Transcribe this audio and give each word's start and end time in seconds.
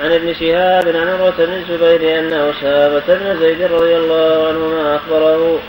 عن 0.00 0.12
ابن 0.12 0.34
شهاب 0.34 0.88
عن 0.88 1.08
عروة 1.08 1.34
بن 1.38 1.52
الزبير 1.52 2.18
أن 2.18 2.32
أسامة 2.32 3.02
بن 3.08 3.40
زيد 3.40 3.62
رضي 3.62 3.96
الله 3.96 4.48
عنهما 4.48 4.96
أخبره 4.96 5.60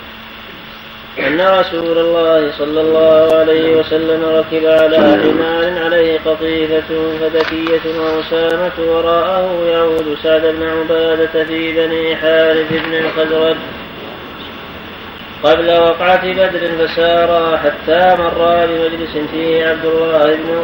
أن 1.20 1.42
رسول 1.42 1.98
الله 1.98 2.52
صلى 2.58 2.82
الله 2.82 3.36
عليه 3.36 3.76
وسلم 3.76 4.24
ركب 4.26 4.66
على 4.66 4.98
حمار 4.98 5.84
عليه 5.86 6.20
قطيفة 6.26 7.18
فدكية 7.22 8.00
وأسامة 8.00 8.72
وراءه 8.80 9.66
يعود 9.72 10.18
سعد 10.24 10.42
بن 10.42 10.64
عبادة 10.64 11.44
في 11.44 11.74
بني 11.74 12.16
حارث 12.16 12.72
بن 12.72 12.94
الخزرج 12.94 13.56
قبل 15.44 15.72
وقعة 15.72 16.34
بدر 16.34 16.88
فسارا 16.88 17.58
حتى 17.58 18.16
مرا 18.20 18.66
بمجلس 18.66 19.18
فيه 19.32 19.66
عبد 19.66 19.86
الله 19.86 20.36
بن 20.36 20.64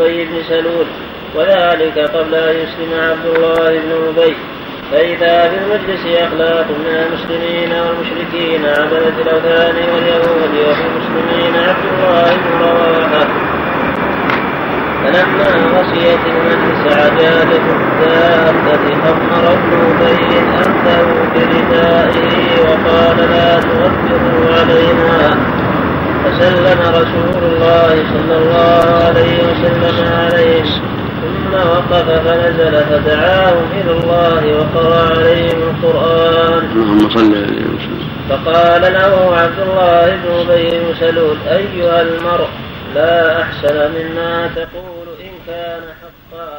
أبي 0.00 0.24
بن 0.24 0.42
سلول. 0.48 0.86
وذلك 1.34 1.98
قبل 1.98 2.34
أن 2.34 2.56
يسلم 2.56 3.00
عبد 3.00 3.26
الله 3.36 3.70
بن 3.70 3.92
أبي. 4.08 4.36
فإذا 4.92 5.48
في 5.48 5.56
المجلس 5.56 6.06
أخلاق 6.06 6.66
من 6.70 6.86
المسلمين 6.86 7.72
والمشركين 7.72 8.66
عبدة 8.66 9.22
الأوثان 9.22 9.76
واليهود 9.94 10.52
وفي 10.68 10.84
المسلمين 10.90 11.54
عبد 11.68 11.84
الله 11.92 12.36
بن 12.36 12.64
رواحة. 12.64 13.26
فلما 15.04 15.78
غشيت 15.78 16.20
المجلس 16.26 16.96
عجالة 16.96 17.64
الدابة 17.80 18.84
خمر 19.02 19.52
ابن 19.52 19.72
أبي 20.00 20.38
أنته 20.38 21.06
بردائه 21.34 22.34
وقال 22.62 23.16
لا 23.30 23.60
تغفروا 23.60 24.54
علينا. 24.60 25.36
فسلم 26.24 26.80
رسول 26.80 27.42
الله 27.42 28.04
صلى 28.12 28.36
الله 28.38 29.04
عليه 29.04 29.36
وسلم 29.48 29.96
عليه. 30.18 30.64
ثم 31.22 31.52
وقف 31.54 32.08
فنزل 32.26 32.74
فدعاهم 32.90 33.66
إلى 33.80 33.92
الله 33.92 34.42
وقرأ 34.58 35.10
عليهم 35.10 35.58
القرآن. 35.70 36.62
اللهم 36.72 37.10
صل 37.16 37.32
عليه 37.44 37.64
وسلم 37.74 38.08
فقال 38.28 38.82
له 38.98 39.36
عبد 39.36 39.58
الله 39.66 40.06
بن 40.22 40.28
أبي 40.40 40.70
بن 40.70 40.94
سلول 41.00 41.36
أيها 41.48 42.02
المرء 42.02 42.48
لا 42.94 43.42
أحسن 43.42 43.76
مما 43.96 44.50
تقول 44.56 45.08
إن 45.26 45.34
كان 45.46 45.82
حقا 46.02 46.50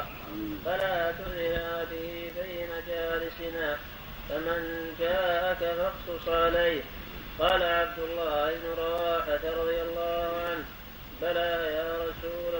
فلا 0.65 1.11
ترنا 1.19 1.67
به 1.91 2.11
بين 2.39 2.71
جالسنا 2.89 3.69
فمن 4.29 4.61
جاءك 4.99 5.61
فاقصص 5.77 6.25
عليه. 6.29 6.81
قال 7.39 7.61
عبد 7.63 7.99
الله 8.07 8.45
بن 8.61 8.69
رواحة 8.83 9.43
رضي 9.61 9.79
الله 9.87 10.27
عنه 10.47 10.65
بلى 11.21 11.51
يا 11.77 11.89
رسول 12.05 12.52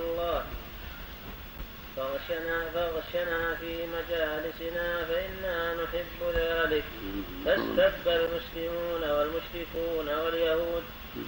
فغشنا 1.97 2.57
فغشنا 2.73 3.55
في 3.55 3.73
مجالسنا 3.95 5.05
فإنا 5.09 5.73
نحب 5.73 6.19
ذلك. 6.35 6.83
فاستب 7.45 8.07
المسلمون 8.07 9.03
والمشركون 9.11 10.07
واليهود 10.25 10.83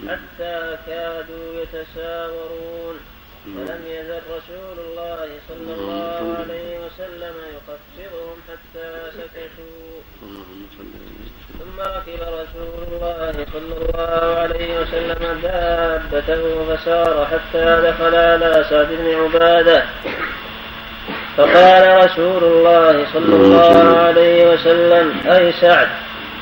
حتى 0.07 0.77
كادوا 0.87 1.61
يتساورون. 1.61 2.99
ولم 3.45 3.81
يزل 3.87 4.21
رسول 4.37 4.77
الله 4.85 5.29
صلى 5.49 5.73
الله 5.73 6.35
عليه 6.39 6.79
وسلم 6.85 7.35
يخفضهم 7.55 8.37
حتى 8.49 9.11
سكتوا. 9.11 10.01
ثم 11.59 11.79
ركب 11.79 12.21
رسول 12.21 12.83
الله 12.87 13.45
صلى 13.53 13.75
الله 13.77 14.39
عليه 14.39 14.79
وسلم 14.79 15.41
دابته 15.41 16.75
فسار 16.75 17.25
حتى 17.25 17.65
دخل 17.87 18.15
على 18.15 18.65
سعد 18.69 18.87
بن 18.87 19.07
عبادة. 19.15 19.85
فقال 21.37 22.05
رسول 22.05 22.43
الله 22.43 23.05
صلى 23.13 23.35
الله 23.35 23.97
عليه 23.97 24.53
وسلم 24.53 25.13
أي 25.31 25.51
سعد 25.61 25.87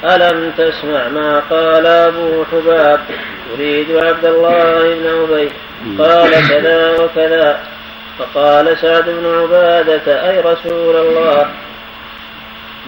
ألم 0.06 0.52
تسمع 0.58 1.08
ما 1.08 1.40
قال 1.50 1.86
أبو 1.86 2.44
حباب؟ 2.52 3.00
يريد 3.54 3.92
عبد 3.92 4.26
الله 4.26 4.96
بن 4.96 5.08
أبي. 5.08 5.52
قال 6.00 6.32
كذا 6.50 6.92
وكذا. 6.92 7.60
فقال 8.20 8.78
سعد 8.78 9.04
بن 9.10 9.42
عبادة 9.42 10.30
أي 10.30 10.40
رسول 10.40 10.96
الله؟ 10.96 11.48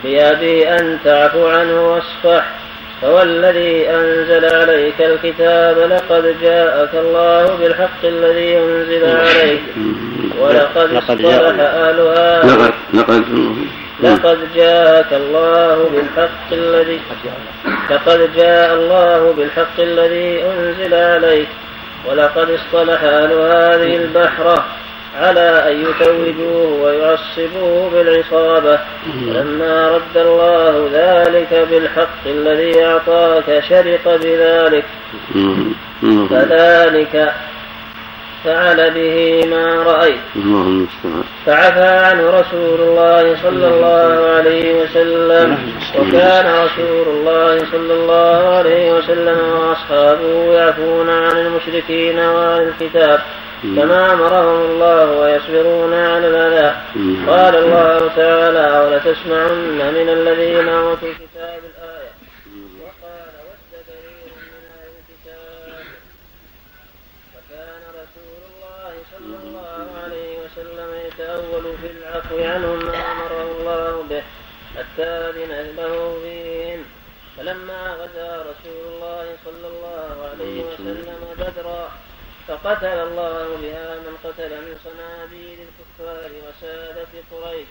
بأبي 0.04 0.70
أن 0.70 1.00
تعفو 1.04 1.48
عنه 1.48 1.82
واصفح. 1.82 2.46
فوالذي 3.02 3.90
أنزل 3.90 4.56
عليك 4.56 5.02
الكتاب 5.02 5.78
لقد 5.78 6.36
جاءك 6.42 6.90
الله 6.94 7.56
بالحق 7.56 8.02
الذي 8.04 8.58
أنزل 8.58 9.06
عليك. 9.06 9.62
ولقد 10.40 10.94
اصطلح 10.94 11.60
أهلها. 11.60 12.44
لقد 12.46 12.74
لقد 12.94 13.24
لقد 14.04 14.38
جاءك 14.56 15.14
الله 15.14 15.90
بالحق 15.94 16.52
الذي 16.52 17.00
لقد 17.92 18.36
جاء 18.36 18.74
الله 18.74 19.34
بالحق 19.38 19.80
الذي 19.80 20.44
أنزل 20.44 20.94
عليك. 20.94 21.48
ولقد 22.06 22.50
اصطلح 22.50 23.04
أهل 23.04 23.32
هذه 23.32 23.96
البحرة 23.96 24.66
على 25.22 25.72
أن 25.72 25.82
يتوجوه 25.82 26.82
ويعصبوه 26.84 27.90
بالعصابة. 27.90 28.80
فلما 29.34 29.88
رد 29.88 30.18
الله 30.18 30.90
ذلك 30.94 31.68
بالحق 31.70 32.24
الذي 32.26 32.86
أعطاك 32.86 33.64
شرق 33.70 34.16
بذلك. 34.16 34.86
فذلك 36.30 37.34
فعل 38.44 38.92
به 38.92 39.46
ما 39.50 39.84
رأيت. 39.84 40.20
فعفى 41.46 41.90
عنه 42.06 42.30
رسول 42.30 42.80
الله 42.82 43.36
صلى 43.44 43.68
الله 43.68 44.30
عليه 44.36 44.82
وسلم. 44.82 45.58
وكان 46.00 46.46
رسول 46.46 47.08
الله 47.08 47.58
صلى 47.72 47.94
الله 47.94 48.56
عليه 48.58 48.94
وسلم 48.94 49.40
وأصحابه 49.40 50.54
يعفون 50.54 51.10
عن 51.10 51.38
المشركين 51.38 52.20
وعن 52.20 52.62
الكتاب. 52.62 53.20
كما 53.76 54.14
أمرهم 54.14 54.62
الله 54.72 55.06
ويصبرون 55.20 55.94
على 55.94 56.28
الأذى. 56.28 56.70
قال 57.28 57.56
الله 57.56 58.00
تعالى 58.16 58.68
ولتسمعن 58.86 59.78
من 59.98 60.10
الذين 60.10 60.70
أوتوا 60.70 61.08
الكتاب 61.08 61.60
الآية؟ 61.72 62.12
وقال 62.82 63.34
ود 63.48 63.62
كثير 63.74 64.32
من 64.52 64.64
أهل 64.76 64.92
الكتاب. 65.02 65.86
فكان 67.34 67.82
رسول 68.02 68.42
الله 68.50 68.94
صلى 69.14 69.36
الله 69.44 69.86
عليه 70.04 70.32
وسلم 70.44 70.90
يتأول 71.08 71.66
في 71.82 71.88
العفو 71.96 72.38
عنهم 72.54 72.80
ما 72.86 72.98
أمره 73.12 73.42
الله 73.58 74.04
به 74.10 74.24
حتى 74.78 75.32
له 75.78 76.18
فيهم. 76.24 76.82
فلما 77.38 77.82
غزا 77.94 78.32
رسول 78.52 78.82
الله 78.94 79.26
صلى 79.46 79.68
الله 79.68 80.30
عليه 80.32 80.64
وسلم 80.64 81.20
بدرا 81.38 81.92
فقتل 82.48 82.86
الله 82.86 83.48
بها 83.62 83.96
من 84.06 84.14
قتل 84.24 84.50
من 84.50 84.76
صناديد 84.84 85.58
الكفار 85.68 86.32
وسادة 86.46 87.14
قريش. 87.32 87.68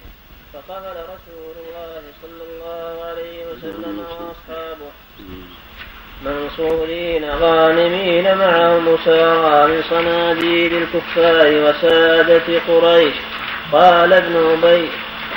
فقبل 0.53 0.97
رسول 1.15 1.55
الله 1.65 2.03
صلى 2.23 2.43
الله 2.51 3.05
عليه 3.05 3.47
وسلم 3.47 3.99
وأصحابه. 3.99 4.91
منصورين 6.25 7.31
غانمين 7.31 8.35
معهم 8.35 8.99
سارى 9.05 9.73
من 9.73 9.83
صناديد 9.91 10.73
الكفار 10.73 11.47
وسادة 11.47 12.61
قريش. 12.69 13.15
قال 13.73 14.13
ابن 14.13 14.37
أبي 14.37 14.89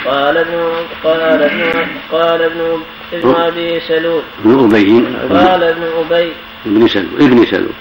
قال 0.05 0.37
ابن 0.37 0.85
قال 1.03 1.43
ابن 1.43 1.87
قال 2.11 2.41
ابن 2.41 2.83
ابن 3.13 3.35
أبي 3.35 3.79
سلول. 3.79 4.23
أبي. 4.45 5.03
قال 5.29 5.63
ابن 5.63 5.83
أبي 5.83 6.33
ابن 6.65 6.87
سلول 6.87 7.21
ابن 7.21 7.45
سلول. 7.45 7.73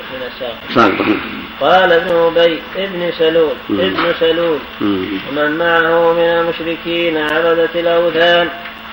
صادق. 0.74 1.06
قال 1.60 1.92
ابن 1.92 2.16
أبي 2.16 2.62
ابن 2.76 3.12
سلول 3.18 3.56
ابن 3.70 4.14
سلول. 4.20 4.58
ومن 4.80 5.58
معه 5.58 6.12
من 6.12 6.22
المشركين 6.22 7.16
عبدة 7.16 7.68
الأوثان 7.74 8.48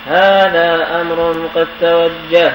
هذا 0.06 1.02
أمر 1.02 1.48
قد 1.56 1.68
توجه. 1.82 2.54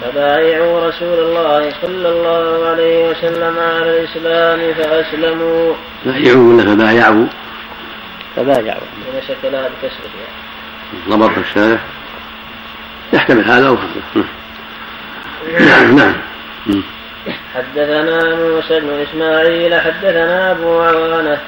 فبايعوا 0.00 0.88
رسول 0.88 1.18
الله 1.18 1.72
صلى 1.82 2.08
الله 2.08 2.66
عليه 2.68 3.08
وسلم 3.08 3.58
على 3.58 4.00
الإسلام 4.00 4.74
فأسلموا. 4.74 5.74
بايعوا 6.04 6.52
ولا 6.52 6.64
فبايعوا؟ 6.64 7.26
فبايعوا. 8.36 8.80
من 9.14 9.22
شكلها 9.28 9.68
بكسر 9.68 10.08
ضبط 11.08 11.38
الشارع. 11.38 11.78
يحتمل 13.12 13.44
هذا 13.44 13.68
وهذا 13.68 14.26
نعم 15.60 15.96
نعم. 15.96 16.14
حدثنا 17.54 18.34
موسى 18.34 18.80
بن 18.80 19.04
إسماعيل 19.10 19.74
حدثنا 19.80 20.50
أبو 20.50 20.80
عوانة 20.80 21.38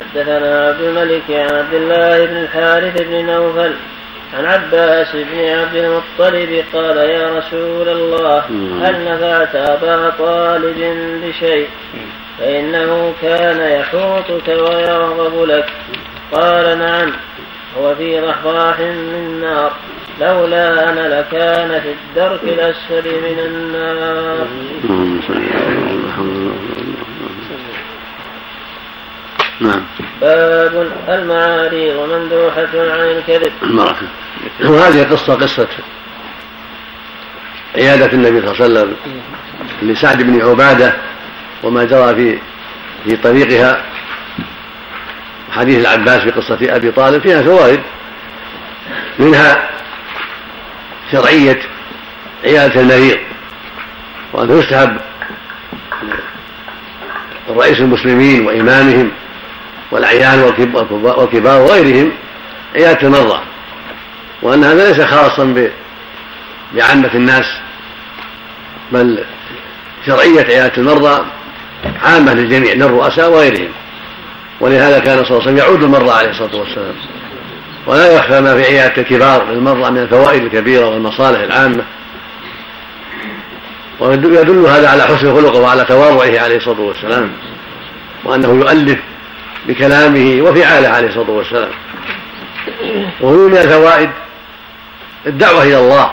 حدثنا 0.00 0.68
عبد 0.68 0.80
الملك 0.80 1.22
عن 1.30 1.56
عبد 1.56 1.74
الله 1.74 2.26
بن 2.26 2.36
الحارث 2.36 3.02
بن 3.02 3.26
نوفل 3.26 3.72
عن 4.38 4.44
عباس 4.44 5.08
بن 5.14 5.38
عبد 5.38 5.76
المطلب 5.76 6.64
قال 6.74 6.96
يا 6.96 7.38
رسول 7.38 7.88
الله 7.88 8.38
هل 8.82 9.04
نفعت 9.04 9.54
أبا 9.54 10.10
طالب 10.18 10.96
بشيء؟ 11.24 11.68
فإنه 12.38 13.14
كان 13.22 13.80
يحوطك 13.80 14.48
ويرغب 14.48 15.44
لك. 15.44 15.72
قال 16.32 16.78
نعم 16.78 17.12
هو 17.78 17.94
في 17.94 18.20
ضحضاح 18.20 18.80
من 18.80 19.40
نار. 19.40 19.72
لولا 20.20 20.88
أنا 20.88 21.20
لكان 21.20 21.80
في 21.80 21.92
الدرك 21.92 22.42
الأسفل 22.42 23.04
من 23.04 23.38
النار. 23.38 24.46
نعم. 29.60 29.82
باب 30.20 30.92
المعاريض 31.08 31.96
ممدوحة 31.96 32.68
عن 32.74 33.00
الكذب. 33.00 33.52
البركة 33.62 34.06
وهذه 34.64 35.02
قصة 35.10 35.34
قصة 35.34 35.68
عيادة 37.74 38.12
النبي 38.12 38.40
صلى 38.40 38.50
الله 38.50 38.62
عليه 38.62 38.64
وسلم 38.64 38.96
لسعد 39.82 40.22
بن 40.22 40.42
عبادة 40.42 40.96
وما 41.62 41.84
جرى 41.84 42.14
في 42.14 42.38
في 43.04 43.16
طريقها. 43.16 43.84
حديث 45.50 45.78
العباس 45.78 46.20
في 46.20 46.30
قصة 46.30 46.58
أبي 46.62 46.90
طالب 46.90 47.22
فيها 47.22 47.42
فوائد. 47.42 47.80
منها 49.18 49.68
شرعية 51.12 51.58
عيادة 52.44 52.80
المريض 52.80 53.18
وأنه 54.32 54.58
يستحب 54.58 54.96
رئيس 57.50 57.80
المسلمين 57.80 58.46
وإمامهم 58.46 59.10
والعيال 59.90 60.44
والكبار 60.92 61.60
وغيرهم 61.62 62.12
عيادة 62.74 63.06
المرضى 63.06 63.40
وأن 64.42 64.64
هذا 64.64 64.92
ليس 64.92 65.00
خاصا 65.00 65.68
بعامة 66.74 67.10
الناس 67.14 67.46
بل 68.92 69.24
شرعية 70.06 70.42
عيادة 70.42 70.76
المرضى 70.76 71.24
عامة 72.02 72.34
للجميع 72.34 72.72
للرؤساء 72.72 73.30
وغيرهم. 73.30 73.68
ولهذا 74.60 74.98
كان 74.98 75.24
صلى 75.24 75.30
الله 75.30 75.42
عليه 75.42 75.52
وسلم 75.52 75.56
يعود 75.56 75.82
المرضى 75.82 76.10
عليه 76.10 76.30
الصلاة 76.30 76.56
والسلام. 76.56 76.94
ولا 77.86 78.12
يخفى 78.12 78.40
ما 78.40 78.54
في 78.54 78.62
عيادة 78.62 79.02
الكبار 79.02 79.50
للمرضى 79.50 79.90
من 79.90 79.98
الفوائد 79.98 80.42
الكبيرة 80.42 80.88
والمصالح 80.88 81.40
العامة. 81.40 81.84
ويدل 84.00 84.66
هذا 84.66 84.88
على 84.88 85.02
حسن 85.02 85.34
خلقه 85.34 85.60
وعلى 85.60 85.84
تواضعه 85.84 86.40
عليه 86.40 86.56
الصلاة 86.56 86.80
والسلام 86.80 87.32
وأنه 88.24 88.48
يؤلف 88.48 88.98
بكلامه 89.68 90.42
وفعاله 90.42 90.88
عليه 90.88 91.08
الصلاة 91.08 91.30
والسلام. 91.30 91.70
وهو 93.20 93.48
من 93.48 93.56
الفوائد 93.56 94.10
الدعوة 95.26 95.62
إلى 95.62 95.78
الله 95.78 96.10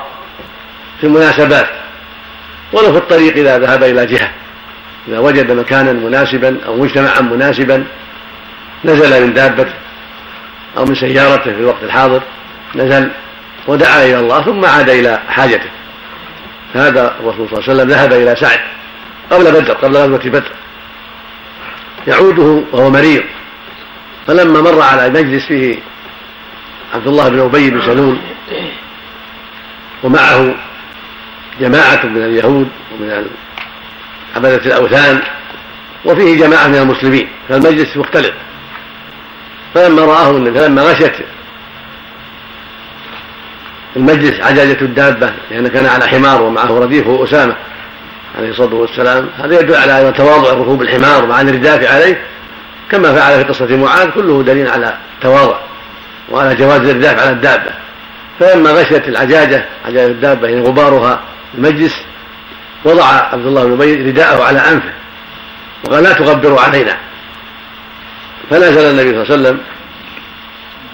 في 0.99 1.07
المناسبات 1.07 1.69
ولو 2.73 2.91
في 2.91 2.97
الطريق 2.97 3.37
إذا 3.37 3.59
ذهب 3.59 3.83
إلى 3.83 4.05
جهة 4.05 4.31
إذا 5.07 5.19
وجد 5.19 5.51
مكانا 5.51 5.93
مناسبا 5.93 6.57
أو 6.65 6.75
مجتمعا 6.75 7.21
مناسبا 7.21 7.85
نزل 8.85 9.27
من 9.27 9.33
دابته 9.33 9.73
أو 10.77 10.85
من 10.85 10.95
سيارته 10.95 11.43
في 11.43 11.59
الوقت 11.59 11.83
الحاضر 11.83 12.21
نزل 12.75 13.11
ودعا 13.67 14.03
إلى 14.03 14.19
الله 14.19 14.41
ثم 14.41 14.65
عاد 14.65 14.89
إلى 14.89 15.19
حاجته. 15.29 15.69
هذا 16.73 17.15
الرسول 17.19 17.49
صلى 17.49 17.59
الله 17.59 17.69
عليه 17.69 17.73
وسلم 17.73 17.89
ذهب 17.89 18.13
إلى 18.13 18.35
سعد 18.35 18.59
قبل 19.31 19.51
بدر 19.51 19.73
قبل 19.73 19.97
غزوة 19.97 20.17
بدر. 20.17 20.51
يعوده 22.07 22.63
وهو 22.71 22.89
مريض. 22.89 23.23
فلما 24.27 24.61
مر 24.61 24.81
على 24.81 25.09
مجلس 25.09 25.45
فيه 25.45 25.75
عبد 26.93 27.07
الله 27.07 27.29
بن 27.29 27.39
أبي 27.39 27.69
بن 27.69 27.81
سلول 27.81 28.17
ومعه 30.03 30.55
جماعة 31.59 32.05
من 32.05 32.23
اليهود 32.23 32.69
ومن 32.91 33.29
عبدة 34.35 34.55
الأوثان 34.55 35.21
وفيه 36.05 36.37
جماعة 36.37 36.67
من 36.67 36.75
المسلمين 36.75 37.29
فالمجلس 37.49 37.97
مختلف. 37.97 38.33
فلما 39.73 40.01
رآه 40.01 40.31
فلما 40.31 40.81
غشت 40.81 41.13
المجلس 43.95 44.39
عجاجة 44.39 44.81
الدابة 44.81 45.33
لأن 45.51 45.67
كان 45.67 45.85
على 45.85 46.07
حمار 46.07 46.41
ومعه 46.41 46.79
رديفه 46.79 47.23
أسامة 47.23 47.55
عليه 48.37 48.49
الصلاة 48.49 48.75
والسلام. 48.75 49.29
هذا 49.37 49.59
يدل 49.59 49.75
على 49.75 50.11
تواضع 50.11 50.53
ركوب 50.53 50.81
الحمار 50.81 51.25
مع 51.25 51.41
الرداف 51.41 51.91
عليه 51.91 52.21
كما 52.91 53.13
فعل 53.13 53.37
في 53.37 53.43
قصة 53.43 53.77
معاذ 53.77 54.09
كله 54.09 54.43
دليل 54.43 54.67
على 54.67 54.97
تواضع 55.21 55.57
وعلى 56.29 56.55
جواز 56.55 56.81
الرداف 56.81 57.19
على 57.19 57.29
الدابة. 57.29 57.71
فلما 58.39 58.71
غشيت 58.71 59.07
العجاجة 59.07 59.65
عجاجة 59.85 60.07
الدابة 60.07 60.47
يعني 60.47 60.61
غبارها 60.61 61.19
المجلس 61.57 61.95
وضع 62.85 63.05
عبد 63.05 63.45
الله 63.45 63.63
بن 63.65 63.73
أبي 63.73 64.09
رداءه 64.09 64.43
على 64.43 64.59
أنفه 64.59 64.93
وقال 65.83 66.03
لا 66.03 66.13
تغبروا 66.13 66.61
علينا. 66.61 66.97
فنزل 68.49 68.89
النبي 68.89 69.09
صلى 69.09 69.23
الله 69.23 69.25
عليه 69.25 69.33
وسلم 69.33 69.59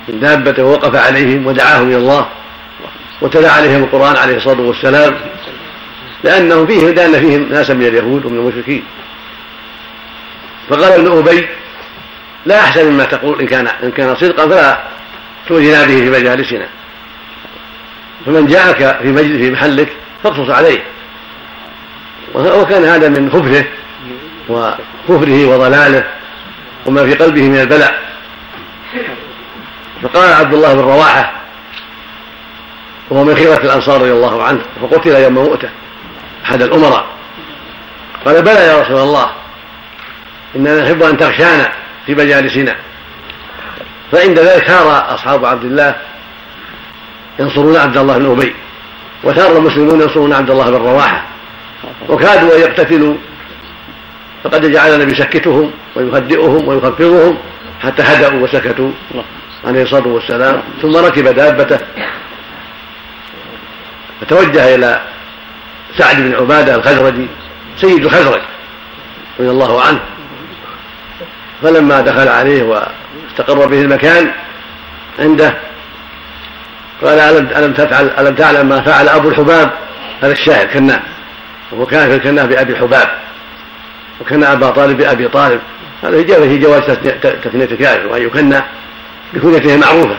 من 0.08 0.20
دابته 0.20 0.64
ووقف 0.64 0.96
عليهم 0.96 1.48
ودعاهم 1.48 1.88
إلى 1.88 1.98
الله 1.98 2.30
وتلا 3.22 3.52
عليهم 3.52 3.84
القرآن 3.84 4.16
عليه 4.16 4.36
الصلاة 4.36 4.62
والسلام 4.62 5.16
لأنه 6.24 6.66
فيه 6.66 6.92
لأن 6.92 7.20
فيهم 7.20 7.50
ناسا 7.50 7.74
من 7.74 7.86
اليهود 7.86 8.26
ومن 8.26 8.38
المشركين. 8.38 8.84
فقال 10.70 10.92
ابن 10.92 11.18
أبي 11.18 11.48
لا 12.46 12.60
أحسن 12.60 12.92
مما 12.92 13.06
تقول 13.06 13.40
إن 13.40 13.48
كان 13.48 13.68
إن 13.68 13.92
كان 13.92 14.16
صدقا 14.16 14.48
فلا 14.48 14.84
تؤذنا 15.48 15.84
به 15.84 15.96
في 15.96 16.10
مجالسنا. 16.10 16.68
فمن 18.26 18.48
جاءك 18.48 19.00
في 19.02 19.08
مجلس 19.12 19.38
في 19.38 19.52
محلك 19.52 19.90
فاقصص 20.24 20.50
عليه. 20.50 20.84
وكان 22.36 22.86
هذا 22.86 23.10
من 23.10 23.32
خبثه 23.32 23.66
وكفره 24.50 25.46
وضلاله. 25.46 26.04
وما 26.86 27.06
في 27.06 27.14
قلبه 27.14 27.42
من 27.42 27.60
البلاء. 27.60 28.00
فقال 30.04 30.34
عبد 30.34 30.54
الله 30.54 30.74
بن 30.74 30.80
رواحة 30.80 31.34
وهو 33.10 33.24
من 33.24 33.36
خيرة 33.36 33.58
الأنصار 33.58 34.02
رضي 34.02 34.12
الله 34.12 34.44
عنه 34.44 34.62
فقتل 34.82 35.16
يوم 35.16 35.34
مؤتة 35.34 35.70
أحد 36.46 36.62
الأمراء. 36.62 37.06
قال 38.26 38.42
بلى 38.42 38.68
يا 38.68 38.82
رسول 38.82 38.98
الله 38.98 39.32
إننا 40.56 40.84
نحب 40.84 41.04
أن 41.04 41.18
تغشانا 41.18 41.72
في 42.06 42.16
مجالسنا. 42.16 42.76
فعند 44.12 44.40
ذلك 44.40 44.64
ثار 44.64 45.16
أصحاب 45.16 45.46
عبد 45.46 45.64
الله 45.64 45.96
ينصرون 47.40 47.78
عبد 47.78 47.98
الله 47.98 48.18
بن 48.18 48.32
أبي 48.32 48.56
وثار 49.24 49.58
المسلمون 49.58 50.02
ينصرون 50.02 50.34
عبد 50.34 50.50
الله 50.50 50.70
بن 50.70 50.78
رواحة 50.78 51.24
وكادوا 52.10 52.56
أن 52.56 52.62
يقتتلوا 52.62 53.16
فقد 54.46 54.72
جعل 54.72 54.94
النبي 54.94 55.12
يسكتهم 55.12 55.72
ويهدئهم 55.96 56.68
ويخفضهم 56.68 57.38
حتى 57.82 58.04
هدأوا 58.04 58.40
وسكتوا 58.40 58.92
عليه 59.66 59.84
الصلاة 59.84 60.08
والسلام. 60.08 60.62
ثم 60.82 60.96
ركب 60.98 61.28
دابته. 61.28 61.80
فتوجه 64.22 64.76
إلى 64.76 65.02
سعد 65.98 66.22
بن 66.22 66.36
عبادة 66.36 66.76
الخزرجي 66.76 67.28
سيد 67.78 68.06
الخزرج 68.06 68.42
رضي 69.40 69.50
الله 69.50 69.82
عنه. 69.82 70.00
فلما 71.62 72.02
دخل 72.02 72.28
عليه 72.28 72.64
واستقر 72.64 73.68
به 73.68 73.82
المكان 73.82 74.32
عنده 75.20 75.58
قال 77.02 77.20
ألم 77.20 77.50
ألم 77.56 77.74
تفعل 77.74 78.12
ألم 78.20 78.36
تعلم 78.36 78.70
ما 78.70 78.82
فعل 78.82 79.10
أبو 79.10 79.30
الحباب 79.30 79.72
هذا 80.22 80.32
الشاهد 80.32 80.68
كناه 80.68 81.02
وهو 81.72 81.86
كان 81.86 82.10
في 82.10 82.16
الكناه 82.16 82.46
بأبي 82.46 82.74
الحباب. 82.74 83.25
وكان 84.22 84.44
أبا 84.44 84.70
طالب 84.70 84.98
بأبي 84.98 85.28
طالب. 85.28 85.62
هذا 86.04 86.24
في 86.24 86.58
جواز 86.58 86.84
تثنية 87.44 87.66
الكافر 87.66 88.08
وأن 88.08 88.22
يكنى 88.22 88.62
بكنيته 89.34 89.78
معروفة. 89.78 90.18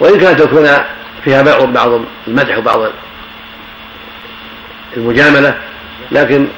وإن 0.00 0.18
كانت 0.18 0.40
الكنى 0.40 0.84
فيها 1.24 1.42
بعض 1.64 2.00
المدح 2.26 2.58
وبعض 2.58 2.80
المجاملة 4.96 5.58
لكن 6.12 6.48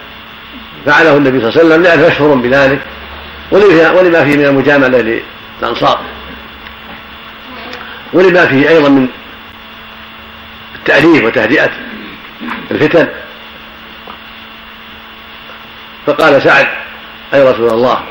فعله 0.87 1.17
النبي 1.17 1.41
صلى 1.41 1.49
الله 1.49 1.61
عليه 1.61 1.69
وسلم 1.69 1.83
لأنه 1.83 2.07
مشهور 2.07 2.35
بذلك 2.37 2.81
ولما 3.51 4.25
فيه 4.25 4.37
من 4.37 4.45
المجاملة 4.45 5.23
للأنصار. 5.61 6.01
ولما 8.13 8.47
فيه 8.47 8.69
أيضا 8.69 8.89
من 8.89 9.09
التأليف 10.75 11.25
وتهدئة 11.25 11.71
الفتن. 12.71 13.09
فقال 16.07 16.43
سعد 16.43 16.67
أي 17.35 17.43
رسول 17.43 17.71
الله 17.71 18.03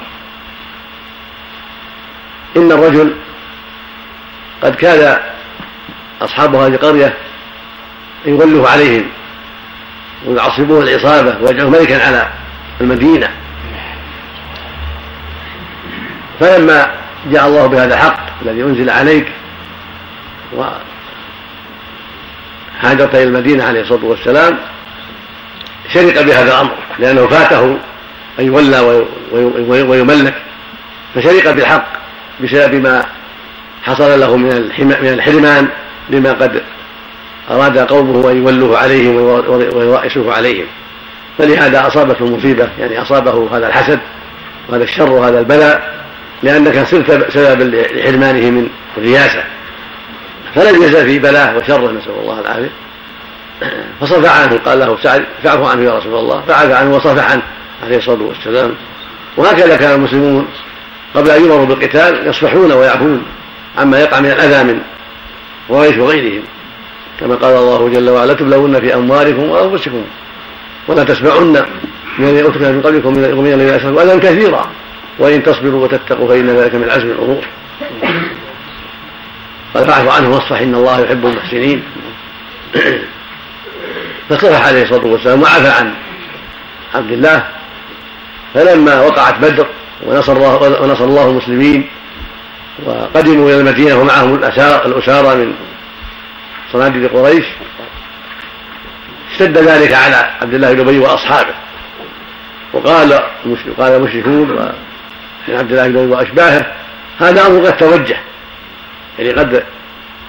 إن 2.58 2.72
الرجل 2.72 3.16
قد 4.64 4.75
كاد 4.75 5.20
أصحاب 6.22 6.56
هذه 6.56 6.74
القرية 6.74 7.14
يغلف 8.25 8.66
عليهم 8.72 9.10
ويعصبوه 10.25 10.84
العصابة 10.84 11.38
ويجعله 11.42 11.70
ملكا 11.70 12.08
على 12.08 12.30
المدينة. 12.82 13.30
فلما 16.40 16.92
جاء 17.25 17.48
الله 17.48 17.68
بهذا 17.68 17.94
الحق 17.94 18.25
الذي 18.42 18.64
أنزل 18.64 18.90
عليك 18.90 19.32
وهاجرت 22.82 23.16
إلى 23.16 23.24
المدينة 23.24 23.64
عليه 23.64 23.82
الصلاة 23.82 24.06
والسلام 24.06 24.60
شرق 25.94 26.22
بهذا 26.22 26.51
الأمر 26.54 26.72
لأنه 27.00 27.27
فاته 27.27 27.77
أن 28.39 28.46
يولى 28.46 29.06
ويملك 29.84 30.34
فشرق 31.15 31.51
بالحق 31.51 31.88
بسبب 32.44 32.75
ما 32.84 33.06
حصل 33.84 34.20
له 34.20 34.38
من 34.38 34.72
من 34.77 35.13
الحرمان 35.13 35.68
بما 36.10 36.32
قد 36.32 36.62
أراد 37.51 37.77
قومه 37.77 38.32
أن 38.32 38.38
يولوه 38.38 38.77
عليهم 38.77 39.15
ويرأسوه 39.75 40.34
عليهم. 40.34 40.65
فلهذا 41.38 41.88
أصابته 41.88 42.25
المصيبة 42.25 42.70
يعني 42.80 43.01
أصابه 43.01 43.58
هذا 43.58 43.68
الحسد 43.68 44.00
وهذا 44.70 44.84
الشر 44.84 45.12
وهذا 45.12 45.39
البلاء 45.39 45.96
لأنك 46.44 46.88
صرت 46.88 47.32
سببا 47.34 47.63
لحرمانه 47.63 48.50
من 48.50 48.70
الرياسة 48.98 49.44
فلم 50.56 50.84
يزل 50.84 51.06
في 51.06 51.20
بلاه 51.20 51.58
وشره 51.58 51.92
نسأل 51.92 52.13
الله 52.22 52.39
العافية. 52.39 52.70
فصفى 54.01 54.27
عنه 54.27 54.59
قال 54.65 54.79
له 54.79 54.97
سعد 55.03 55.25
فاعف 55.43 55.71
عنه 55.71 55.83
يا 55.83 55.97
رسول 55.97 56.15
الله 56.15 56.43
فعفى 56.47 56.74
عنه 56.74 56.95
وصفح 56.95 57.31
عنه 57.31 57.41
عليه 57.83 57.97
الصلاة 57.97 58.24
والسلام. 58.24 58.75
وهكذا 59.38 59.77
كان 59.77 59.95
المسلمون 59.95 60.47
قبل 61.15 61.29
أن 61.29 61.45
يمروا 61.45 61.65
بالقتال 61.65 62.27
يصفحون 62.27 62.71
ويعفون 62.71 63.25
عما 63.77 64.00
يقع 64.00 64.19
من 64.19 64.31
الأذى 64.31 64.63
من 64.63 64.81
قريش 65.69 65.97
وغيرهم. 65.97 66.43
كما 67.19 67.35
قال 67.35 67.55
الله 67.55 67.89
جل 67.89 68.09
وعلا 68.09 68.33
تبلون 68.33 68.79
في 68.79 68.95
أموالكم 68.95 69.50
وأنفسكم 69.50 70.03
ولا 70.88 71.03
تسمعن 71.03 71.65
من 72.19 72.27
الذين 72.27 72.45
أوتوا 72.45 72.71
من 72.71 72.81
قبلكم 72.81 73.38
ومن 73.38 73.53
الذين 73.53 73.74
أشركوا 73.74 74.03
أذى 74.03 74.19
كثيرا 74.19 74.69
وإن 75.19 75.43
تصبروا 75.43 75.83
وتتقوا 75.83 76.27
فإن 76.27 76.50
ذلك 76.50 76.75
من 76.75 76.89
عزم 76.89 77.07
الأمور. 77.07 77.43
قال 79.74 79.85
فاعف 79.85 80.17
عنه 80.17 80.29
واصفح 80.29 80.59
إن 80.62 80.75
الله 80.75 81.00
يحب 81.00 81.25
المحسنين. 81.25 81.83
فصفح 84.29 84.67
عليه 84.67 84.84
الصلاة 84.84 85.05
والسلام. 85.05 85.41
وعفى 85.41 85.70
عن 85.70 85.94
عبد 86.96 87.12
الله 87.12 87.48
فلما 88.53 89.01
وقعت 89.01 89.39
بدر 89.39 89.67
ونصر 90.05 90.34
الله 90.34 90.82
ونصر 90.82 91.03
الله 91.03 91.29
المسلمين 91.29 91.89
وقدموا 92.86 93.50
إلى 93.50 93.60
المدينة 93.60 93.96
ومعهم 93.96 94.36
الأسارى 94.86 95.36
من 95.36 95.53
صناديد 96.74 97.08
قريش 97.08 97.46
اشتد 99.32 99.58
ذلك 99.58 99.94
على 99.94 100.29
عبد 100.41 100.53
الله 100.53 100.74
بن 100.74 100.79
أبي 100.79 101.00
وأصحابه. 101.00 101.53
وقال 102.74 103.13
قال 103.77 103.94
المشركون 103.94 104.72
عبد 105.50 105.72
الله 105.72 105.88
بن 105.88 105.98
أبي 105.98 106.12
وأشباهه 106.12 106.65
هذا 107.20 107.48
أمر 107.48 107.65
قد 107.65 107.77
توجه. 107.77 108.17
يعني 109.20 109.32
قد 109.32 109.63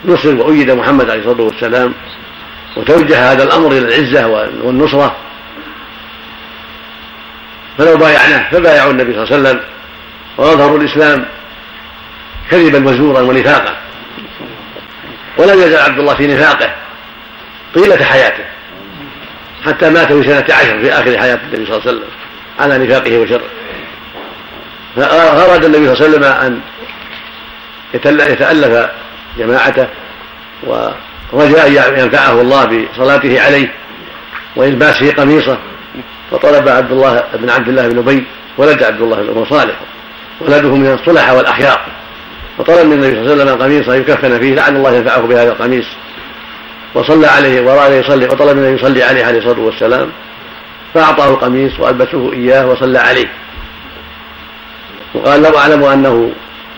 نصر 0.04 0.34
وأيد 0.34 0.70
محمد 0.70 1.10
عليه 1.10 1.20
الصلاة 1.20 1.42
والسلام. 1.42 1.94
وتوجه 2.76 3.32
هذا 3.32 3.42
الأمر 3.42 3.72
إلى 3.72 3.78
العزة 3.78 4.26
والنصرة. 4.62 5.16
فلو 7.78 7.96
بايعناه 7.96 8.50
فبايعوا 8.50 8.90
النبي 8.90 9.12
صلى 9.12 9.22
الله 9.22 9.34
عليه 9.34 9.40
وسلم 9.40 9.60
وأظهروا 10.36 10.78
الإسلام 10.78 11.26
كذبا 12.50 12.90
وزورا 12.90 13.20
ونفاقا. 13.20 13.76
ولم 15.38 15.58
يزل 15.58 15.76
عبد 15.76 15.98
الله 15.98 16.14
في 16.14 16.26
نفاقه 16.26 16.74
طيلة 17.74 18.04
حياته 18.04 18.44
حتى 19.66 19.90
مات 19.90 20.12
في 20.12 20.22
سنة 20.22 20.54
عشر 20.54 20.78
في 20.80 20.92
آخر 20.92 21.18
حياة 21.18 21.38
النبي 21.52 21.66
صلى 21.66 21.76
الله 21.76 21.82
عليه 21.86 21.90
وسلم 21.90 22.08
على 22.58 22.78
نفاقه 22.78 23.18
وشره. 23.18 23.46
فأراد 24.96 25.64
النبي 25.64 25.94
صلى 25.94 26.06
الله 26.06 26.06
عليه 26.06 26.16
وسلم 26.16 26.24
أن 26.24 26.60
يتألف 27.94 28.90
جماعته 29.38 29.86
ورجاء 31.32 31.88
أن 31.88 31.98
ينفعه 31.98 32.40
الله 32.40 32.64
بصلاته 32.64 33.42
عليه 33.42 33.72
وإلباسه 34.56 35.12
قميصه 35.12 35.58
فطلب 36.30 36.68
عبد 36.68 36.92
الله 36.92 37.24
بن 37.34 37.50
عبد 37.50 37.68
الله 37.68 37.88
بن 37.88 37.98
أبي 37.98 38.24
ولد 38.58 38.82
عبد 38.82 39.00
الله 39.00 39.16
بن 39.16 39.44
صالح 39.50 39.74
ولده 40.40 40.74
من 40.74 40.92
الصلح 40.92 41.30
والأخيار. 41.30 41.80
فطلب 42.58 42.86
من 42.86 42.92
النبي 42.92 43.10
صلى 43.10 43.20
الله 43.20 43.32
عليه 43.32 43.42
وسلم 43.42 43.62
قميصا 43.62 43.94
يكفن 43.94 44.38
فيه 44.38 44.54
لعل 44.54 44.76
الله 44.76 44.92
ينفعه 44.92 45.20
بهذا 45.20 45.52
القميص. 45.52 45.86
وصلى 46.94 47.26
عليه 47.26 47.60
وراد 47.60 47.92
يصلي 47.92 48.26
وطلب 48.26 48.56
منه 48.56 48.68
أن 48.68 48.74
يصلي 48.74 49.02
عليه 49.02 49.24
عليه 49.24 49.38
الصلاة 49.38 49.60
والسلام 49.60 50.08
فأعطاه 50.94 51.30
القميص 51.30 51.80
وألبسه 51.80 52.32
إياه 52.32 52.66
وصلى 52.66 52.98
عليه. 52.98 53.28
وقال 55.14 55.42
لو 55.42 55.58
اعلم 55.58 55.84
أنه 55.84 56.32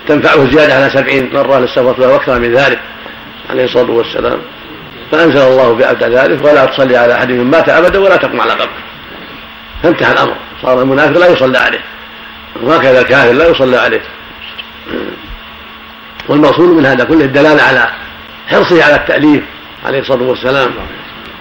تنفعه 0.09 0.51
زيادة 0.51 0.75
على 0.75 0.91
سبعين 0.91 1.31
مرة 1.35 1.59
لاستغفرت 1.59 1.99
له 1.99 2.09
وأكثر 2.09 2.39
من 2.39 2.55
ذلك. 2.55 2.81
عليه 3.51 3.65
الصلاة 3.65 3.91
والسلام. 3.91 4.39
فأنزل 5.13 5.39
الله 5.39 5.73
بأبدى 5.73 6.05
ذلك 6.05 6.45
ولا 6.45 6.65
تصلي 6.65 6.97
على 6.97 7.15
أحد 7.15 7.31
من 7.31 7.45
مات 7.45 7.69
أبدا 7.69 7.99
ولا 7.99 8.17
تقم 8.17 8.41
على 8.41 8.53
قبره. 8.53 8.83
فانتهى 9.83 10.13
الأمر. 10.13 10.37
صار 10.63 10.83
المنافق 10.83 11.19
لا 11.19 11.27
يصلى 11.27 11.59
عليه. 11.59 11.81
وهكذا 12.63 13.01
الكافر 13.01 13.33
لا 13.33 13.49
يصلى 13.49 13.77
عليه. 13.77 14.01
والمقصود 16.29 16.69
من 16.69 16.87
هذا 16.87 17.05
كله 17.05 17.25
الدلالة 17.25 17.63
على 17.63 17.91
حرصه 18.49 18.85
على 18.85 18.95
التأليف 18.95 19.43
عليه 19.87 20.01
الصلاة 20.01 20.23
والسلام 20.23 20.71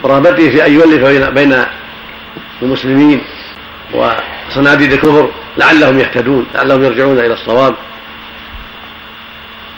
ورغبته 0.03 0.49
في 0.49 0.65
أن 0.65 0.73
يؤلف 0.73 1.29
بين 1.29 1.63
المسلمين 2.61 3.21
وصناديد 3.93 4.93
الكفر 4.93 5.29
لعلهم 5.57 5.99
يهتدون 5.99 6.47
لعلهم 6.55 6.83
يرجعون 6.83 7.19
إلى 7.19 7.33
الصواب. 7.33 7.75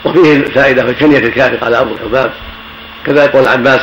وفيه 0.04 0.36
الفائده 0.36 0.86
في 0.86 0.94
كنية 0.94 1.18
الكافر 1.18 1.56
قال 1.56 1.74
أبو 1.74 1.94
الحباب 1.94 2.32
كذا 3.06 3.24
يقول 3.24 3.42
العباس 3.42 3.80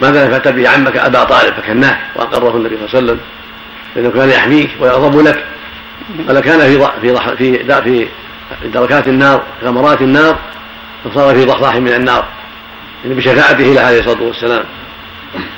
ماذا 0.00 0.26
نفعت 0.26 0.48
به 0.48 0.68
عمك 0.68 0.96
أبا 0.96 1.24
طالب 1.24 1.54
فكناه 1.54 1.98
وأقره 2.16 2.56
النبي 2.56 2.76
صلى 2.76 2.84
الله 2.84 2.90
عليه 2.94 2.98
وسلم. 2.98 3.20
لأنه 3.96 4.10
كان 4.10 4.30
يحميك 4.30 4.70
ويغضب 4.80 5.20
لك. 5.20 5.44
قال 6.28 6.40
كان 6.40 6.60
في 6.60 6.88
في 7.00 7.16
في 7.84 8.08
في 8.62 8.68
دركات 8.68 9.08
النار 9.08 9.42
غمرات 9.64 10.00
النار 10.00 10.38
فصار 11.04 11.34
في 11.34 11.44
ضحضاح 11.44 11.76
من 11.76 11.92
النار. 11.92 12.24
يعني 13.04 13.14
بشفاعته 13.14 13.64
له 13.64 13.80
عليه 13.80 13.98
الصلاة 14.00 14.22
والسلام. 14.22 14.64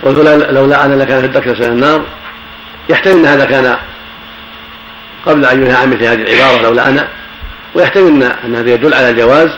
قلت 0.03 0.19
لولا 0.51 0.85
أنا 0.85 0.95
لكان 0.95 1.21
في 1.21 1.27
الدكه 1.27 1.53
من 1.53 1.73
النار 1.73 2.03
يحتمل 2.89 3.13
أن 3.13 3.27
هذا 3.27 3.45
كان 3.45 3.77
قبل 5.27 5.45
أن 5.45 5.63
ينهى 5.63 5.77
عن 5.77 5.91
مثل 5.91 6.05
هذه 6.05 6.23
العبارة 6.23 6.63
لولا 6.63 6.89
أنا 6.89 7.09
ويحتمل 7.75 8.23
ان 8.45 8.57
هذا 8.57 8.71
يدل 8.71 8.95
على 8.95 9.11
الجواز 9.11 9.49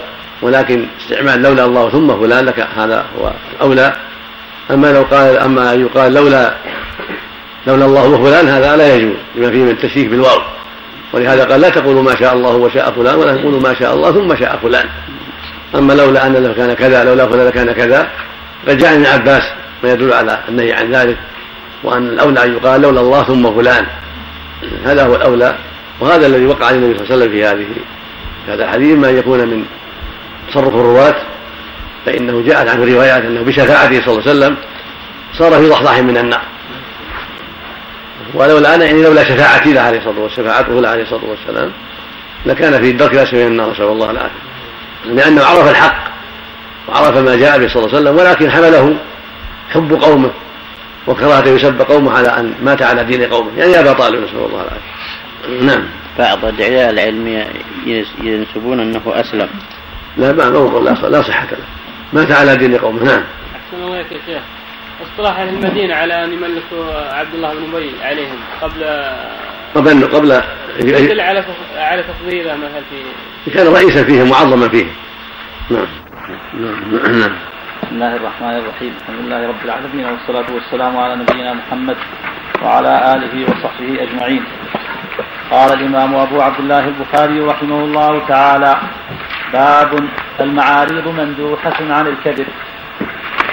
ولكن 0.43 0.87
استعمال 1.01 1.43
لولا 1.43 1.65
الله 1.65 1.91
ثم 1.91 2.21
فلان 2.21 2.45
لك 2.45 2.67
هذا 2.77 3.05
هو 3.19 3.33
الأولى. 3.57 3.93
أما 4.71 4.93
لو 4.93 5.03
قال 5.03 5.39
أما 5.39 5.75
ان 5.75 5.81
يقال 5.81 6.15
لولا 6.15 6.55
لولا 7.67 7.85
الله 7.85 8.09
وفلان 8.09 8.49
هذا 8.49 8.77
لا 8.77 8.95
يجوز 8.95 9.17
لما 9.35 9.51
فيه 9.51 9.63
من 9.63 9.71
التشريك 9.71 10.09
بالواو. 10.09 10.41
ولهذا 11.13 11.45
قال 11.45 11.61
لا 11.61 11.69
تقولوا 11.69 12.03
ما 12.03 12.15
شاء 12.15 12.35
الله 12.35 12.57
وشاء 12.57 12.93
فلان 12.93 13.15
ولا 13.15 13.37
تقولوا 13.37 13.61
ما 13.61 13.75
شاء 13.75 13.95
الله 13.95 14.13
ثم 14.13 14.37
شاء 14.37 14.59
فلان. 14.63 14.89
أما 15.75 15.93
لولا 15.93 16.27
أن 16.27 16.33
لكان 16.33 16.75
كذا 16.75 17.05
لولا 17.05 17.27
فلان 17.27 17.47
لكان 17.47 17.73
كذا 17.73 18.09
قد 18.69 18.79
جاء 18.79 18.95
ابن 18.95 19.07
عباس 19.07 19.43
ما 19.83 19.93
يدل 19.93 20.13
على 20.13 20.39
النهي 20.49 20.73
عن 20.73 20.95
ذلك 20.95 21.17
وأن 21.83 22.09
الأولى 22.09 22.45
أن 22.45 22.53
يقال 22.53 22.81
لولا 22.81 23.01
الله 23.01 23.23
ثم 23.23 23.55
فلان. 23.55 23.87
هذا 24.85 25.07
هو 25.07 25.15
الأولى 25.15 25.57
وهذا 26.01 26.27
الذي 26.27 26.47
وقع 26.47 26.71
للنبي 26.71 26.99
صلى 26.99 27.05
الله 27.05 27.15
عليه 27.15 27.25
وسلم 27.25 27.33
في 27.33 27.45
هذه 27.45 27.67
هذا 28.49 28.65
الحديث 28.65 28.99
ما 28.99 29.11
يكون 29.11 29.39
من 29.39 29.65
تصرف 30.51 30.75
الرواة 30.75 31.15
فإنه 32.07 32.43
جاءت 32.43 32.69
عنه 32.69 32.85
روايات 32.85 33.25
أنه 33.25 33.43
بشفاعته 33.43 34.01
صلى 34.05 34.13
الله 34.13 34.23
عليه 34.29 34.31
وسلم 34.31 34.57
صار 35.39 35.53
في 35.53 35.69
ضحضاح 35.69 35.99
من 35.99 36.17
النار. 36.17 36.43
ولولا 38.35 38.75
أنا 38.75 38.85
يعني 38.85 39.03
لولا 39.03 39.25
شفاعتي 39.25 39.73
له 39.73 39.81
عليه 39.81 39.99
الصلاة 39.99 40.21
والسلام 40.21 40.47
شفاعته 40.47 40.81
له 40.81 40.89
عليه 40.89 41.03
الصلاة 41.03 41.25
والسلام 41.25 41.73
لكان 42.47 42.83
في 42.83 42.91
الدرك 42.91 43.13
الأسفل 43.13 43.37
من 43.37 43.47
النار 43.47 43.71
نسأل 43.71 43.85
الله 43.85 44.11
العافية. 44.11 44.43
لأنه 45.05 45.45
عرف 45.45 45.71
الحق 45.71 46.05
وعرف 46.89 47.17
ما 47.17 47.37
جاء 47.37 47.59
به 47.59 47.69
صلى 47.69 47.85
الله 47.85 47.97
عليه 47.97 48.11
وسلم 48.11 48.17
ولكن 48.17 48.51
حمله 48.51 48.97
حب 49.71 49.93
قومه 50.03 50.31
وكراهته 51.07 51.51
يسب 51.51 51.83
قومه 51.83 52.13
على 52.19 52.29
أن 52.29 52.55
مات 52.63 52.83
على 52.83 53.05
دين 53.05 53.23
قومه. 53.23 53.51
يعني 53.57 53.81
أبا 53.81 53.93
طالب 53.93 54.25
نسأل 54.25 54.37
الله 54.37 54.65
العافية. 54.65 55.67
نعم. 55.67 55.85
بعض 56.19 56.45
الدعاء 56.45 56.91
العلمية 56.91 57.47
ينسبون 58.23 58.81
أنه 58.81 59.03
أسلم. 59.07 59.49
لا 60.17 60.33
ما 60.33 60.43
لا, 60.43 61.09
لا 61.09 61.23
صحة 61.23 61.47
له. 61.51 61.67
مات 62.13 62.33
على 62.33 62.57
دين 62.57 62.79
قومه. 62.79 63.05
نعم. 63.05 63.23
أحسن 63.55 63.83
الله 63.83 63.97
يا 63.97 64.05
شيخ. 64.27 64.43
اصطلاح 65.03 65.39
أهل 65.39 65.49
المدينة 65.49 65.95
على 65.95 66.25
أن 66.25 66.33
يملكوا 66.33 67.15
عبد 67.15 67.35
الله 67.35 67.55
بن 67.55 67.77
أبي 67.77 67.91
عليهم 68.03 68.37
قبل 68.63 68.85
قبل 69.75 70.05
قبل 70.05 70.43
يدل 70.81 71.21
على 71.21 71.45
على 71.77 72.03
تفضيله 72.03 72.57
مثلا 72.57 72.83
في 73.45 73.51
كان 73.51 73.67
رئيسا 73.67 74.05
فيهم 74.05 74.31
معظما 74.31 74.69
فيهم. 74.69 74.91
نعم 75.71 75.87
نعم. 77.21 77.37
بسم 77.85 77.95
الله 77.95 78.17
الرحمن 78.17 78.57
الرحيم. 78.57 78.93
الحمد 79.01 79.19
لله 79.21 79.49
رب 79.49 79.63
العالمين 79.65 80.07
والصلاة 80.07 80.49
والسلام 80.55 80.97
على 80.97 81.17
نبينا 81.17 81.53
محمد 81.55 81.97
وعلى 82.63 82.93
آله 83.15 83.35
وصحبه 83.45 84.03
أجمعين. 84.03 84.45
قال 85.51 85.73
الإمام 85.73 86.15
أبو 86.15 86.43
عبد 86.43 86.61
الله 86.61 86.85
البخاري 86.89 87.41
رحمه 87.41 87.79
الله 87.85 88.23
تعالى 88.29 88.77
باب 89.53 90.09
المعاريض 90.41 91.09
مندوحة 91.09 91.79
عن 91.81 92.07
الكذب. 92.07 92.47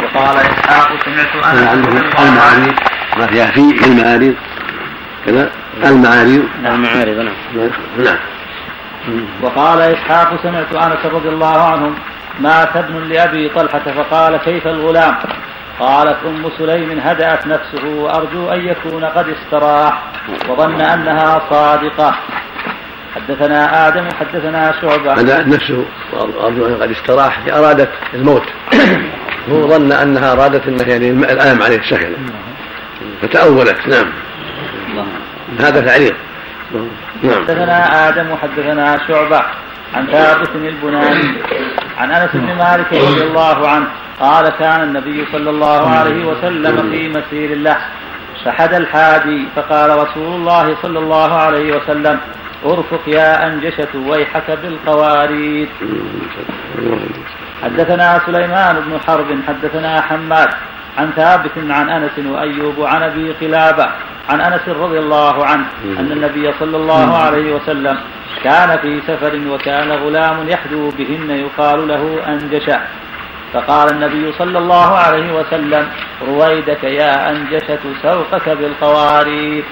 وقال 0.03 0.37
إسحاق 0.37 0.89
سمعت 1.05 1.45
أنا 1.45 1.73
المعاريض. 1.73 2.75
ما 3.17 3.27
فيها 3.27 3.45
في 3.45 3.85
المعاريض. 3.85 4.35
كذا. 5.25 5.51
المعاريض. 5.83 6.43
المعارض 6.65 7.17
نعم. 7.19 7.69
نعم. 7.97 8.17
وقال 9.41 9.81
إسحاق 9.81 10.43
سمعت 10.43 10.73
أنس 10.73 11.05
رضي 11.05 11.29
الله 11.29 11.57
عنه 11.71 11.95
مات 12.39 12.75
ابن 12.75 13.09
لأبي 13.09 13.49
طلحة 13.49 13.79
فقال 13.79 14.37
كيف 14.37 14.67
الغلام؟ 14.67 15.15
قالت 15.79 16.17
أم 16.25 16.49
سليم 16.57 16.99
هدأت 16.99 17.47
نفسه 17.47 17.87
وأرجو 17.87 18.49
أن 18.49 18.67
يكون 18.67 19.05
قد 19.05 19.25
استراح 19.29 20.03
وظن 20.49 20.81
أنها 20.81 21.41
صادقة. 21.49 22.15
حدثنا 23.15 23.87
آدم 23.87 24.07
حدثنا 24.19 24.73
شعبة. 24.81 25.13
هدأت 25.13 25.47
نفسه 25.47 25.85
وأرجو 26.13 26.65
أن 26.65 26.77
قد 26.81 26.91
استراح 26.91 27.39
أرادت 27.53 27.89
الموت. 28.13 28.43
هو 29.51 29.67
ظن 29.67 29.91
أنها 29.91 30.33
أرادت 30.33 30.67
أنه 30.67 30.83
يعني 30.83 31.09
الألم 31.09 31.63
عليه 31.63 31.81
سكن 31.81 32.13
فتأولت 33.21 33.87
نعم. 33.87 34.07
هذا 35.59 35.81
تعليق. 35.81 36.15
نعم. 37.23 37.43
حدثنا 37.43 38.09
آدم 38.09 38.31
وحدثنا 38.31 38.99
شعبة. 39.07 39.43
عن 39.95 40.07
ثابت 40.07 40.49
البناني. 40.55 41.41
عن 41.97 42.11
أنس 42.11 42.31
بن 42.33 42.55
مالك 42.55 42.93
رضي 42.93 43.23
الله 43.23 43.69
عنه 43.69 43.87
قال 44.19 44.49
كان 44.49 44.83
النبي 44.83 45.25
صلى 45.31 45.49
الله 45.49 45.89
عليه 45.89 46.25
وسلم 46.25 46.91
في 46.91 47.09
مسير 47.09 47.57
له 47.57 47.77
فحد 48.45 48.73
الحادي 48.73 49.47
فقال 49.55 49.89
رسول 49.89 50.35
الله 50.35 50.75
صلى 50.81 50.99
الله 50.99 51.33
عليه 51.33 51.75
وسلم 51.77 52.19
أرفق 52.65 53.01
يا 53.07 53.47
أنجشة 53.47 53.87
ويحك 54.07 54.51
بالقوارير. 54.51 55.67
حدثنا 57.63 58.21
سليمان 58.25 58.75
بن 58.79 58.99
حرب 59.07 59.39
حدثنا 59.47 60.01
حماد 60.01 60.49
عن 60.97 61.11
ثابت 61.15 61.51
عن 61.69 61.89
أنس 61.89 62.25
وأيوب 62.25 62.83
عن 62.83 63.03
أبي 63.03 63.31
قلابة 63.31 63.87
عن 64.29 64.41
أنس 64.41 64.61
رضي 64.67 64.99
الله 64.99 65.45
عنه 65.45 65.65
أن 65.99 66.11
النبي 66.11 66.53
صلى 66.59 66.77
الله 66.77 67.17
عليه 67.17 67.53
وسلم 67.55 67.97
كان 68.43 68.77
في 68.77 69.01
سفر 69.07 69.39
وكان 69.49 69.91
غلام 69.91 70.49
يحدو 70.49 70.91
بهن 70.97 71.29
يقال 71.31 71.87
له 71.87 72.21
انجشا 72.27 72.81
فقال 73.53 73.89
النبي 73.89 74.31
صلى 74.39 74.57
الله 74.57 74.97
عليه 74.97 75.33
وسلم 75.33 75.87
رويدك 76.27 76.83
يا 76.83 77.29
أنجشة 77.29 77.79
سوقك 78.03 78.49
بالقوارير. 78.49 79.63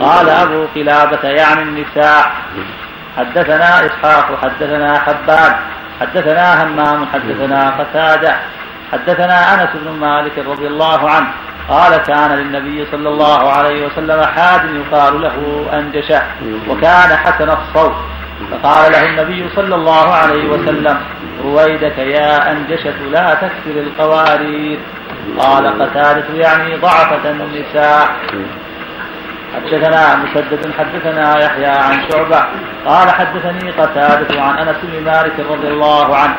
قال 0.00 0.28
أبو 0.28 0.66
قلابة 0.74 1.28
يعني 1.28 1.62
النساء. 1.62 2.32
حدثنا 3.16 3.86
إسحاق 3.86 4.38
حدثنا 4.42 4.98
حبان 4.98 5.52
حدثنا 6.00 6.64
همام 6.64 7.06
حدثنا 7.12 7.70
قتادة 7.70 8.36
حدثنا 8.92 9.54
أنس 9.54 9.70
بن 9.74 9.98
مالك 10.00 10.38
رضي 10.38 10.66
الله 10.66 11.10
عنه. 11.10 11.28
قال 11.70 11.96
كان 11.96 12.30
للنبي 12.32 12.86
صلى 12.92 13.08
الله 13.08 13.52
عليه 13.52 13.86
وسلم 13.86 14.22
حاد 14.22 14.62
يقال 14.74 15.22
له 15.22 15.66
أنجشة 15.72 16.22
وكان 16.68 17.16
حسن 17.16 17.50
الصوت. 17.50 17.92
فقال 18.50 18.92
له 18.92 19.06
النبي 19.06 19.48
صلى 19.56 19.74
الله 19.74 20.14
عليه 20.14 20.48
وسلم 20.48 21.00
رويدك 21.44 21.98
يا 21.98 22.52
أنجشة 22.52 22.98
لا 23.12 23.34
تكسر 23.34 23.76
القوارير. 23.76 24.78
قال 25.38 25.82
قتادة 25.82 26.34
يعني 26.34 26.76
ضعفة 26.76 27.30
النساء. 27.30 28.08
حدثنا 29.54 30.16
مسدد 30.16 30.72
حدثنا 30.78 31.44
يحيى 31.44 31.66
عن 31.66 32.10
شعبة. 32.10 32.44
قال 32.86 33.10
حدثني 33.10 33.70
قتادة 33.70 34.42
عن 34.42 34.58
أنس 34.58 34.76
بن 34.82 35.04
مالك 35.04 35.40
رضي 35.50 35.68
الله 35.68 36.16
عنه. 36.16 36.34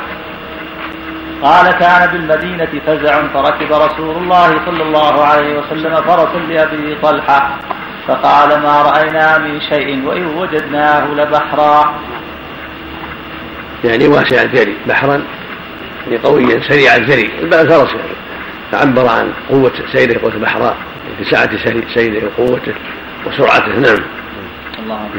قال 1.42 1.72
كان 1.72 2.12
بالمدينة 2.12 2.82
فزع 2.88 3.28
فركب 3.28 3.74
رسول 3.74 4.18
الله 4.18 4.66
صلى 4.66 4.84
الله 4.84 5.24
عليه 5.24 5.60
وسلم 5.60 5.96
فرسا 5.96 6.38
لأبي 6.38 6.98
طلحة 7.02 7.60
فقال 8.08 8.50
ما 8.50 8.82
رأينا 8.82 9.38
من 9.38 9.62
شيء 9.62 10.06
وإن 10.06 10.26
وجدناه 10.26 11.08
لبحرا. 11.08 11.94
يعني 13.84 14.08
واسع 14.08 14.42
الجري 14.42 14.76
بحرا 14.88 15.24
يعني 16.08 16.18
قويا 16.18 16.62
سريع 16.68 16.96
الجري 16.96 17.30
الفرس 17.44 17.90
يعني 17.90 18.16
فعبر 18.72 19.10
عن 19.10 19.32
قوة 19.50 19.72
سيره 19.92 20.22
قوة 20.22 20.38
بحراء 20.38 20.78
في 21.18 21.24
سعة 21.24 21.50
سيره 21.94 22.32
وقوته 22.38 22.74
وسرعته 23.26 23.80
نعم. 23.80 24.00
الله 24.80 25.10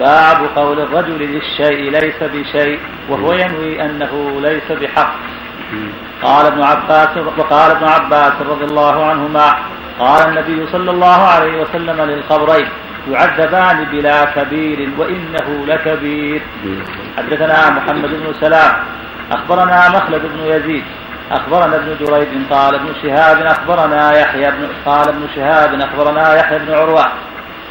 باب 0.00 0.46
قول 0.56 0.80
الرجل 0.80 1.18
للشيء 1.18 1.90
ليس 1.90 2.22
بشيء 2.22 2.78
وهو 3.08 3.32
ينوي 3.32 3.82
أنه 3.84 4.40
ليس 4.40 4.78
بحق. 4.80 5.14
قال 6.22 6.46
ابن 6.46 6.62
عباس 6.62 7.08
وقال 7.38 7.70
ابن 7.70 7.84
عباس 7.88 8.32
رضي 8.50 8.64
الله 8.64 9.06
عنهما 9.06 9.56
قال 9.98 10.28
النبي 10.28 10.66
صلى 10.72 10.90
الله 10.90 11.20
عليه 11.22 11.62
وسلم 11.62 12.00
للقبرين 12.00 12.68
يعذبان 13.10 13.84
بلا 13.84 14.24
كبير 14.24 14.88
وإنه 14.98 15.66
لكبير. 15.66 16.42
حدثنا 17.18 17.70
محمد 17.70 18.10
بن 18.10 18.34
سلام. 18.40 18.72
أخبرنا 19.32 19.88
مخلد 19.88 20.22
بن 20.22 20.40
يزيد. 20.44 20.84
أخبرنا 21.32 21.76
ابن 21.76 21.96
جريج. 22.00 22.28
قال 22.50 22.74
ابن 22.74 22.88
شهاب 23.02 23.42
أخبرنا 23.42 24.20
يحيى 24.20 24.50
بن 24.50 24.68
قال 24.86 25.08
ابن 25.08 25.26
شهاب 25.34 25.80
أخبرنا 25.80 26.34
يحيى 26.38 26.58
بن 26.58 26.74
عروة 26.74 27.06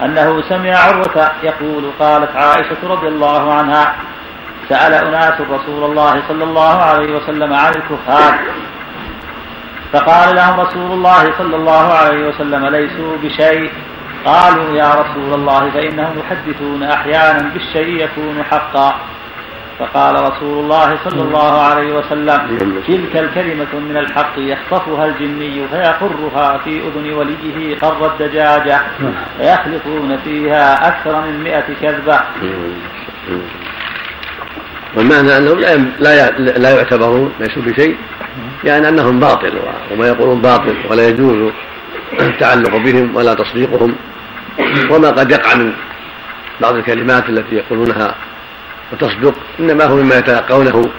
أنه 0.05 0.41
سمع 0.49 0.75
عروة 0.75 1.31
يقول 1.43 1.91
قالت 1.99 2.35
عائشة 2.35 2.77
رضي 2.83 3.07
الله 3.07 3.53
عنها 3.53 3.93
سأل 4.69 4.93
أناس 4.93 5.41
رسول 5.41 5.83
الله 5.83 6.23
صلى 6.27 6.43
الله 6.43 6.81
عليه 6.81 7.15
وسلم 7.15 7.53
عن 7.53 7.71
الكفار. 7.75 8.39
فقال 9.93 10.35
لهم 10.35 10.59
رسول 10.59 10.91
الله 10.91 11.33
صلى 11.37 11.55
الله 11.55 11.93
عليه 11.93 12.27
وسلم 12.27 12.65
ليسوا 12.65 13.17
بشيء. 13.23 13.71
قالوا 14.25 14.75
يا 14.75 14.89
رسول 14.89 15.33
الله 15.33 15.69
فإنهم 15.69 16.19
يحدثون 16.19 16.83
أحيانا 16.83 17.49
بالشيء 17.53 18.03
يكون 18.03 18.43
حقا. 18.51 18.95
فقال 19.79 20.15
رسول 20.15 20.63
الله 20.63 20.97
صلى 21.03 21.21
الله 21.21 21.61
عليه 21.61 21.93
وسلم 21.93 22.57
تلك 22.87 23.17
الكلمة 23.17 23.79
من 23.89 23.97
الحق 23.97 24.33
يخطفها 24.37 25.05
الجني 25.05 25.67
فيقرها 25.67 26.57
في 26.57 26.81
أذن 26.87 27.13
وليه 27.13 27.79
قر 27.79 28.05
الدجاجة 28.05 28.81
فيخلطون 29.37 30.17
فيها 30.17 30.87
أكثر 30.87 31.21
من 31.21 31.43
مئة 31.43 31.65
كذبة. 31.81 32.19
والمعنى 34.95 35.37
أنهم 35.37 35.59
لا 35.59 35.75
لا 35.99 36.31
لا 36.39 36.75
يعتبرون 36.75 37.33
ليسوا 37.39 37.61
بشيء 37.61 37.97
يعني 38.63 38.89
أنهم 38.89 39.19
باطل 39.19 39.59
وما 39.91 40.07
يقولون 40.07 40.41
باطل 40.41 40.75
ولا 40.89 41.07
يجوز 41.07 41.51
التعلق 42.19 42.77
بهم 42.77 43.15
ولا 43.15 43.33
تصديقهم. 43.33 43.95
وما 44.89 45.09
قد 45.09 45.31
يقع 45.31 45.55
من 45.55 45.73
بعض 46.61 46.75
الكلمات 46.75 47.29
التي 47.29 47.55
يقولونها 47.55 48.15
وتصدق 48.91 49.35
إنما 49.59 49.85
هو 49.85 49.95
مما 49.95 50.17
يتلقونه 50.17 50.89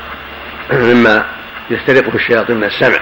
مما 0.72 1.24
يسترقه 1.70 2.14
الشياطين 2.14 2.57
من 2.57 2.64
السمع. 2.64 2.98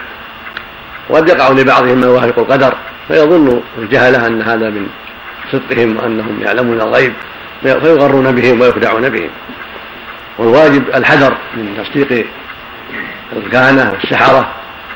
وقد 1.09 1.28
يقع 1.28 1.50
لبعضهم 1.50 1.98
ما 2.00 2.07
يوافق 2.07 2.38
القدر 2.38 2.74
فيظن 3.09 3.61
الجهلة 3.78 4.26
أن 4.26 4.42
هذا 4.42 4.70
من 4.70 4.87
صدقهم 5.52 5.96
وأنهم 5.96 6.42
يعلمون 6.42 6.81
الغيب 6.81 7.12
فيغرون 7.62 8.33
بهم 8.33 8.61
ويخدعون 8.61 9.09
بهم. 9.09 9.31
والواجب 10.38 10.83
الحذر 10.95 11.37
من 11.55 11.85
تصديق 11.85 12.27
الكهنة 13.37 13.92
والسحرة 13.92 14.49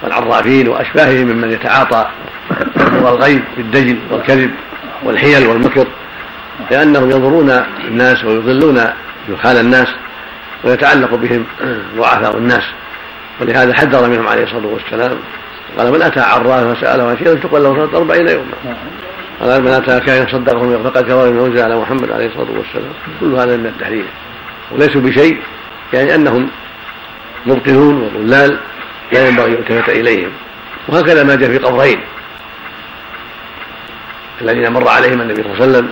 والعرافين 0.03 0.69
وأشباههم 0.69 1.27
ممن 1.27 1.53
يتعاطى 1.53 2.07
الغيب 2.77 3.43
بالدجل 3.57 3.99
والكذب 4.11 4.51
والحيل 5.03 5.47
والمكر 5.47 5.87
لأنهم 6.71 7.11
يضرون 7.11 7.51
الناس 7.89 8.25
ويضلون 8.25 8.85
جهال 9.29 9.57
الناس 9.57 9.89
ويتعلق 10.65 11.15
بهم 11.15 11.45
ضعفاء 11.97 12.37
الناس. 12.37 12.63
ولهذا 13.41 13.75
حذر 13.75 14.09
منهم 14.09 14.29
عليه 14.29 14.45
الصلاة 14.45 14.67
والسلام. 14.67 15.19
قال 15.79 15.93
من 15.93 16.03
أتى 16.03 16.21
عرافا 16.21 16.75
فسأله 16.75 17.09
عن 17.09 17.17
شيء 17.19 17.35
تقبل 17.35 17.63
له 17.63 17.75
صلاة 17.75 17.99
أربعين 17.99 18.29
يوما. 18.29 18.77
قال 19.41 19.63
من 19.63 19.71
أتى 19.71 20.01
كائنا 20.01 20.33
صدقه 20.33 20.83
فقد 20.85 21.05
كفر 21.05 21.29
أنزل 21.29 21.63
على 21.63 21.77
محمد 21.77 22.13
عليه 22.13 22.27
الصلاة 22.27 22.59
والسلام. 22.59 22.93
كل 23.21 23.35
هذا 23.35 23.57
من 23.57 23.67
التحريم 23.67 24.05
وليسوا 24.71 25.01
بشيء 25.01 25.39
يعني 25.93 26.15
أنهم 26.15 26.49
مبطلون 27.47 28.03
وضلال 28.03 28.59
لا 29.13 29.29
ينبغي 29.29 29.47
ان 29.47 29.53
يلتفت 29.53 29.89
إليهم. 29.89 30.31
وهكذا 30.89 31.25
ما 31.25 31.35
جاء 31.35 31.51
في 31.51 31.59
قبرين 31.59 32.01
الذين 34.41 34.73
مر 34.73 34.89
عليهم 34.89 35.21
النبي 35.21 35.43
صلى 35.43 35.53
الله 35.53 35.63
عليه 35.63 35.71
وسلم 35.79 35.89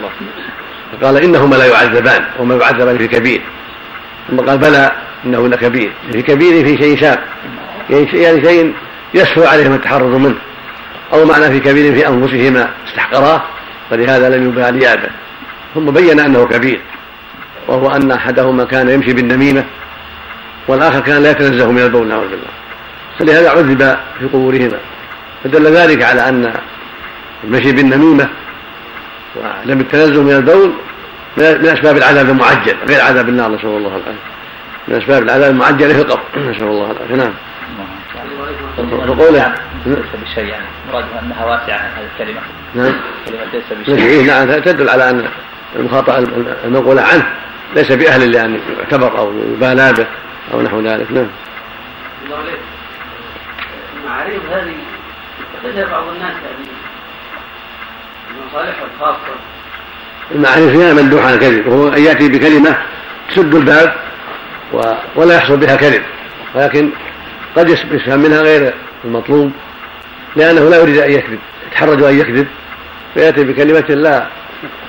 فقال 0.93 1.17
إنهما 1.17 1.57
لا 1.57 1.67
يعذبان 1.67 2.25
وما 2.39 2.55
يعذبان 2.55 2.99
في 2.99 3.09
كبير. 3.09 3.41
ثم 4.31 4.41
قال 4.41 4.59
بلى 4.59 4.93
إنه 5.25 5.49
لكبير. 5.49 5.93
في 6.13 6.23
كبير 6.23 6.65
في 6.65 6.83
شيء 6.83 6.97
شاق 6.97 7.25
يعني 7.91 8.11
شيء 8.43 8.75
يسهل 9.15 9.47
عليهم 9.47 9.75
التحرر 9.75 10.19
منه. 10.19 10.37
أو 11.13 11.25
معنى 11.25 11.51
في 11.51 11.61
كبير 11.61 11.95
في 11.95 12.09
أنفسهما 12.09 12.71
استحقراه 12.89 13.43
فلهذا 13.91 14.37
لم 14.37 14.49
يباليا 14.49 14.95
به 14.95 15.11
ثم 15.75 15.91
بين 15.91 16.21
أنه 16.21 16.47
كبير. 16.47 16.81
وهو 17.69 17.91
أن 17.91 18.11
أحدهما 18.11 18.65
كان 18.65 18.89
يمشي 18.89 19.13
بالنميمة 19.13 19.65
والآخر 20.69 21.01
كان 21.01 21.23
لا 21.23 21.31
يتنزه 21.31 21.71
من 21.71 21.83
البول 21.83 22.09
نعوذ 22.09 22.29
بالله. 22.29 22.49
فلهذا 23.19 23.51
عذب 23.51 23.97
في 24.19 24.27
قبورهما. 24.27 24.79
فدل 25.45 25.67
ذلك 25.67 26.03
على 26.03 26.29
أن 26.29 26.53
المشي 27.45 27.73
بالنميمة 27.73 28.29
ولم 29.37 29.81
التنزه 29.81 30.23
من 30.23 30.33
البول 30.33 30.73
من 31.37 31.67
أسباب 31.67 31.97
العذاب 31.97 32.31
المعجل 32.31 32.77
غير 32.89 33.01
عذاب 33.01 33.29
النار 33.29 33.51
نسأل 33.51 33.69
الله 33.69 33.89
العافية. 33.89 34.13
من 34.89 34.95
أسباب 34.95 35.23
العذاب 35.23 35.51
المعجل 35.51 35.95
في 35.95 36.01
القبر 36.01 36.23
نسأل 36.37 36.63
الله 36.63 36.91
العافية. 36.91 37.15
نعم. 37.15 37.33
فقوله 39.07 39.55
ليس 39.87 39.99
بشيء 40.23 40.45
يعني 40.45 40.65
مراد 40.93 41.05
أنها 41.23 41.45
واسعة 41.45 41.77
هذه 41.77 42.09
الكلمة. 42.15 42.41
نعم. 42.75 42.95
كلمه 43.27 43.45
ليس 43.53 43.97
بشيء. 43.97 44.27
نعم. 44.27 44.61
تدل 44.61 44.89
على 44.89 45.11
أن 45.11 45.29
المخاطب 45.77 46.29
المنقول 46.65 46.99
عنه 46.99 47.27
ليس 47.77 47.93
بأهل 47.93 48.33
لأن 48.33 48.61
يعتبر 48.79 49.19
أو 49.19 49.33
يبالى 49.39 49.93
به 49.93 50.07
أو 50.53 50.63
نحو 50.63 50.81
ذلك 50.81 51.13
نعم. 51.13 51.27
المعاريف 53.97 54.43
هذه 54.51 54.75
يعتقدها 55.65 55.91
بعض 55.91 56.09
الناس 56.09 56.33
هذه 56.33 56.67
المصالح 58.31 58.77
الخاصه 58.95 59.35
المعارف 60.35 60.77
فيها 60.77 60.93
مندوح 60.93 61.25
عن 61.25 61.35
الكذب 61.35 61.67
وهو 61.67 61.89
أن 61.89 62.05
يأتي 62.05 62.29
بكلمة 62.29 62.77
تسد 63.31 63.55
الباب 63.55 63.95
ولا 65.17 65.37
يحصل 65.37 65.57
بها 65.57 65.77
كذب 65.77 66.03
ولكن 66.55 66.91
قد 67.57 67.69
يفهم 67.69 68.21
منها 68.21 68.43
غير 68.43 68.75
المطلوب 69.05 69.53
لأنه 70.37 70.69
لا 70.69 70.77
يريد 70.77 70.97
أن 70.97 71.13
يكذب 71.13 71.39
يتحرج 71.69 72.03
أن 72.03 72.19
يكذب 72.19 72.47
فيأتي 73.15 73.45
بكلمة 73.45 73.95
لا 73.95 74.27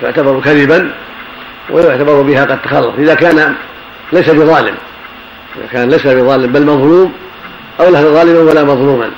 تعتبر 0.02 0.42
كذبا 0.42 0.92
ويعتبر 1.70 2.22
بها 2.22 2.46
قد 2.46 2.62
تخلص 2.62 2.94
إذا 2.98 3.16
كان 3.16 3.56
ليس 4.14 4.30
بظالم 4.30 4.76
إذا 5.58 5.68
كان 5.72 5.90
ليس 5.90 6.08
بظالم 6.08 6.52
بل 6.52 6.66
مظلوم 6.66 7.14
أو 7.80 7.90
ليس 7.90 8.02
ظالما 8.02 8.40
ولا 8.40 8.64
مظلوما 8.64 9.12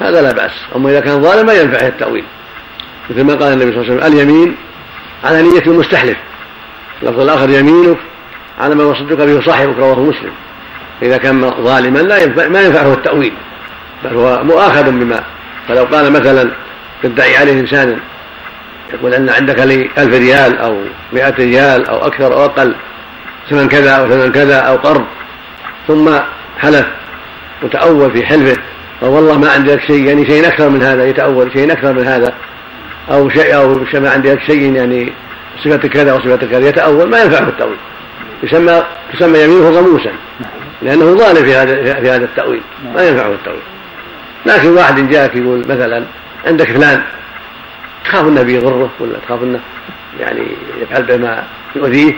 هذا 0.00 0.22
لا 0.22 0.32
بأس. 0.32 0.52
أما 0.76 0.90
إذا 0.90 1.00
كان 1.00 1.22
ظالما 1.22 1.52
ينفعه 1.52 1.88
التأويل. 1.88 2.24
مثل 3.10 3.22
ما 3.22 3.34
قال 3.34 3.52
النبي 3.52 3.72
صلى 3.72 3.80
الله 3.80 3.92
عليه 3.92 4.04
وسلم 4.04 4.12
اليمين 4.12 4.56
على 5.24 5.42
نية 5.42 5.62
المستحلف. 5.66 6.16
اللفظ 7.02 7.20
الآخر 7.20 7.50
يمينك 7.50 7.98
على 8.60 8.74
ما 8.74 8.84
وصدك 8.84 9.16
به 9.16 9.40
صاحبك 9.40 9.78
رواه 9.78 10.00
مسلم. 10.00 10.32
إذا 11.02 11.16
كان 11.16 11.50
ظالما 11.50 11.98
لا 11.98 12.22
ينفع 12.22 12.48
ما 12.48 12.62
ينفعه 12.62 12.92
التأويل 12.92 13.32
بل 14.04 14.16
هو 14.16 14.44
مؤاخذ 14.44 14.90
بما 14.90 15.22
فلو 15.68 15.84
قال 15.84 16.12
مثلا 16.12 16.50
يدعي 17.04 17.36
عليه 17.36 17.60
إنسان 17.60 17.98
يقول 18.92 19.14
أن 19.14 19.28
عندك 19.28 19.58
لي 19.58 19.90
ألف 19.98 20.14
ريال 20.14 20.58
أو 20.58 20.76
مئة 21.12 21.34
ريال 21.38 21.86
أو 21.86 22.06
أكثر 22.06 22.34
أو 22.34 22.44
أقل 22.44 22.74
ثمن 23.50 23.68
كذا 23.68 23.90
أو 23.90 24.08
ثمن 24.08 24.32
كذا 24.32 24.56
أو 24.56 24.76
قرض. 24.76 25.04
ثم 25.88 26.10
حلف 26.58 26.86
وتأول 27.62 28.10
في 28.10 28.26
حلفه. 28.26 28.62
قال 29.00 29.10
والله 29.10 29.38
ما 29.38 29.50
عندي 29.50 29.74
لك 29.74 29.80
شيء 29.80 30.04
يعني 30.04 30.26
شيء 30.26 30.46
أكثر 30.48 30.68
من 30.68 30.82
هذا 30.82 31.08
يتأول 31.08 31.52
شيء 31.52 31.72
أكثر 31.72 31.92
من 31.92 32.06
هذا. 32.06 32.34
أو 33.10 33.28
شيء 33.28 33.56
أو 33.56 33.80
ما 33.94 34.10
عندي 34.10 34.32
لك 34.32 34.42
شيء 34.42 34.74
يعني 34.74 35.12
صفة 35.64 35.88
كذا 35.88 36.12
وصفة 36.12 36.36
كذا 36.36 36.68
يتأول 36.68 37.08
ما 37.10 37.22
ينفعه 37.22 37.48
التأويل. 37.48 37.78
يسمى 38.42 38.82
تسمى 39.12 39.38
يمينه 39.38 39.70
غموسا 39.70 40.12
لأنه 40.82 41.04
ظالم 41.04 41.44
في 41.44 41.54
هذا 41.54 41.94
في 41.94 42.10
هذا 42.10 42.24
التأويل 42.24 42.62
ما 42.94 43.02
ينفعه 43.02 43.30
التأويل. 43.32 43.62
لكن 44.46 44.68
واحد 44.68 45.08
جاءك 45.08 45.36
يقول 45.36 45.60
مثلا 45.68 46.04
عندك 46.46 46.72
فلان 46.72 47.02
تخاف 48.06 48.28
انه 48.28 48.42
بيضره 48.42 48.90
ولا 49.00 49.18
تخاف 49.26 49.42
انه 49.42 49.60
يعني 50.20 50.46
يفعل 50.80 51.02
بما 51.02 51.44
يؤذيه؟ 51.76 52.14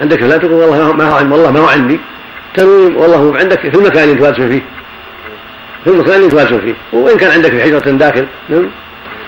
عندك 0.00 0.20
فلان 0.20 0.40
تقول 0.40 0.52
والله 0.52 0.92
ما 0.92 1.04
هو 1.04 1.16
والله 1.16 1.50
ما 1.50 1.60
هو 1.60 1.68
عندي 1.68 2.00
تنوي 2.54 2.94
والله 2.94 3.16
هو 3.16 3.34
عندك 3.34 3.60
في 3.60 3.74
المكان 3.74 4.04
اللي 4.04 4.14
تواسون 4.14 4.48
فيه. 4.48 4.62
في 5.84 5.90
المكان 5.90 6.14
اللي 6.14 6.28
تواسون 6.28 6.60
فيه. 6.60 6.74
وإن 6.92 7.16
كان 7.16 7.30
عندك 7.30 7.50
في 7.50 7.62
حجرة 7.62 7.90
داخل 7.90 8.26
نعم. 8.48 8.70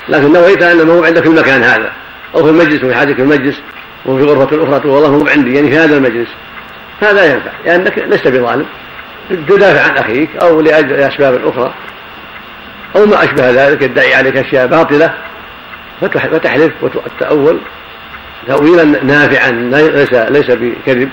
لكن 0.09 0.33
نويت 0.33 0.62
انه 0.62 0.92
هو 0.92 1.05
عندك 1.05 1.23
في 1.23 1.29
المكان 1.29 1.62
هذا. 1.62 1.92
أو 2.35 2.44
في 2.44 2.51
المجلس 2.51 2.85
وفي 2.85 2.94
حاجك 2.94 3.14
في 3.14 3.23
المجلس 3.23 3.61
وفي 4.07 4.25
غرفة 4.25 4.64
أخرى 4.64 4.81
تقول 4.81 4.92
والله 4.92 5.09
هو 5.09 5.29
عندي 5.29 5.55
يعني 5.55 5.71
في 5.71 5.79
هذا 5.79 5.97
المجلس. 5.97 6.29
هذا 7.01 7.33
ينفع 7.33 7.51
لأنك 7.64 7.99
يعني 7.99 8.14
لست 8.14 8.29
بظالم. 8.29 8.66
تدافع 9.49 9.90
عن 9.90 9.97
أخيك 9.97 10.29
أو 10.42 10.61
لأسباب 10.61 11.47
أخرى. 11.47 11.75
أو 12.97 13.07
ما 13.07 13.25
أشبه 13.25 13.51
ذلك 13.51 13.83
يدعي 13.83 14.14
عليك 14.14 14.37
أشياء 14.37 14.66
باطلة. 14.66 15.14
فتحلف 16.00 16.72
وتتاول 16.82 17.61
تاويلا 18.46 18.84
نافعا 18.84 19.50
ليس 19.50 20.12
ليس 20.12 20.50
بكذب 20.50 21.11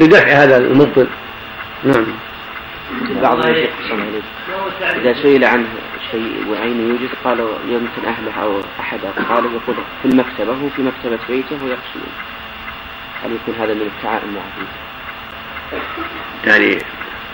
لدفع 0.00 0.28
هذا 0.28 0.56
المبطل. 0.56 1.06
نعم. 1.84 2.06
بعض 3.22 3.46
الشيخ 3.46 3.70
إذا 4.80 5.14
سئل 5.22 5.44
عنه 5.44 5.66
شيء 6.10 6.44
وعينه 6.50 6.88
يوجد 6.88 7.08
قالوا 7.24 7.58
يمكن 7.68 8.08
أهله 8.08 8.42
أو 8.42 8.60
أحد 8.80 8.98
قال 9.28 9.44
يقول 9.44 9.76
في 10.02 10.08
المكتبة 10.08 10.52
هو 10.52 10.68
في 10.76 10.82
مكتبة 10.82 11.18
بيته 11.28 11.64
ويقصد 11.64 12.06
هل 13.24 13.32
يكون 13.32 13.54
هذا 13.60 13.74
من 13.74 13.90
التعاون 13.96 14.34
معه 14.34 14.66
يعني 16.46 16.78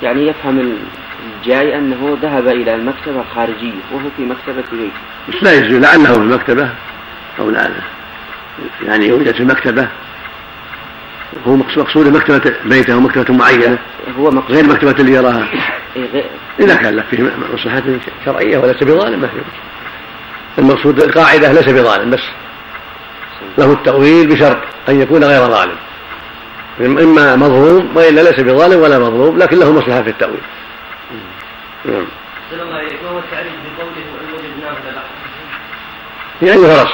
يعني 0.02 0.26
يفهم 0.26 0.78
الجاي 1.26 1.78
أنه 1.78 2.18
ذهب 2.22 2.48
إلى 2.48 2.74
المكتبة 2.74 3.20
الخارجية 3.20 3.80
وهو 3.92 4.08
في 4.16 4.22
مكتبة 4.22 4.64
بيته 4.72 4.92
بس 5.28 5.42
لا 5.42 5.52
يجوز 5.52 5.78
لعله 5.78 6.12
في 6.12 6.18
المكتبة 6.18 6.70
أو 7.38 7.50
لا. 7.50 7.70
يعني 8.82 9.06
يوجد 9.06 9.34
في 9.34 9.40
المكتبة. 9.40 9.88
هو 11.46 11.56
مقصود 11.56 12.08
مكتبة 12.08 12.54
بيته 12.64 12.94
أو 12.94 13.00
مكتبة 13.00 13.34
معينة؟ 13.34 13.78
هو 14.18 14.30
مقصود 14.30 14.56
غير 14.56 14.66
مكتبة 14.66 14.94
اللي 15.00 15.12
يراها. 15.12 15.48
إيه، 15.96 16.24
إذا 16.60 16.74
كان 16.74 16.96
له 16.96 17.04
فيه 17.10 17.32
مصلحة 17.54 17.82
شرعية 18.24 18.58
وليس 18.58 18.82
بظالم. 18.82 19.20
ما 19.20 19.28
في 20.56 20.58
المقصود 20.58 21.00
القاعدة 21.00 21.52
ليس 21.52 21.68
بظالم 21.68 22.10
بس 22.10 22.22
له 23.58 23.72
التأويل 23.72 24.26
بشرط 24.26 24.58
أن 24.88 25.00
يكون 25.00 25.24
غير 25.24 25.40
ظالم. 25.40 25.76
إما 26.80 27.36
مظلوم 27.36 27.90
وإلا 27.94 28.20
ليس 28.20 28.40
بظالم 28.40 28.80
ولا 28.80 28.98
مظلوم 28.98 29.38
لكن 29.38 29.58
له 29.58 29.72
مصلحة 29.72 30.02
في 30.02 30.10
التأويل. 30.10 30.40
نعم. 31.84 32.06
الله 32.52 32.64
ما 33.02 33.08
هو 33.10 33.18
التعريف 33.18 33.52
بقوله 33.78 33.92
يعني 36.42 36.60
فرس 36.60 36.92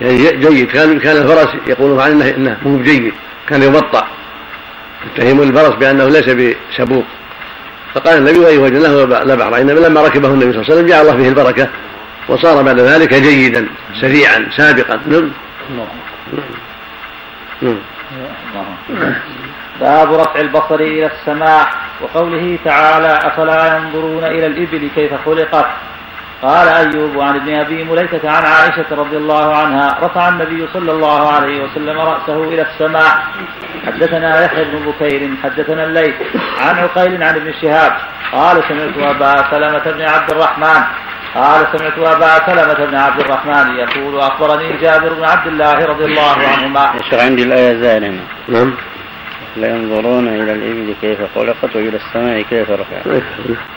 يعني 0.00 0.36
جيد. 0.36 0.68
كان 0.68 1.00
كان 1.00 1.16
الفرس 1.16 1.48
يقولون 1.66 2.00
عنه 2.00 2.28
انه 2.28 2.58
مو 2.62 2.78
بجيد. 2.78 3.12
كان 3.48 3.62
يبطع 3.62 4.04
يتهمون 5.06 5.48
الفرس 5.48 5.74
بأنه 5.74 6.08
ليس 6.08 6.28
بسبوق. 6.28 7.04
فقال 7.94 8.18
النبي 8.18 8.38
وإن 8.38 8.58
وجدناه 8.58 9.24
لا 9.24 9.34
بحر 9.34 9.60
إنما 9.60 9.80
لما 9.80 10.02
ركبه 10.02 10.28
النبي 10.28 10.52
صلى 10.52 10.62
الله 10.62 10.72
عليه 10.72 10.74
وسلم 10.74 10.86
جعل 10.86 11.00
الله 11.00 11.16
فيه 11.16 11.28
البركة. 11.28 11.68
وصار 12.28 12.62
بعد 12.62 12.80
ذلك 12.80 13.14
جيدا 13.14 13.68
سريعا 14.00 14.48
سابقا. 14.56 15.00
نعم. 15.06 15.30
نعم. 17.62 17.78
باب 19.80 20.14
رفع 20.14 20.40
البصر 20.40 20.74
إلى 20.74 21.06
السماء 21.06 21.66
وقوله 22.00 22.58
تعالى 22.64 23.18
أفلا 23.26 23.76
ينظرون 23.76 24.24
إلى 24.24 24.46
الإبل 24.46 24.90
كيف 24.94 25.14
خلقت 25.26 25.66
قال 26.42 26.68
أيوب 26.68 27.20
عن 27.20 27.36
ابن 27.36 27.54
أبي 27.54 27.84
مليكة 27.84 28.30
عن 28.30 28.44
عائشة 28.44 28.86
رضي 28.90 29.16
الله 29.16 29.56
عنها 29.56 29.98
رفع 30.02 30.28
النبي 30.28 30.68
صلى 30.72 30.92
الله 30.92 31.32
عليه 31.32 31.64
وسلم 31.64 31.98
رأسه 31.98 32.44
إلى 32.44 32.62
السماء 32.62 33.22
حدثنا 33.86 34.44
يحيى 34.44 34.64
بن 34.64 34.92
بكير 34.92 35.30
حدثنا 35.42 35.84
الليث 35.84 36.14
عن 36.60 36.78
عقيل 36.78 37.22
عن 37.22 37.36
ابن 37.36 37.52
شهاب 37.62 37.92
قال 38.32 38.62
سمعت 38.68 39.16
أبا 39.16 39.50
سلمة 39.50 39.92
بن 39.92 40.02
عبد 40.02 40.30
الرحمن 40.30 40.82
قال 41.34 41.66
سمعت 41.72 41.98
أبا 41.98 42.46
سلمة 42.46 42.86
بن 42.86 42.96
عبد 42.96 43.20
الرحمن 43.20 43.76
يقول 43.76 44.20
أخبرني 44.20 44.76
جابر 44.76 45.12
بن 45.12 45.24
عبد 45.24 45.46
الله 45.46 45.84
رضي 45.84 46.04
الله 46.04 46.36
عنهما. 46.48 46.92
يشرع 47.00 47.22
عندي 47.22 47.42
الآية 47.42 47.82
زالمة. 47.82 48.20
نعم. 48.48 48.74
لينظرون 49.56 50.28
إلى 50.28 50.52
الإبل 50.52 50.94
كيف 51.00 51.18
خلقت 51.34 51.76
وإلى 51.76 51.96
السماء 51.96 52.42
كيف 52.42 52.70
رفعت. 52.70 53.22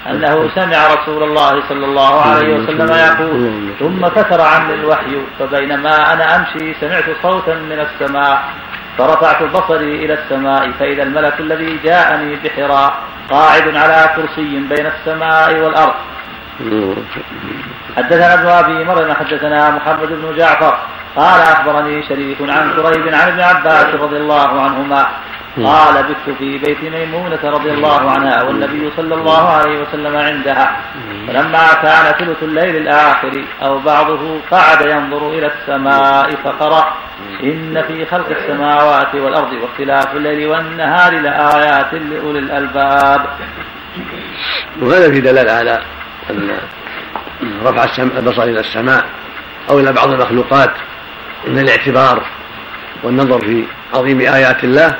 أنه 0.09 0.49
سمع 0.55 0.93
رسول 0.93 1.23
الله 1.23 1.63
صلى 1.69 1.85
الله 1.85 2.21
عليه 2.21 2.53
وسلم 2.55 2.89
يقول 2.91 3.69
ثم 3.79 4.09
فتر 4.09 4.41
عني 4.41 4.73
الوحي 4.73 5.17
فبينما 5.39 6.13
أنا 6.13 6.35
أمشي 6.35 6.73
سمعت 6.81 7.05
صوتا 7.23 7.55
من 7.55 7.79
السماء 7.79 8.43
فرفعت 8.97 9.43
بصري 9.43 10.05
إلى 10.05 10.13
السماء 10.13 10.71
فإذا 10.71 11.03
الملك 11.03 11.39
الذي 11.39 11.79
جاءني 11.83 12.35
بحراء 12.43 12.93
قاعد 13.31 13.77
على 13.77 14.09
كرسي 14.15 14.59
بين 14.69 14.85
السماء 14.85 15.59
والأرض. 15.59 15.93
حدثنا 17.97 18.33
ابن 18.33 18.47
أبي 18.47 18.83
مريم 18.83 19.13
حدثنا 19.13 19.69
محمد 19.71 20.07
بن 20.07 20.37
جعفر 20.37 20.77
قال 21.15 21.41
أخبرني 21.41 22.03
شريك 22.03 22.37
عن 22.41 22.73
كريب 22.75 23.07
عن 23.13 23.27
ابن 23.27 23.39
عباس 23.39 23.95
رضي 23.95 24.17
الله 24.17 24.61
عنهما 24.61 25.07
قال 25.57 26.03
بت 26.03 26.35
في 26.39 26.57
بيت 26.57 26.83
ميمونة 26.83 27.39
رضي 27.43 27.71
الله 27.71 28.11
عنها 28.11 28.43
والنبي 28.43 28.91
صلى 28.97 29.15
الله 29.15 29.49
عليه 29.49 29.81
وسلم 29.81 30.17
عندها. 30.17 30.77
فلما 31.27 31.73
كان 31.81 32.13
ثلث 32.19 32.43
الليل 32.43 32.75
الآخر 32.75 33.43
أو 33.61 33.79
بعضه 33.79 34.39
قعد 34.51 34.81
ينظر 34.81 35.29
إلى 35.29 35.51
السماء 35.53 36.35
فقرأ 36.43 36.93
إن 37.43 37.83
في 37.87 38.05
خلق 38.05 38.29
السماوات 38.29 39.15
والأرض 39.15 39.53
واختلاف 39.53 40.15
الليل 40.15 40.47
والنهار 40.47 41.13
لآيات 41.13 41.93
لأولي 41.93 42.39
الألباب. 42.39 43.25
وهذا 44.81 45.11
في 45.11 45.21
دلالة 45.21 45.51
على 45.51 45.81
أن 46.29 46.57
رفع 47.65 48.03
البصر 48.03 48.43
إلى 48.43 48.59
السماء 48.59 49.05
أو 49.69 49.79
إلى 49.79 49.93
بعض 49.93 50.11
المخلوقات 50.11 50.71
من 51.47 51.59
الاعتبار 51.59 52.23
والنظر 53.03 53.39
في 53.39 53.63
عظيم 53.93 54.19
آيات 54.19 54.63
الله. 54.63 54.95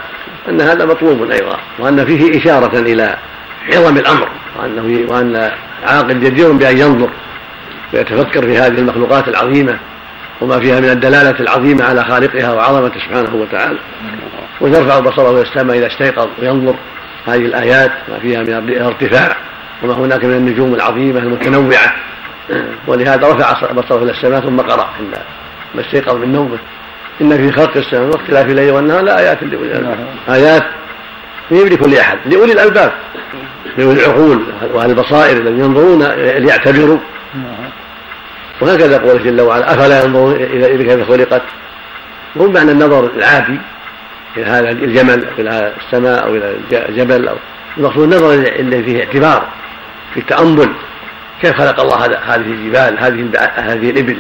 أن 0.50 0.62
هذا 0.62 0.86
مطلوب 0.86 1.32
أيضا 1.32 1.58
وأن 1.80 2.06
فيه 2.06 2.40
إشارة 2.40 2.80
إلى 2.80 3.18
عظم 3.74 3.98
الأمر 3.98 4.30
وأنه 4.60 5.12
وأن 5.12 5.52
عاقل 5.84 6.20
جدير 6.20 6.52
بأن 6.52 6.78
ينظر 6.78 7.10
ويتفكر 7.94 8.42
في 8.42 8.58
هذه 8.58 8.80
المخلوقات 8.80 9.28
العظيمة 9.28 9.78
وما 10.42 10.60
فيها 10.60 10.80
من 10.80 10.90
الدلالة 10.90 11.40
العظيمة 11.40 11.84
على 11.86 12.04
خالقها 12.04 12.54
وعظمته 12.54 13.00
سبحانه 13.00 13.36
وتعالى. 13.36 13.80
ويرفع 14.62 15.00
بصره 15.00 15.42
السماء 15.42 15.78
إذا 15.78 15.88
استيقظ 15.88 16.28
وينظر 16.42 16.76
هذه 17.28 17.46
الآيات 17.46 17.92
ما 18.10 18.20
فيها 18.20 18.44
من 18.44 18.70
الارتفاع 18.70 19.36
وما 19.84 19.94
هناك 19.94 20.26
من 20.26 20.34
النجوم 20.34 20.76
العظيمة 20.76 21.20
المتنوعة. 21.20 21.96
ولهذا 22.88 23.28
رفع 23.28 23.72
بصره 23.72 24.04
إلى 24.04 24.12
السماء 24.12 24.42
ثم 24.42 24.62
قرأ 24.62 24.90
عندما 25.00 25.88
استيقظ 25.88 26.16
من 26.16 26.32
نومه. 26.32 26.58
إن 27.22 27.38
في 27.38 27.52
خلق 27.52 27.78
السماء 27.78 28.06
واختلاف 28.06 28.46
الليل 28.46 28.72
والنهار 28.72 29.02
لآيات 29.02 29.44
لأولي 29.44 29.72
الألباب. 29.72 30.08
آيات 30.30 30.64
هي 31.50 31.64
لكل 31.64 31.96
أحد 31.96 32.18
لأولي 32.26 32.54
الألباب. 32.54 32.92
لأولي 33.78 34.06
العقول 34.06 34.44
وأهل 34.74 34.90
البصائر 34.90 35.38
الذين 35.38 35.60
ينظرون 35.60 36.04
ليعتبروا. 36.18 36.98
وهكذا 38.62 38.98
قوله 38.98 39.24
جل 39.24 39.42
وعلا 39.42 39.74
أفلا 39.74 40.04
ينظرون 40.04 40.36
إلى 40.36 40.84
كيف 40.84 41.08
خلقت؟ 41.08 41.42
مو 42.36 42.48
معنى 42.48 42.72
النظر 42.72 43.10
العادي 43.16 43.60
إلى 44.38 44.46
هذا 44.46 44.70
الجمل 44.70 45.26
أو 45.26 45.32
إلى 45.40 45.74
السماء 45.86 46.26
أو 46.26 46.36
إلى 46.36 46.56
الجبل 46.90 47.28
أو 47.28 47.36
المقصود 47.78 48.04
النظر 48.04 48.34
الذي 48.34 48.84
فيه 48.84 49.04
اعتبار 49.04 49.48
في 50.14 50.20
التأمل. 50.20 50.70
كيف 51.42 51.58
خلق 51.58 51.80
الله 51.80 52.06
هذه 52.06 52.36
الجبال 52.36 53.00
هذه 53.00 53.30
هذه 53.56 53.90
الإبل؟ 53.90 54.18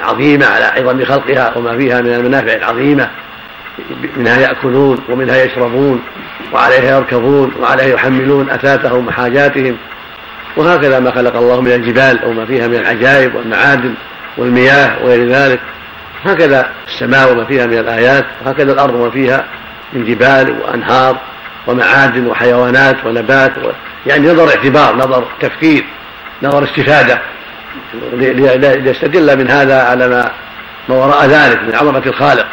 العظيمة 0.00 0.46
على 0.46 0.64
عظم 0.64 1.04
خلقها 1.04 1.52
وما 1.56 1.78
فيها 1.78 2.00
من 2.00 2.14
المنافع 2.14 2.52
العظيمة 2.52 3.10
منها 4.16 4.40
يأكلون 4.40 4.98
ومنها 5.08 5.44
يشربون 5.44 6.02
وعليها 6.52 6.96
يركبون 6.96 7.52
وعليها 7.60 7.86
يحملون 7.86 8.50
أثاثهم 8.50 9.08
وحاجاتهم. 9.08 9.76
وهكذا 10.56 11.00
ما 11.00 11.10
خلق 11.10 11.36
الله 11.36 11.60
من 11.60 11.72
الجبال 11.72 12.20
وما 12.24 12.46
فيها 12.46 12.66
من 12.66 12.74
العجائب 12.74 13.34
والمعادن 13.34 13.94
والمياه 14.36 15.04
وغير 15.04 15.28
ذلك. 15.28 15.60
هكذا 16.24 16.70
السماء 16.88 17.32
وما 17.32 17.44
فيها 17.44 17.66
من 17.66 17.78
الآيات 17.78 18.24
وهكذا 18.44 18.72
الأرض 18.72 18.94
وما 18.94 19.10
فيها 19.10 19.44
من 19.92 20.04
جبال 20.04 20.56
وأنهار 20.60 21.16
ومعادن 21.66 22.26
وحيوانات 22.26 22.96
ونبات 23.04 23.58
و... 23.58 23.70
يعني 24.06 24.28
نظر 24.28 24.48
اعتبار 24.48 24.96
نظر 24.96 25.24
تفكير 25.40 25.84
نظر 26.42 26.64
استفادة. 26.64 27.20
ليستدل 28.12 29.38
من 29.38 29.50
هذا 29.50 29.82
على 29.82 30.08
ما 30.08 30.30
ما 30.88 30.94
وراء 30.94 31.26
ذلك 31.26 31.62
من 31.62 31.74
عظمة 31.74 32.02
الخالق 32.06 32.46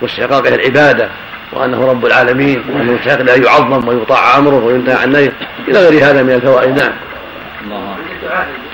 واستحقاقه 0.00 0.54
العبادة 0.54 1.08
وأنه 1.52 1.90
رب 1.90 2.06
العالمين 2.06 2.64
وأنه 2.68 2.92
يستحق 2.92 3.20
أن 3.20 3.42
يعظم 3.42 3.88
ويطاع 3.88 4.38
أمره 4.38 4.64
وينتهى 4.64 4.94
عن 4.94 5.12
نهيه 5.12 5.32
إلى 5.68 5.78
غير 5.78 6.04
هذا 6.04 6.22
من 6.22 6.32
الفوائد. 6.32 6.76
نعم. 6.78 6.92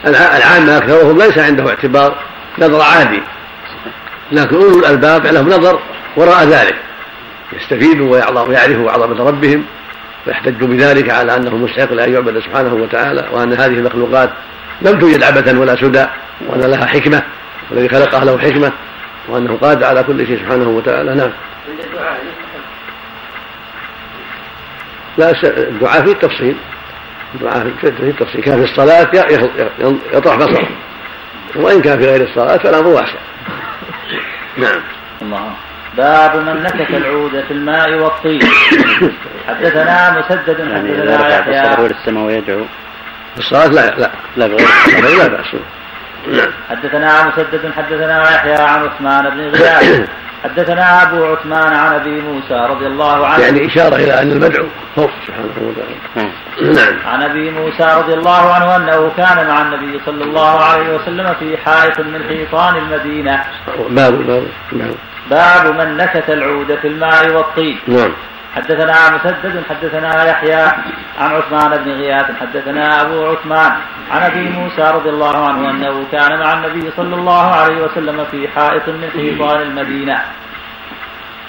العامة 0.07 0.79
أكثرهم 0.79 1.19
ليس 1.19 1.39
عنده 1.39 1.69
اعتبار 1.69 2.15
نظر 2.59 2.81
عادي 2.81 3.23
لكن 4.33 4.57
أولو 4.57 4.79
الألباب 4.79 5.27
لهم 5.27 5.49
نظر 5.49 5.81
وراء 6.17 6.45
ذلك. 6.45 6.77
يستفيدوا 7.53 8.13
ويعرفوا 8.49 8.91
عظمة 8.91 9.25
ربهم 9.25 9.65
ويحتجوا 10.27 10.69
بذلك 10.69 11.11
على 11.11 11.37
أنه 11.37 11.57
مستحق 11.57 11.93
لأن 11.93 12.13
يعبد 12.13 12.39
سبحانه 12.39 12.75
وتعالى 12.75 13.29
وأن 13.33 13.53
هذه 13.53 13.67
المخلوقات 13.67 14.31
لم 14.83 14.99
توجد 14.99 15.23
عبثا 15.23 15.59
ولا 15.59 15.77
سدى 15.77 16.07
وأن 16.47 16.61
لها 16.61 16.87
حكمة 16.87 17.23
والذي 17.71 17.89
خلقها 17.89 18.25
له 18.25 18.39
حكمة 18.39 18.73
وأنه 19.29 19.59
قادر 19.63 19.87
على 19.87 20.03
كل 20.03 20.27
شيء 20.27 20.39
سبحانه 20.39 20.69
وتعالى. 20.69 21.15
نعم. 21.15 21.31
لا 25.19 25.33
الدعاء 25.45 26.05
فيه 26.05 26.13
التفصيل. 26.13 26.57
الدعاء 27.35 27.71
فيه 27.81 27.89
التفصيل. 27.89 28.43
كان 28.43 28.59
في 28.59 28.65
الصلاة 28.65 29.11
يطرح 30.13 30.37
بصره 30.37 30.69
وإن 31.55 31.83
كان 31.83 31.99
في 31.99 32.07
غير 32.07 32.23
الصلاة 32.29 32.57
فالأمر 32.57 32.87
واسع. 32.87 33.19
نعم. 34.57 34.81
الله. 35.23 35.51
باب 35.97 36.37
من 36.37 36.63
نكت 36.63 36.91
العود 36.91 37.45
في 37.49 37.51
الماء 37.51 37.95
والطين. 37.95 38.41
حدثنا 39.49 40.11
مسدد 40.19 40.61
حدثنا 40.75 41.39
يحيى. 41.39 41.87
السماء 41.87 42.25
ويدعو. 42.25 42.65
في 43.37 43.43
الصلاة 43.43 43.67
لا 43.67 43.95
لا 43.97 44.11
لا 44.37 44.47
بغير 44.47 45.19
لا 45.19 45.29
بأس. 45.29 45.47
نعم. 46.29 46.51
حدثنا 46.71 47.27
مسدد 47.27 47.73
حدثنا 47.77 48.23
يحيى 48.23 48.55
عن 48.55 48.89
عثمان 48.89 49.31
بن 49.31 49.41
غياث 49.41 50.09
حدثنا 50.45 51.03
أبو 51.03 51.25
عثمان 51.25 51.73
عن 51.73 51.95
أبي 51.95 52.21
موسى 52.21 52.55
رضي 52.55 52.87
الله 52.87 53.27
عنه. 53.27 53.45
يعني 53.45 53.67
إشارة 53.67 53.97
إلى 53.97 54.23
أن 54.23 54.33
المدعو 54.33 54.67
خوف 54.97 55.11
سبحانه 55.27 55.53
وتعالى. 55.61 56.33
نعم. 56.73 57.07
عن 57.07 57.23
أبي 57.23 57.51
موسى 57.51 57.95
رضي 57.99 58.15
الله 58.15 58.55
عنه 58.55 58.77
أنه 58.77 59.13
كان 59.17 59.47
مع 59.49 59.63
النبي 59.63 60.01
صلى 60.07 60.25
الله 60.25 60.61
عليه 60.61 60.95
وسلم 60.95 61.35
في 61.35 61.57
حائط 61.57 62.01
من 62.01 62.23
حيطان 62.29 62.77
المدينة. 62.77 63.45
باب 63.89 64.27
باب 64.27 64.47
نعم 64.73 64.95
باب 65.31 65.75
من 65.75 65.97
نكت 65.97 66.31
العود 66.31 66.79
في 66.83 66.89
الماء 66.89 67.31
والطين. 67.31 67.79
نعم. 67.87 68.13
حدثنا 68.57 69.11
مسدد 69.17 69.63
حدثنا 69.71 70.25
يحيى 70.25 70.65
عن 71.19 71.31
عثمان 71.35 71.85
بن 71.85 71.91
غياث 71.91 72.27
حدثنا 72.41 73.03
أبو 73.03 73.27
عثمان 73.27 73.73
عن 74.11 74.23
أبي 74.23 74.49
موسى 74.49 74.83
رضي 74.83 75.09
الله 75.09 75.47
عنه 75.49 75.71
أنه 75.71 76.07
كان 76.13 76.41
مع 76.41 76.53
النبي 76.53 76.91
صلى 76.97 77.15
الله 77.15 77.55
عليه 77.55 77.77
وسلم 77.85 78.25
في 78.31 78.49
حائط 78.49 78.89
من 78.89 79.11
حيطان 79.11 79.63
المدينة. 79.63 80.21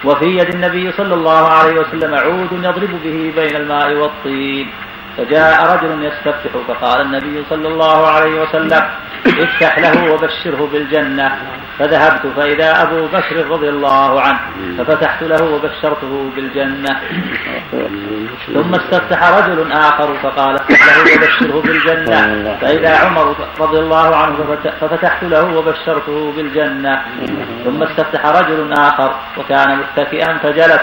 وفي 0.03 0.25
يد 0.25 0.49
النبي 0.49 0.91
صلى 0.91 1.13
الله 1.13 1.47
عليه 1.47 1.79
وسلم 1.79 2.15
عود 2.15 2.51
يضرب 2.51 2.99
به 3.03 3.33
بين 3.35 3.55
الماء 3.55 3.93
والطين. 3.93 4.71
فجاء 5.17 5.73
رجل 5.73 6.03
يستفتح 6.05 6.51
فقال 6.67 7.01
النبي 7.01 7.43
صلى 7.49 7.67
الله 7.67 8.07
عليه 8.07 8.41
وسلم 8.41 8.83
افتح 9.25 9.79
له 9.79 10.11
وبشره 10.13 10.69
بالجنة. 10.73 11.37
فذهبت 11.79 12.27
فإذا 12.35 12.81
أبو 12.81 13.07
بكر 13.07 13.47
رضي 13.49 13.69
الله 13.69 14.21
عنه 14.21 14.39
ففتحت 14.77 15.23
له 15.23 15.43
وبشرته 15.43 16.31
بالجنة. 16.35 16.99
ثم 18.53 18.75
استفتح 18.75 19.37
رجل 19.37 19.71
آخر 19.71 20.15
فقال 20.23 20.55
افتح 20.55 20.97
له 20.97 21.15
وبشره 21.15 21.61
بالجنة. 21.61 22.57
فإذا 22.61 22.97
عمر 22.97 23.35
رضي 23.59 23.79
الله 23.79 24.15
عنه 24.15 24.57
ففتحت 24.81 25.23
له 25.23 25.57
وبشرته 25.57 26.33
بالجنة. 26.35 27.01
ثم 27.65 27.83
استفتح 27.83 28.25
رجل 28.25 28.73
آخر 28.73 29.15
وكان 29.37 29.79
متكئا 29.79 30.37
فجلس 30.37 30.81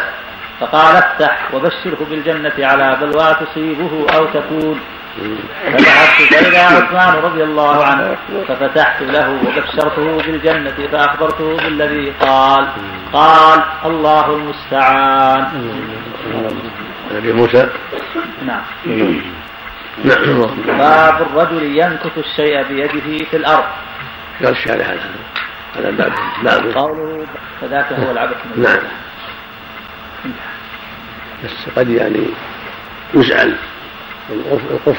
فقال 0.61 0.97
افتح 0.97 1.55
وبشره 1.55 2.07
بالجنة 2.11 2.53
على 2.59 2.97
بلوى 3.01 3.37
تصيبه 3.41 4.07
أو 4.17 4.27
تكون. 4.27 4.81
فذهبت 5.17 6.35
فإذا 6.35 6.67
عثمان 6.77 7.15
رضي 7.15 7.45
الله 7.45 7.85
عنه. 7.85 8.17
ففتحت 8.49 9.03
له 9.03 9.31
وبشرته 9.31 10.17
بالجنة 10.17 10.89
فأخبرته 10.93 11.57
بالذي 11.57 12.13
قال. 12.21 12.69
قال 13.13 13.63
الله 13.85 14.37
المستعان. 14.37 15.71
أبي 17.11 17.33
موسى. 17.33 17.69
نعم. 18.47 18.63
نعم. 20.05 20.47
باب 20.67 21.23
الرجل 21.23 21.63
ينكث 21.63 22.19
الشيء 22.19 22.63
بيده 22.63 23.25
في 23.31 23.37
الأرض. 23.37 23.65
قال 24.45 24.53
الشارع 24.53 24.85
هذا. 24.85 25.11
هذا 25.77 25.91
باب 25.91 26.13
باب 26.43 26.67
قوله 26.77 27.27
فذاك 27.61 27.93
هو 27.93 28.11
العبث. 28.11 28.37
نعم. 28.57 28.83
بس 31.45 31.69
قد 31.77 31.91
يعني 31.91 32.27
يسأل 33.15 33.57
القف. 34.31 34.97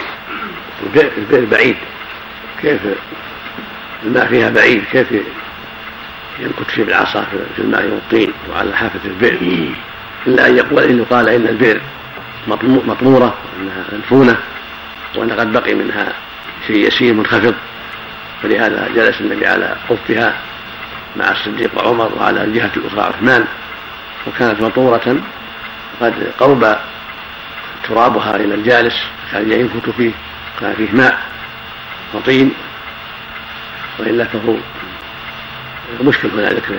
البئر 1.18 1.46
بعيد. 1.46 1.76
كيف 2.62 2.80
الماء 4.04 4.28
فيها 4.28 4.50
بعيد؟ 4.50 4.84
كيف 4.92 5.08
ينكت 6.40 6.72
فيه 6.76 6.84
بالعصا 6.84 7.26
في 7.56 7.62
الماء 7.62 7.86
والطين 7.86 8.34
وعلى 8.52 8.78
حافة 8.78 9.00
البئر 9.06 9.70
إلا 10.28 10.48
أن 10.48 10.58
يقول 10.58 10.84
إنه 10.84 11.06
قال 11.10 11.30
إن 11.30 11.48
البئر 11.48 11.82
مطمورة 12.88 13.36
وأنها 13.58 13.84
مدفونة 13.94 14.38
وأن 15.16 15.32
قد 15.32 15.52
بقي 15.52 15.74
منها 15.74 16.14
شيء 16.68 16.88
يسير 16.88 17.14
منخفض. 17.14 17.56
فلهذا 18.44 18.90
جلس 18.96 19.22
النبي 19.22 19.48
على 19.48 19.76
قفها 19.90 20.34
مع 21.16 21.32
الصديق 21.32 21.72
وعمر 21.78 22.12
وعلى 22.20 22.44
الجهة 22.44 22.72
الأخرى 22.78 23.02
عثمان 23.02 23.46
وكانت 24.28 24.62
مطورة. 24.62 25.22
قد 26.02 26.32
قرب 26.40 26.78
ترابها 27.88 28.36
إلى 28.36 28.56
الجالس 28.56 28.96
كان 29.32 29.52
ينكت 29.52 29.90
فيه 29.98 30.12
كان 30.60 30.74
فيه 30.78 30.92
ماء 30.92 31.20
وطين 32.14 32.54
وإلا 34.00 34.24
فهو 34.24 34.56
مشكل 36.02 36.30
هنا 36.30 36.50
ذكر 36.50 36.74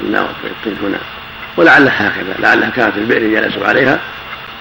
الماء 0.00 0.34
والطين 0.44 0.76
هنا. 0.82 0.98
ولعلها 1.56 2.08
هكذا 2.08 2.34
لعلها 2.38 2.70
كانت 2.70 2.96
البئر 2.96 3.40
جلسوا 3.40 3.66
عليها 3.66 4.00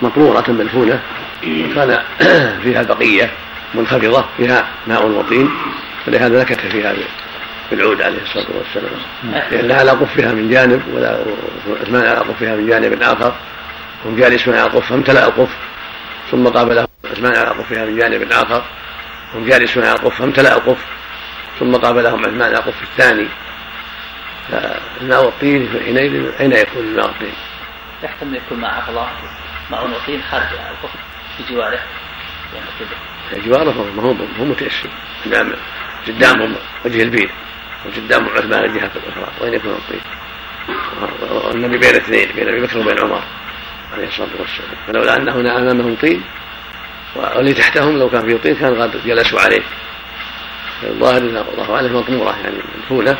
مطرورة 0.01 0.43
مدفونة 0.47 0.99
وكان 1.43 1.99
فيها 2.63 2.83
بقية 2.83 3.31
منخفضة 3.73 4.25
فيها 4.37 4.67
ماء 4.87 5.05
وطين 5.05 5.49
فلهذا 6.05 6.41
نكت 6.41 6.59
فيها 6.59 6.93
بالعود 7.71 8.01
عليه 8.01 8.21
الصلاة 8.23 8.45
والسلام. 8.57 8.91
لأن 9.51 9.71
على 9.71 9.91
قفها 9.91 10.31
من 10.31 10.49
جانب 10.49 10.81
ولا 10.93 11.19
عثمان 11.81 12.05
على 12.05 12.19
قفها 12.19 12.55
من 12.55 12.67
جانب 12.67 13.01
آخر. 13.01 13.33
هم 14.05 14.15
جالسون 14.15 14.53
على 14.53 14.65
القف 14.65 14.89
فامتلأ 14.89 15.25
القف. 15.25 15.49
ثم 16.31 16.47
قابله 16.47 16.87
عثمان 17.11 17.35
على 17.35 17.49
قفها 17.49 17.85
من 17.85 17.97
جانب 17.97 18.31
اخر 18.31 18.63
هم 19.33 19.45
جالسون 19.45 19.83
على 19.83 19.95
القف 19.95 20.17
فامتلا 20.19 20.53
القف 20.55 20.85
ثم 21.59 21.75
قابلهم 21.75 22.19
عثمان 22.19 22.41
على 22.41 22.57
القف 22.57 22.83
الثاني. 22.83 23.27
فالماء 24.51 25.25
والطين 25.25 25.69
حينئذ 25.85 26.31
اين 26.39 26.51
يكون 26.51 26.81
الماء 26.81 27.05
والطين؟ 27.05 27.33
يحتمل 28.03 28.35
يكون 28.35 28.59
مع 28.59 28.89
الله 28.89 29.09
مع 29.71 29.81
والطين 29.81 30.21
خارج 30.31 30.43
القف 30.43 30.91
في 31.37 31.53
جواره. 31.53 31.79
جواره 33.45 33.91
ما 33.95 34.03
هو 34.03 34.15
هو 34.39 34.45
متيسر 34.45 34.89
قدامهم 36.07 36.55
وجه 36.85 37.03
البير 37.03 37.31
وقدام 37.85 38.29
عثمان 38.29 38.63
الجهة 38.63 38.91
الأخرى 38.95 39.31
وين 39.41 39.53
يكون 39.53 39.71
الطين؟ 39.71 40.01
والنبي 41.31 41.77
بين 41.77 41.95
اثنين 41.95 42.29
بين 42.35 42.47
أبي 42.47 42.61
بكر 42.61 42.77
وبين 42.77 42.99
عمر. 42.99 43.23
عليه 43.93 44.07
الصلاة 44.07 44.29
والسلام. 44.39 44.75
فلولا 44.87 45.17
ان 45.17 45.29
هنا 45.29 45.57
أمامهم 45.57 45.95
طين 46.01 46.21
واللي 47.15 47.53
تحتهم 47.53 47.99
لو 47.99 48.09
كان 48.09 48.21
فيه 48.21 48.37
طين 48.37 48.55
كان 48.55 48.81
قد 48.81 48.91
جلسوا 49.05 49.41
عليه. 49.41 49.61
الظاهر 50.83 51.17
ان 51.17 51.37
الله 51.37 51.75
أعلم 51.75 51.95
مطموره 51.95 52.35
يعني 52.43 52.55
مدفونة. 52.77 53.17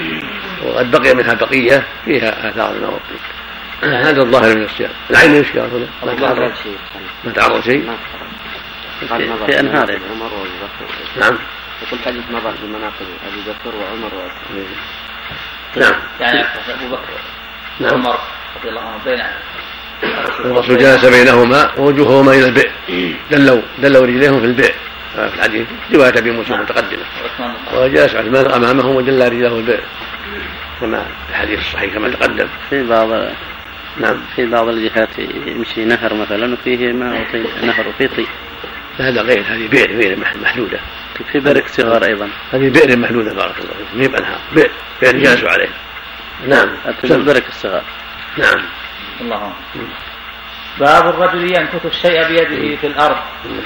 وقد 0.66 0.92
بقي 0.92 1.14
منها 1.14 1.34
بقية 1.34 1.84
فيها 2.06 2.50
آثار 2.50 2.72
الماء 2.72 2.92
والطين 2.92 3.20
هذا 4.08 4.22
الظاهر 4.22 4.56
من 4.56 4.64
السياق. 4.64 4.92
العين 5.10 5.34
إيش 5.34 5.52
قال 5.52 5.70
هنا؟ 5.74 6.14
ما 6.14 6.20
تعرض. 6.20 6.54
شيء 6.64 6.78
ما 7.24 7.32
تعرض 7.32 7.64
شيء؟ 7.64 7.92
في 9.46 9.60
أنهار. 9.60 10.00
عمر 10.12 10.32
نعم. 11.20 11.38
يقول 11.82 12.00
حديث 12.06 12.24
مضى 12.32 12.54
بمناقب 12.64 13.06
أبي 13.28 13.42
بكر 13.42 13.76
وعمر 13.76 14.16
وعثمان 14.16 14.66
نعم. 15.76 15.94
يعني 16.20 16.46
أبو 16.70 16.96
بكر 16.96 17.14
نعم. 17.80 17.94
عمر 17.94 18.20
رضي 18.60 18.70
الله 18.70 18.82
عنه 18.82 19.04
بين 19.06 19.24
الرسول 20.46 20.78
جلس 20.78 21.06
بينهما 21.06 21.72
ووجوههما 21.78 22.32
إلى 22.34 22.46
البئر. 22.46 22.72
دلوا 23.32 23.62
دلوا 23.80 24.06
رجليهم 24.06 24.40
في 24.40 24.46
البئر. 24.46 24.74
في 25.16 25.36
الحديث. 25.36 25.68
رواية 25.94 26.18
أبي 26.18 26.32
موسى 26.32 26.54
المتقدمه 26.54 27.04
وجلس 27.74 28.16
عثمان 28.16 28.52
أمامهم 28.52 28.96
ودل 28.96 29.32
رجله 29.32 29.50
في 29.50 29.56
البئر. 29.56 29.84
كما 30.80 31.04
في 31.04 31.30
الحديث 31.30 31.60
الصحيح 31.60 31.94
كما 31.94 32.10
تقدم. 32.10 32.48
في 32.70 32.84
بعض 32.84 33.10
نعم. 33.98 34.18
في 34.36 34.46
بعض 34.46 34.68
الجهات 34.68 35.10
يمشي 35.46 35.86
نهر 35.86 36.14
مثلا 36.14 36.54
وفيه 36.54 36.94
ماء 36.94 37.22
وطين 37.22 37.46
نهر 37.64 37.88
وفيه 37.88 38.08
طين 38.08 38.28
هذا 39.00 39.22
غير 39.22 39.44
هذه 39.48 39.68
بئر 39.68 39.98
بئر 39.98 40.18
محدودة. 40.42 40.80
في 41.32 41.40
برك 41.40 41.68
صغار 41.68 42.06
أيضا. 42.06 42.30
هذه 42.52 42.70
بئر 42.70 42.98
محدودة 42.98 43.34
بارك 43.34 43.56
الله 43.60 43.74
فيكم 43.74 43.98
ما 43.98 44.04
هي 44.04 44.08
بانهار 44.08 44.40
بئر 44.56 44.72
بئر 45.02 45.18
جلسوا 45.18 45.50
عليه. 45.50 45.70
نعم. 46.48 46.70
البرك 47.04 47.50
الصغار. 47.50 47.84
نعم. 48.38 48.62
الله. 49.22 49.54
باب 50.80 51.08
الرجل 51.08 51.44
ينكث 51.44 51.86
الشيء 51.86 52.28
بيده 52.28 52.76
في 52.76 52.88
الأرض. 52.88 53.18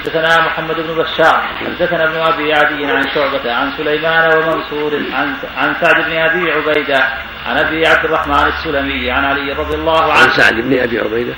حدثنا 0.04 0.46
محمد 0.46 0.76
بن 0.76 0.94
بشار. 0.94 1.48
حدثنا 1.60 2.04
ابن 2.04 2.16
أبي 2.16 2.54
عدي 2.54 2.86
عن 2.86 3.08
شعبة 3.14 3.52
عن 3.52 3.72
سليمان 3.76 4.38
ومنصور 4.38 5.02
عن 5.12 5.34
عن 5.56 5.74
سعد 5.80 6.04
بن 6.04 6.12
أبي 6.12 6.52
عبيدة 6.52 7.08
عن 7.46 7.56
أبي 7.56 7.86
عبد 7.86 8.04
الرحمن 8.04 8.48
السلمي 8.48 9.10
عن 9.10 9.24
علي 9.24 9.52
رضي 9.52 9.74
الله 9.74 10.02
عنه. 10.02 10.22
عن 10.22 10.30
سعد 10.30 10.54
بن 10.54 10.78
أبي 10.78 10.98
عبيدة؟ 10.98 11.34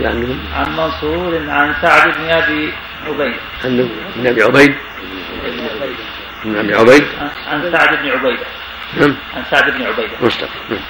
يعني 0.00 0.36
عن 0.56 0.76
منصور 0.76 1.50
عن 1.50 1.74
سعد 1.82 2.14
بن 2.18 2.30
أبي 2.30 2.72
عبيد 3.06 3.36
عن 3.64 3.90
ابن 4.16 4.26
أبي 4.26 4.42
عبيد؟ 4.42 4.74
ابن 6.44 6.58
أبي 6.58 6.74
عبيد؟ 6.74 7.04
عن 7.50 7.72
سعد 7.72 7.98
بن 8.02 8.08
عبيدة. 8.08 8.46
نعم. 8.96 9.16
عن 9.36 9.42
سعد 9.50 9.70
بن 9.70 9.82
عبيدة. 9.82 10.12
مستقيم 10.20 10.50
نعم. 10.70 10.80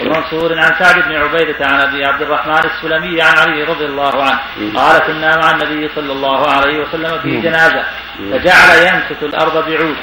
ومنصور 0.00 0.58
عن 0.58 0.74
سعد 0.78 0.94
بن 1.04 1.16
عبيدة 1.16 1.66
عن 1.66 1.80
أبي 1.80 2.04
عبد 2.04 2.22
الرحمن 2.22 2.62
السلمي 2.70 3.22
عن 3.22 3.38
علي 3.38 3.62
رضي 3.62 3.84
الله 3.84 4.22
عنه. 4.24 4.40
قال 4.76 4.98
كنا 4.98 5.36
مع 5.36 5.50
النبي 5.50 5.90
صلى 5.94 6.12
الله 6.12 6.50
عليه 6.50 6.78
وسلم 6.78 7.18
في 7.22 7.40
جنازة 7.40 7.84
فجعل 8.32 8.78
ينكت 8.88 9.22
الأرض 9.22 9.68
بعود. 9.68 9.96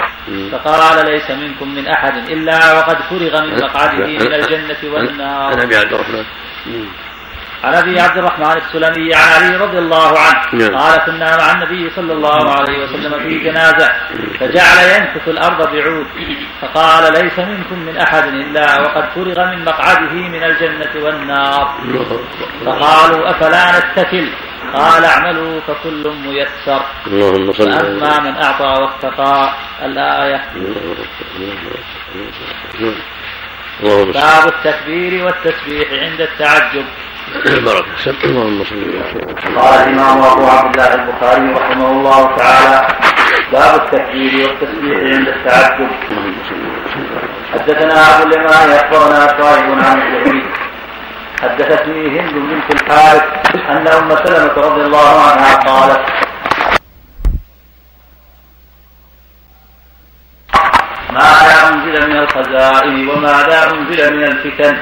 فقال 0.52 1.06
ليس 1.06 1.32
منكم 1.32 1.76
من 1.76 1.88
أحد 1.88 2.30
إلا 2.30 2.74
وقد 2.74 2.98
فرغ 3.10 3.42
من 3.42 3.62
مقعده 3.62 4.08
من 4.08 4.34
الجنة 4.34 4.94
والنار. 4.94 5.54
عن 5.54 5.62
أبي 5.62 5.76
عبد 5.76 5.94
الرحمن. 5.94 6.26
عن 7.66 7.74
أبي 7.74 8.00
عبد 8.00 8.18
الرحمن 8.18 8.58
السلمي 8.58 9.16
عن 9.16 9.44
علي 9.44 9.58
رضي 9.58 9.78
الله 9.78 10.20
عنه 10.20 10.42
نعم. 10.54 10.76
قال 10.76 11.00
كنا 11.06 11.38
مع 11.38 11.52
النبي 11.52 11.90
صلى 11.96 12.14
الله 12.14 12.52
عليه 12.52 12.84
وسلم 12.84 13.30
في 13.30 13.40
جنازة 13.40 13.92
فجعل 14.40 14.78
ينكث 14.96 15.28
الأرض 15.28 15.72
بعود 15.72 16.08
فقال 16.62 17.14
ليس 17.14 17.40
منكم 17.40 17.80
من 17.80 17.98
أحد 17.98 18.28
إلا 18.28 18.82
وقد 18.82 19.10
فرغ 19.16 19.46
من 19.46 19.66
مقعده 19.66 20.14
من 20.14 20.44
الجنة 20.44 21.06
والنار. 21.06 21.78
فقالوا 22.66 23.30
أفلا 23.32 23.80
نتكل؟ 23.80 24.30
قال 24.74 25.06
اعملوا 25.06 25.62
فكل 25.68 26.14
ميسر. 26.26 26.82
اللهم 27.08 27.54
صل 27.54 27.72
اما 27.72 28.20
من 28.20 28.36
أعطى 28.36 28.82
واتقى 28.82 29.54
الآية. 29.86 30.44
باب 34.14 34.48
التكبير 34.48 35.26
والتسبيح 35.26 35.88
عند 35.92 36.22
التعجب. 36.22 36.86
بارك 37.34 37.86
اللهم 38.24 38.64
صل 38.64 39.60
قال 39.60 39.74
الإمام 39.84 40.24
أبو 40.24 40.48
عبد 40.48 40.80
الله 40.80 40.94
البخاري 40.94 41.54
رحمه 41.54 41.92
الله 41.92 42.36
تعالى 42.38 42.88
باب 43.52 43.76
التكبير 43.82 44.48
والتسبيح 44.48 44.98
عند 45.00 45.28
التعجب. 45.28 45.90
حدثنا 47.54 48.16
أبو 48.16 48.24
اليمان 48.30 48.70
أخبرنا 48.70 49.28
صاحب 49.42 49.70
عن 49.72 50.02
الزهري 50.02 50.44
حدثتني 51.42 52.20
هند 52.20 52.34
بنت 52.34 52.82
الحارث 52.82 53.24
أن 53.70 53.88
أم 53.88 54.16
سلمة 54.26 54.54
رضي 54.68 54.82
الله 54.82 55.22
عنها 55.22 55.56
قالت 55.56 56.06
ماذا 61.14 61.70
أنزل 61.70 62.10
من 62.10 62.18
الخزائن 62.18 63.10
وماذا 63.10 63.72
أنزل 63.72 64.18
من 64.18 64.24
الفتن؟ 64.24 64.78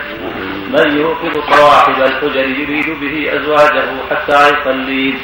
من 0.73 0.97
يوقظ 0.97 1.33
صواحب 1.55 2.01
الحجر 2.01 2.45
يريد 2.59 2.89
به 3.01 3.15
أزواجه 3.37 3.85
حتى 4.11 4.39
يصلين 4.49 5.21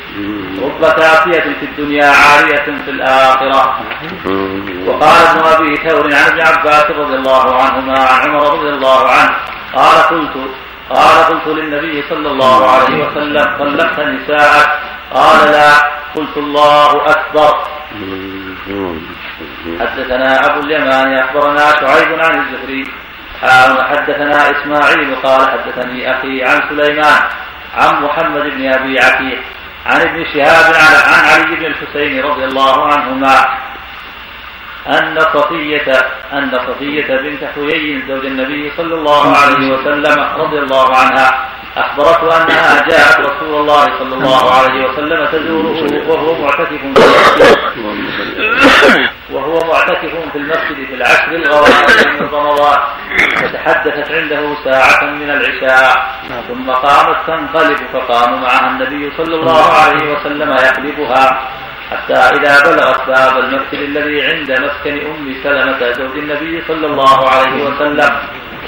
رب 0.64 0.82
كافية 0.82 1.40
في 1.60 1.66
الدنيا 1.66 2.06
عارية 2.06 2.68
في 2.86 2.92
الآخرة. 2.92 3.80
وقال 4.88 5.22
ابن 5.28 5.40
أبي 5.48 5.76
ثور 5.76 6.06
عن 6.06 6.32
ابن 6.32 6.42
عباس 6.42 6.86
رضي 6.92 7.16
الله 7.16 7.62
عنهما 7.62 8.00
عن 8.00 8.30
عمر 8.30 8.54
رضي 8.54 8.70
الله 8.70 9.10
عنه 9.10 9.36
قال 9.76 9.98
قلت 10.10 10.36
قال 10.90 11.18
قلت 11.26 11.48
للنبي 11.48 12.04
صلى 12.10 12.28
الله 12.32 12.72
عليه 12.72 13.08
وسلم 13.08 13.46
طلقت 13.60 14.00
نساءك؟ 14.00 14.70
قال 15.14 15.52
لا. 15.52 16.00
قلت 16.16 16.38
الله 16.38 16.92
أكبر. 17.12 17.54
حدثنا 19.80 20.46
أبو 20.46 20.60
اليمان 20.60 21.14
أخبرنا 21.14 21.66
شعيب 21.82 22.20
عن 22.20 22.40
الزهري 22.42 22.84
حدثنا 23.42 24.52
إسماعيل 24.52 25.16
قال 25.16 25.50
حدثني 25.52 26.12
أخي 26.12 26.44
عن 26.44 26.62
سليمان 26.70 27.22
عن 27.78 28.04
محمد 28.04 28.42
بن 28.42 28.74
أبي 28.74 29.00
عتيق 29.00 29.40
عن 29.86 30.02
ابن 30.02 30.26
شهاب 30.34 30.74
عن 31.08 31.26
علي 31.26 31.56
بن 31.56 31.66
الحسين 31.66 32.24
رضي 32.24 32.46
الله 32.46 32.94
عنهما 32.94 33.46
أن 34.88 35.20
صفية 35.34 35.94
أن 36.34 36.60
صفية 36.68 37.08
بنت 37.08 37.44
حيي 37.56 38.04
زوج 38.08 38.26
النبي 38.26 38.72
صلى 38.78 38.96
الله 38.96 39.38
عليه 39.38 39.74
وسلم 39.74 40.20
رضي 40.38 40.60
الله 40.60 40.96
عنها 40.96 41.50
أخبرته 41.78 42.38
أنها 42.38 42.88
جاءت 42.90 43.20
رسول 43.20 43.56
الله 43.56 43.86
صلى 44.00 44.16
الله 44.16 44.54
عليه 44.54 44.86
وسلم 44.86 45.26
تزوره 45.26 46.08
وهو 46.08 46.42
معتكف 46.42 46.82
في 46.82 46.94
وهو 49.32 49.60
معتكف 49.68 50.32
في 50.32 50.38
المسجد 50.38 50.88
في 50.88 50.94
العشر 50.94 51.32
الغوائب 51.32 52.22
من 52.22 52.28
رمضان 52.28 52.78
فتحدثت 53.36 54.12
عنده 54.12 54.56
ساعة 54.64 55.04
من 55.12 55.30
العشاء 55.30 56.16
ثم 56.48 56.72
قامت 56.72 57.18
تنقلب 57.28 57.78
فقام 57.94 58.42
معها 58.42 58.68
النبي 58.72 59.12
صلى 59.18 59.36
الله 59.36 59.74
عليه 59.74 60.14
وسلم 60.14 60.52
يقلبها 60.52 61.42
حتى 61.92 62.14
إذا 62.14 62.72
بلغت 62.72 63.08
باب 63.08 63.38
المسجد 63.38 63.80
الذي 63.80 64.26
عند 64.26 64.52
مسكن 64.52 65.08
أم 65.08 65.36
سلمة 65.44 65.92
زوج 65.92 66.18
النبي 66.18 66.64
صلى 66.68 66.88
الله 66.88 67.30
عليه 67.30 67.64
وسلم. 67.64 68.10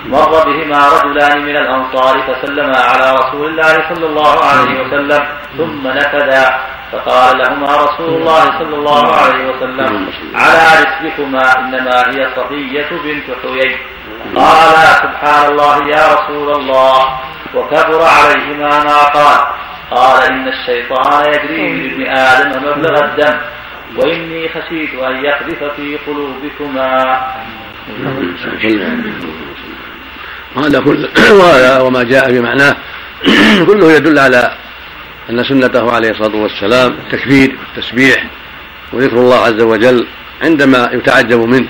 مر 0.06 0.44
بهما 0.46 0.88
رجلان 0.88 1.46
من 1.46 1.58
الأنصار 1.58 2.22
فسلما 2.22 2.78
على 2.78 3.16
رسول 3.20 3.50
الله 3.50 3.74
صلى 3.94 4.06
الله 4.06 4.46
عليه 4.46 4.82
وسلم 4.82 5.26
ثم 5.58 5.88
نفذا 5.88 6.60
فقال 6.92 7.38
لهما 7.38 7.76
رسول 7.76 8.10
الله 8.22 8.44
صلى 8.60 8.76
الله 8.76 9.16
عليه 9.16 9.50
وسلم 9.50 10.08
على 10.36 10.64
رسلكما 10.82 11.60
إنما 11.60 11.98
هي 12.10 12.28
صفية 12.36 12.90
بنت 13.04 13.28
حيي. 13.42 13.78
قال 14.36 14.76
سبحان 15.04 15.52
الله 15.52 15.88
يا 15.88 16.14
رسول 16.14 16.56
الله 16.56 17.20
وكبر 17.56 18.02
عليهما 18.02 18.84
ما 18.84 19.04
قال. 19.04 19.40
قال 19.92 20.24
إن 20.32 20.48
الشيطان 20.48 21.26
يجري 21.34 21.74
من 21.74 21.92
ابن 21.92 22.08
آدم 22.08 22.70
مبلغ 22.70 23.04
الدم 23.06 23.38
وإني 23.98 24.50
خشيت 24.50 24.94
أن 25.04 25.26
يقذف 25.26 25.64
في 25.64 25.98
قلوبكما. 26.08 27.22
وهذا 30.56 30.80
كل 30.80 31.10
وهذا 31.40 31.80
وما 31.80 32.04
جاء 32.04 32.32
بمعناه. 32.32 32.76
كله 33.68 33.92
يدل 33.92 34.20
على 34.20 34.54
أن 35.30 35.44
سنته 35.44 35.92
عليه 35.92 36.12
الصلاة 36.12 36.36
والسلام 36.36 36.92
التكبير 36.92 37.56
والتسبيح 37.60 38.26
وذكر 38.94 39.18
الله 39.18 39.46
عز 39.46 39.62
وجل 39.62 40.08
عندما 40.42 40.90
يتعجب 40.94 41.40
منه 41.40 41.68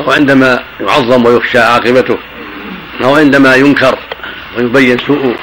أو 0.00 0.10
عندما 0.10 0.64
يعظم 0.80 1.26
ويخشى 1.26 1.58
عاقبته 1.58 2.18
أو 3.04 3.16
عندما 3.16 3.54
ينكر 3.54 3.98
ويبين 4.56 4.98
سوء 4.98 5.36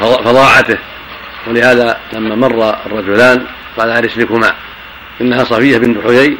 فظاعته 0.00 0.78
ولهذا 1.46 1.98
لما 2.12 2.34
مر 2.34 2.76
الرجلان 2.86 3.46
قال 3.76 3.90
على 3.90 4.06
رسلكما 4.06 4.54
إنها 5.20 5.44
صفية 5.44 5.78
بنت 5.78 5.98
حيي. 6.06 6.38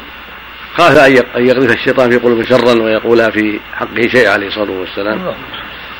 خاف 0.77 0.97
أن 0.97 1.47
يقذف 1.47 1.71
الشيطان 1.71 2.09
في 2.09 2.17
قلوب 2.17 2.43
شرا 2.43 2.73
ويقول 2.81 3.31
في 3.31 3.59
حقه 3.73 4.07
شيء 4.07 4.29
عليه 4.29 4.47
الصلاة 4.47 4.71
والسلام. 4.71 5.35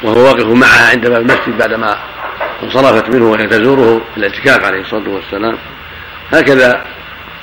وهو 0.03 0.25
واقف 0.25 0.45
معها 0.45 0.89
عند 0.89 1.07
باب 1.07 1.21
المسجد 1.21 1.57
بعدما 1.57 1.97
انصرفت 2.63 3.09
منه 3.09 3.25
وهي 3.25 3.47
تزوره 3.47 4.01
في 4.13 4.17
الاعتكاف 4.17 4.65
عليه 4.65 4.81
الصلاة 4.81 5.09
والسلام. 5.09 5.57
هكذا 6.33 6.85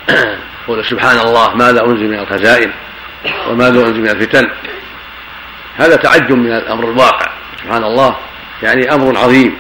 قول 0.69 0.85
سبحان 0.85 1.19
الله 1.19 1.55
ماذا 1.55 1.85
أنزل 1.85 2.09
من 2.09 2.19
الخزائن 2.19 2.71
وماذا 3.51 3.81
أنزل 3.81 4.01
من 4.01 4.09
الفتن؟ 4.09 4.51
هذا 5.77 5.97
تعجب 5.97 6.37
من 6.37 6.53
الأمر 6.53 6.85
الواقع 6.85 7.27
سبحان 7.63 7.85
الله. 7.85 8.17
يعني 8.63 8.95
أمر 8.95 9.19
عظيم. 9.19 9.57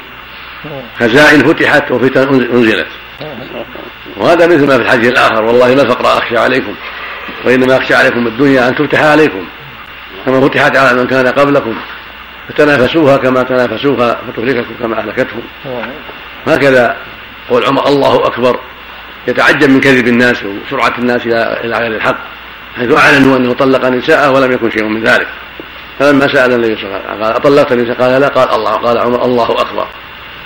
خزائن 1.00 1.40
فتحت 1.40 1.90
وفتن 1.90 2.50
أنزلت. 2.52 2.86
وهذا 4.16 4.46
مثل 4.46 4.66
ما 4.66 4.76
في 4.76 4.82
الحديث 4.82 5.12
الآخر 5.12 5.44
والله 5.44 5.74
ما 5.74 5.82
الفقر 5.82 6.18
أخشى 6.18 6.38
عليكم. 6.38 6.74
وإنما 7.44 7.76
أخشى 7.76 7.94
عليكم 7.94 8.26
الدنيا 8.26 8.68
أن 8.68 8.74
تفتح 8.74 9.02
عليكم 9.02 9.44
كما 10.26 10.48
فتحت 10.48 10.76
على 10.76 10.98
من 10.98 11.06
كان 11.06 11.26
قبلكم 11.26 11.74
فتنافسوها 12.48 13.16
كما 13.16 13.42
تنافسوها 13.42 14.18
فتهلككم 14.28 14.74
كما 14.80 14.98
أهلكتهم 14.98 15.42
هكذا 16.46 16.96
قول 17.50 17.64
عمر 17.64 17.88
الله 17.88 18.26
أكبر. 18.26 18.60
يتعجب 19.28 19.70
من 19.70 19.80
كذب 19.80 20.08
الناس 20.08 20.44
وسرعة 20.44 20.94
الناس 20.98 21.26
إلى 21.26 21.78
غير 21.78 21.96
الحق 21.96 22.16
حيث 22.76 22.92
أعلنوا 22.92 23.36
أنه 23.36 23.52
طلق 23.52 23.84
نساءه 23.84 24.30
ولم 24.30 24.52
يكن 24.52 24.70
شيء 24.70 24.84
من 24.84 25.04
ذلك. 25.04 25.28
فلما 25.98 26.28
سأل 26.28 26.52
النبي 26.52 26.76
صلى 26.76 26.84
الله 26.84 26.96
عليه 26.96 27.06
وسلم 27.06 27.22
قال 27.24 27.32
أطلقت 27.36 27.72
النساء؟ 27.72 27.96
قال 27.96 28.20
لا. 28.20 28.28
قال 28.28 28.50
الله. 28.50 28.70
قال 28.70 28.98
عمر 28.98 29.24
الله 29.24 29.60
أكبر. 29.60 29.86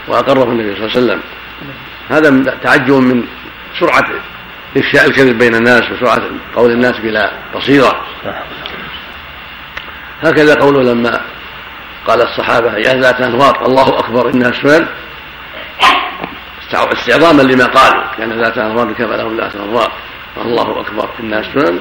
وأقره 0.08 0.44
النبي 0.44 0.76
صلى 0.76 0.86
الله 0.86 0.96
عليه 0.96 1.06
وسلم. 1.06 1.20
هذا 2.10 2.58
تعجب 2.62 2.94
من 2.94 3.24
سرعة 3.80 4.08
إفشاء 4.76 5.06
الكذب 5.06 5.38
بين 5.38 5.54
الناس 5.54 5.82
وسرعة 5.90 6.22
قول 6.56 6.70
الناس 6.70 6.98
بلا 6.98 7.32
بصيرة. 7.54 8.00
هكذا 10.22 10.54
قوله 10.54 10.82
لما 10.82 11.20
قال 12.06 12.22
الصحابة 12.22 12.76
يا 12.76 12.94
ذات 12.94 13.20
أنواط 13.20 13.62
الله 13.62 13.98
أكبر 13.98 14.28
إنها 14.28 14.52
سنن 14.62 14.86
استعظاما 16.72 17.42
لما 17.42 17.66
قالوا 17.66 18.02
كان 18.18 18.42
ذات 18.42 18.58
أنواط 18.58 18.96
كما 18.96 19.14
لهم 19.14 19.36
ذات 19.36 19.56
أنواط 19.56 19.90
الله 20.36 20.80
أكبر 20.80 21.08
إنها 21.20 21.42
سنن 21.42 21.80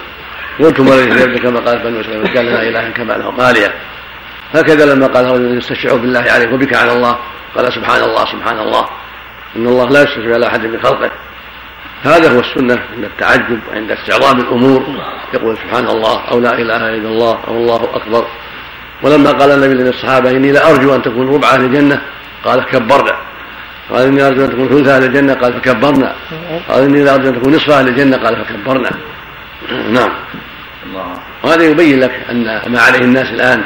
قلتم 0.60 0.88
وليس 0.88 1.42
كما 1.42 1.60
قال 1.60 1.80
بنو 1.80 2.02
إسرائيل 2.02 2.38
قال 2.38 2.46
لا 2.46 2.62
إله 2.70 2.90
كما 2.90 3.14
لهم 3.14 3.42
آلهة. 3.42 3.74
هكذا 4.54 4.96
لما 4.96 5.08
قال 5.08 5.26
رجل 5.26 5.58
يستشعر 5.58 5.96
بالله 5.96 6.32
عليك 6.32 6.54
وبك 6.54 6.74
على 6.74 6.92
الله. 6.94 7.18
قال 7.56 7.74
سبحان 7.74 8.04
الله 8.04 8.26
سبحان 8.26 8.60
الله. 8.60 8.90
إن 9.56 9.68
الله 9.68 9.90
لا 9.90 10.02
يستشفع 10.04 10.34
على 10.34 10.48
أحد 10.48 10.66
من 10.66 10.82
خلقه. 10.84 11.12
هذا 12.04 12.32
هو 12.32 12.40
السنة 12.40 12.84
عند 12.96 13.04
التعجب 13.04 13.60
وعند 13.70 13.92
استعظام 13.92 14.40
الأمور. 14.40 14.84
يقول 15.34 15.58
سبحان 15.58 15.88
الله 15.88 16.32
أو 16.32 16.40
لا 16.40 16.54
إله 16.54 16.90
إلا 16.90 17.10
الله 17.10 17.40
أو 17.48 17.58
الله 17.58 17.90
أكبر. 17.94 18.28
ولما 19.04 19.32
قال 19.32 19.52
النبي 19.52 19.74
للصحابة 19.74 20.30
إني 20.30 20.52
لأرجو 20.52 20.96
أن 20.96 21.02
تكون 21.02 21.34
ربع 21.34 21.48
أهل 21.50 21.66
الجنة 21.66 22.02
قال 22.44 22.66
كبرنا. 22.66 23.16
قال 23.90 24.08
إني 24.08 24.28
أرجو 24.28 24.46
أن 24.46 24.50
تكون 24.50 24.68
ثلث 24.70 24.88
أهل 24.88 25.04
الجنة 25.04 25.34
قال 25.34 25.54
فكبرنا. 25.54 26.16
قال 26.70 26.84
إني 26.84 27.04
لأرجو 27.04 27.30
أن 27.30 27.42
تكون 27.42 27.56
نصف 27.56 27.70
أهل 27.70 27.88
الجنة 27.88 28.18
قال 28.18 28.46
فكبرنا. 28.46 28.90
نعم. 29.98 30.10
وهذا 31.44 31.64
يبين 31.64 32.00
لك 32.00 32.26
أن 32.30 32.62
ما 32.68 32.82
عليه 32.82 33.00
الناس 33.00 33.28
الآن 33.28 33.64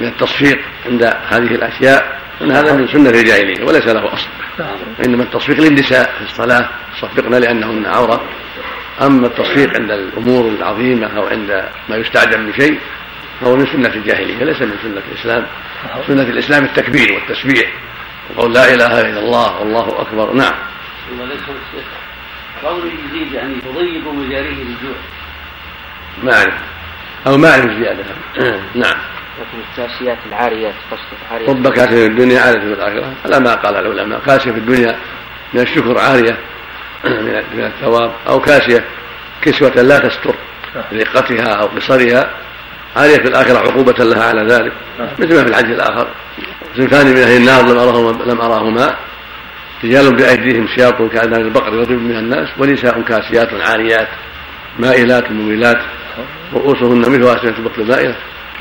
من 0.00 0.06
التصفيق 0.06 0.60
عند 0.86 1.02
هذه 1.28 1.54
الأشياء. 1.54 2.19
أن 2.42 2.50
هذا 2.52 2.72
من 2.72 2.88
سنة 2.88 3.10
الجاهلية 3.10 3.64
وليس 3.64 3.86
له 3.86 4.12
أصل. 4.12 4.28
وإنما 4.98 5.22
التصفيق 5.22 5.60
للنساء 5.60 6.14
في 6.18 6.24
الصلاة 6.24 6.68
صفقنا 7.00 7.36
لأنهن 7.36 7.86
عورة. 7.86 8.20
أما 9.02 9.26
التصفيق 9.26 9.80
عند 9.80 9.90
الأمور 9.90 10.48
العظيمة 10.48 11.06
أو 11.16 11.26
عند 11.26 11.64
ما 11.88 11.96
يستعجل 11.96 12.52
بشيء 12.52 12.78
فهو 13.40 13.56
من 13.56 13.66
سنة 13.66 13.94
الجاهلية 13.94 14.44
ليس 14.44 14.62
من 14.62 14.74
سنة 14.82 15.02
الإسلام. 15.12 15.46
سنة 16.06 16.22
الإسلام 16.22 16.64
التكبير 16.64 17.12
والتسبيح. 17.12 17.72
وقول 18.36 18.54
لا 18.54 18.74
إله 18.74 19.00
إلا 19.00 19.18
الله 19.18 19.60
والله 19.60 20.00
أكبر. 20.00 20.32
نعم. 20.32 20.54
قول 22.64 22.80
يزيد 22.86 23.32
يعني 23.32 23.54
يضيق 23.66 24.12
مجاريه 24.12 24.64
للجوع. 24.64 24.96
ما 26.22 26.32
أعرف. 26.38 26.54
أو 27.26 27.36
ما 27.36 27.50
أعرف 27.50 27.70
زيادة. 27.70 28.04
نعم. 28.74 28.96
لكن 29.40 29.58
الكاسيات 29.70 30.18
العاريات 30.28 30.74
قصد 30.90 31.00
عاريات. 31.30 31.50
رب 31.50 31.68
كاسية 31.68 31.96
في 31.96 32.06
الدنيا 32.06 32.40
عارية 32.40 32.60
في 32.60 32.66
الآخرة 32.66 33.12
هذا 33.24 33.38
ما 33.38 33.54
قال 33.54 33.76
العلماء 33.76 34.20
كاسية 34.26 34.50
في 34.50 34.58
الدنيا 34.58 34.96
من 35.54 35.60
الشكر 35.60 35.98
عارية 35.98 36.38
من 37.54 37.64
الثواب 37.64 38.12
أو 38.28 38.40
كاسية 38.40 38.84
كسوة 39.42 39.70
لا 39.70 39.98
تستر 39.98 40.34
رقتها 40.92 41.52
أو 41.52 41.66
قصرها 41.66 42.30
عارية 42.96 43.16
في 43.16 43.28
الآخرة 43.28 43.58
عقوبة 43.58 44.04
لها 44.04 44.24
على 44.24 44.42
ذلك 44.42 44.72
مثل 45.18 45.34
ما 45.34 45.44
في 45.44 45.50
الحديث 45.50 45.74
الآخر. 45.76 46.06
صنفان 46.76 47.06
من 47.06 47.16
أهل 47.16 47.36
النار 47.36 47.62
لم 47.62 47.78
أراهما 47.78 48.24
لم 48.24 48.40
أراهما 48.40 48.96
رجال 49.84 50.16
بأيديهم 50.16 50.68
سياط 50.76 51.02
كأذان 51.02 51.40
البقر 51.40 51.72
رجل 51.72 51.96
من 51.96 52.16
الناس 52.16 52.48
ونساء 52.58 53.00
كاسيات 53.00 53.48
عاريات 53.54 54.08
مائلات 54.78 55.30
مميلات 55.30 55.78
رؤوسهن 56.54 56.98
مثل 56.98 57.36
أسنة 57.36 57.58
البقر 57.58 57.82
المائلة 57.82 58.16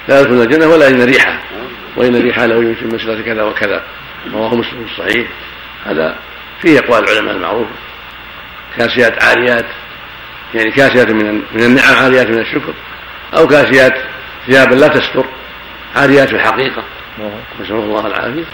لا 0.10 0.20
يدخلن 0.20 0.41
الجنة 0.41 0.68
ولا 0.68 0.88
يجدن 0.88 1.05
ريحة 1.05 1.39
وإن 1.95 2.22
ريحها 2.22 2.47
لو 2.47 2.62
يمشي 2.62 2.86
مسيرة 2.86 3.22
كذا 3.22 3.43
وكذا 3.43 3.84
رواه 4.34 4.55
مسلم 4.55 4.86
الصحيح. 4.91 5.28
هذا 5.86 6.16
فيه 6.62 6.80
أقوال 6.80 7.10
العلماء 7.10 7.36
المعروفة 7.36 7.72
كاسيات 8.78 9.24
عاريات 9.24 9.66
يعني 10.53 10.72
كاسيات 10.72 11.10
من 11.10 11.41
من 11.53 11.64
النعم 11.64 11.95
عاريات 11.95 12.28
من 12.28 12.39
الشكر 12.39 12.74
أو 13.38 13.47
كاسيات 13.47 13.93
ثيابا 14.47 14.76
لا 14.76 14.88
تستر 14.88 15.26
عاريات 15.95 16.30
في 16.30 16.36
الحقيقة. 16.36 16.84
نسأل 17.62 17.76
الله 17.76 18.07
العافية. 18.07 18.45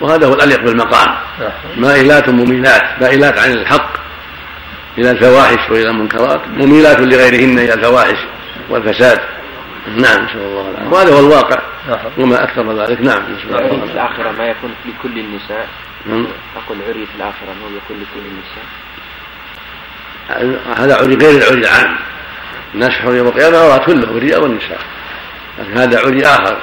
وهذا 0.00 0.26
هو 0.26 0.34
الأليق 0.34 0.60
بالمقام. 0.60 1.14
مائلات 1.76 2.28
مميلات 2.28 2.82
مائلات 3.00 3.38
عن 3.38 3.50
الحق 3.50 3.90
إلى 4.98 5.10
الفواحش 5.10 5.70
وإلى 5.70 5.90
المنكرات 5.90 6.40
مميلات 6.48 7.00
لغيرهن 7.00 7.58
إلى 7.58 7.74
الفواحش 7.74 8.18
والفساد. 8.70 9.37
نعم 9.96 10.24
نسأل 10.24 10.40
الله. 10.40 10.70
العافية 10.70 10.90
وهذا 10.90 11.14
هو 11.14 11.18
الواقع. 11.20 11.62
وما 12.18 12.44
أكثر 12.44 12.72
ذلك. 12.72 13.00
نعم 13.00 13.22
نسأل 13.32 13.48
الله. 13.48 13.86
في 13.86 13.92
الآخرة 13.92 14.30
ما 14.38 14.46
يكون 14.46 14.74
لكل 14.86 15.18
النساء. 15.18 15.68
نعم. 16.06 16.26
أقول 16.56 16.78
عري 16.88 17.06
في 17.06 17.14
الآخرة 17.16 17.52
أنه 17.52 17.76
يكون 17.76 17.96
لكل 17.96 18.20
النساء. 18.30 18.64
هذا 20.76 20.96
عري 20.96 21.14
غير 21.14 21.38
العري 21.38 21.60
العام. 21.60 21.96
الناس 22.74 22.92
يوم 23.04 23.26
القيامة 23.26 23.58
أراد 23.58 23.80
كله 23.80 24.04
الرجال 24.04 24.42
والنساء 24.42 24.80
لكن 25.58 25.78
هذا 25.78 26.00
عري 26.00 26.26
آخر. 26.26 26.58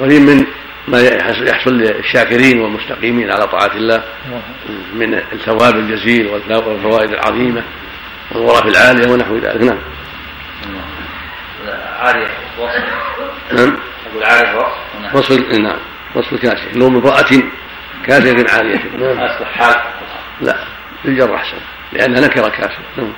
عري 0.00 0.20
من 0.20 0.46
ما 0.88 1.00
يحصل 1.00 1.70
للشاكرين 1.70 2.60
والمستقيمين 2.60 3.30
على 3.30 3.46
طاعة 3.46 3.72
الله. 3.76 4.02
من 4.94 5.14
الثواب 5.32 5.76
الجزيل 5.76 6.26
والفوائد 6.26 7.12
العظيمة 7.12 7.62
والغرف 8.32 8.66
العالية 8.66 9.12
ونحو 9.12 9.36
ذلك. 9.36 9.62
نعم. 9.62 9.78
عارية 12.00 12.28
وصف 12.58 12.84
نعم. 13.52 13.76
أقول 14.10 14.24
عارية 14.24 14.56
وصف 14.56 15.14
وصف 15.14 15.58
نعم. 15.58 15.78
وصف 16.14 16.32
الكاشف 16.32 16.76
انه 16.76 16.86
امرأة 16.86 17.42
كاشفة 18.06 18.56
عارية. 18.56 18.78
نعم. 18.98 19.18
أصل 19.18 19.44
حال. 19.44 19.76
لا 20.40 20.56
للجر 21.04 21.34
أحسن. 21.34 21.56
لأنها 21.92 22.20
نكرة 22.20 22.48
كاشفة 22.48 22.82
نعم. 22.96 23.12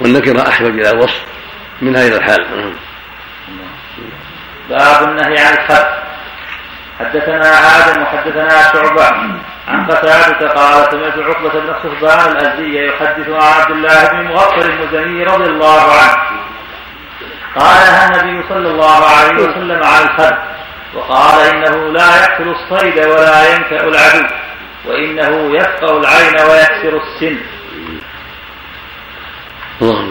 والنكرة 0.00 0.48
أحبب 0.48 0.78
إلى 0.78 0.90
الوصف 0.90 1.22
منها 1.82 2.06
إلى 2.06 2.16
الحال. 2.16 2.46
نعم. 2.56 2.74
باب 4.70 5.08
النهي 5.08 5.38
عن 5.38 5.52
الخط 5.52 5.86
حدثنا 6.98 7.50
آدم 7.50 8.02
وحدثنا 8.02 8.62
شعبة. 8.72 9.04
عن 9.68 9.86
قتادة 9.86 10.48
قال 10.48 10.90
سمعت 10.90 11.18
عقبة 11.18 11.60
بن 11.60 11.72
خصبان 11.72 12.32
الأزدي 12.32 12.86
يحدث 12.86 13.28
عن 13.28 13.60
عبد 13.60 13.70
الله 13.70 14.08
بن 14.08 14.24
مغفر 14.24 14.70
المزني 14.70 15.24
رضي 15.24 15.44
الله 15.44 15.92
عنه. 15.92 16.33
قال 17.56 17.76
النبي 17.88 18.48
صلى 18.48 18.68
الله 18.68 19.04
عليه 19.04 19.34
وسلم 19.34 19.82
على 19.82 20.04
الخد 20.04 20.36
وقال 20.94 21.46
إنه 21.46 21.92
لا 21.92 22.16
يقتل 22.16 22.48
الصيد 22.48 22.98
ولا 23.06 23.54
ينكأ 23.54 23.80
العدو 23.88 24.26
وإنه 24.84 25.56
يفقع 25.56 25.96
العين 25.96 26.34
ويكسر 26.34 27.02
السن. 27.02 27.36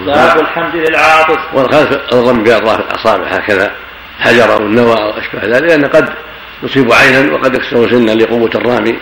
باب 0.06 0.40
الحمد 0.40 0.76
للعاطس 0.76 1.40
والخلف 1.54 1.92
الضم 2.14 2.44
بأطراف 2.44 2.80
الأصابع 2.80 3.28
هكذا 3.28 3.72
حجر 4.20 4.54
أو 4.54 4.58
النوى 4.58 4.94
أو 4.94 5.10
أشبه 5.10 5.40
ذلك 5.44 5.64
لأن 5.64 5.86
قد 5.86 6.14
يصيب 6.64 6.92
عينا 6.94 7.34
وقد 7.34 7.56
يكسر 7.56 7.90
سنا 7.90 8.12
لقوة 8.12 8.50
الرامي 8.56 9.00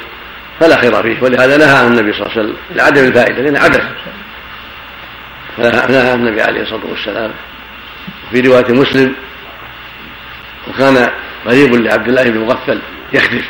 فلا 0.60 0.82
خير 0.82 1.04
فيه. 1.04 1.24
ولهذا 1.24 1.58
نهى 1.58 1.78
عن 1.78 1.88
النبي 1.88 2.14
صلى 2.14 2.22
الله 2.22 2.32
عليه 2.32 2.42
وسلم 2.42 2.58
لعدم 2.72 3.04
الفائدة 3.04 3.42
لأن 3.42 3.58
عبث 3.58 3.84
فنهى 5.58 6.14
النبي 6.14 6.42
عليه 6.42 6.62
الصلاة 6.62 6.86
والسلام. 6.90 7.32
في 8.32 8.42
رواية 8.42 8.72
مسلم 8.74 9.16
وكان 10.68 11.12
قريب 11.46 11.74
لعبد 11.74 12.08
الله 12.08 12.24
بن 12.24 12.40
مغفل 12.40 12.82
يخدش 13.14 13.44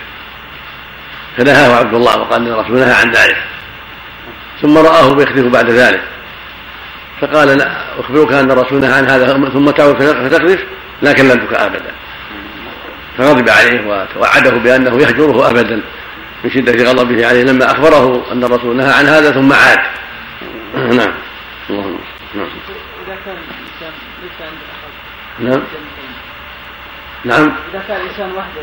فنهاه 1.38 1.76
عبد 1.76 1.94
الله 1.94 2.22
وقال 2.22 2.48
ان 2.48 2.54
الرسول 2.54 2.80
نهى 2.80 2.94
عن 2.94 3.12
ذلك. 3.12 3.44
ثم 4.62 4.78
رآه 4.78 5.22
يخدف 5.22 5.46
بعد 5.46 5.70
ذلك. 5.70 6.02
فقال 7.22 7.58
لا 7.58 8.00
أخبرك 8.00 8.34
أن 8.34 8.52
الرسول 8.52 8.80
نهى 8.80 8.94
عن 8.94 9.10
هذا 9.10 9.50
ثم 9.50 9.70
تعود 9.70 9.96
فتخدش 9.96 10.60
لا 11.02 11.14
كلمتك 11.14 11.54
أبدا. 11.54 11.92
فغضب 13.18 13.50
عليه 13.50 13.88
وتوعده 13.88 14.52
بأنه 14.52 15.02
يهجره 15.02 15.50
أبدا 15.50 15.82
من 16.44 16.52
شدة 16.52 16.92
غضبه 16.92 17.28
عليه. 17.28 17.44
لما 17.44 17.72
أخبره 17.72 18.26
أن 18.32 18.44
الرسول 18.44 18.78
نهى 18.78 18.94
عن 18.94 19.06
هذا 19.06 19.32
ثم 19.32 19.54
عاد. 19.54 19.80
نعم. 20.76 21.14
اللهم 21.70 22.00
نعم 22.36 22.48
الإنسان 23.28 23.94
ليس 24.22 24.42
عنده 24.42 24.66
أحد 24.72 24.92
نعم. 25.42 25.62
نعم. 27.26 27.56
إذا 27.74 27.84
كان 27.88 28.02
الإنسان 28.02 28.32
وحده 28.32 28.62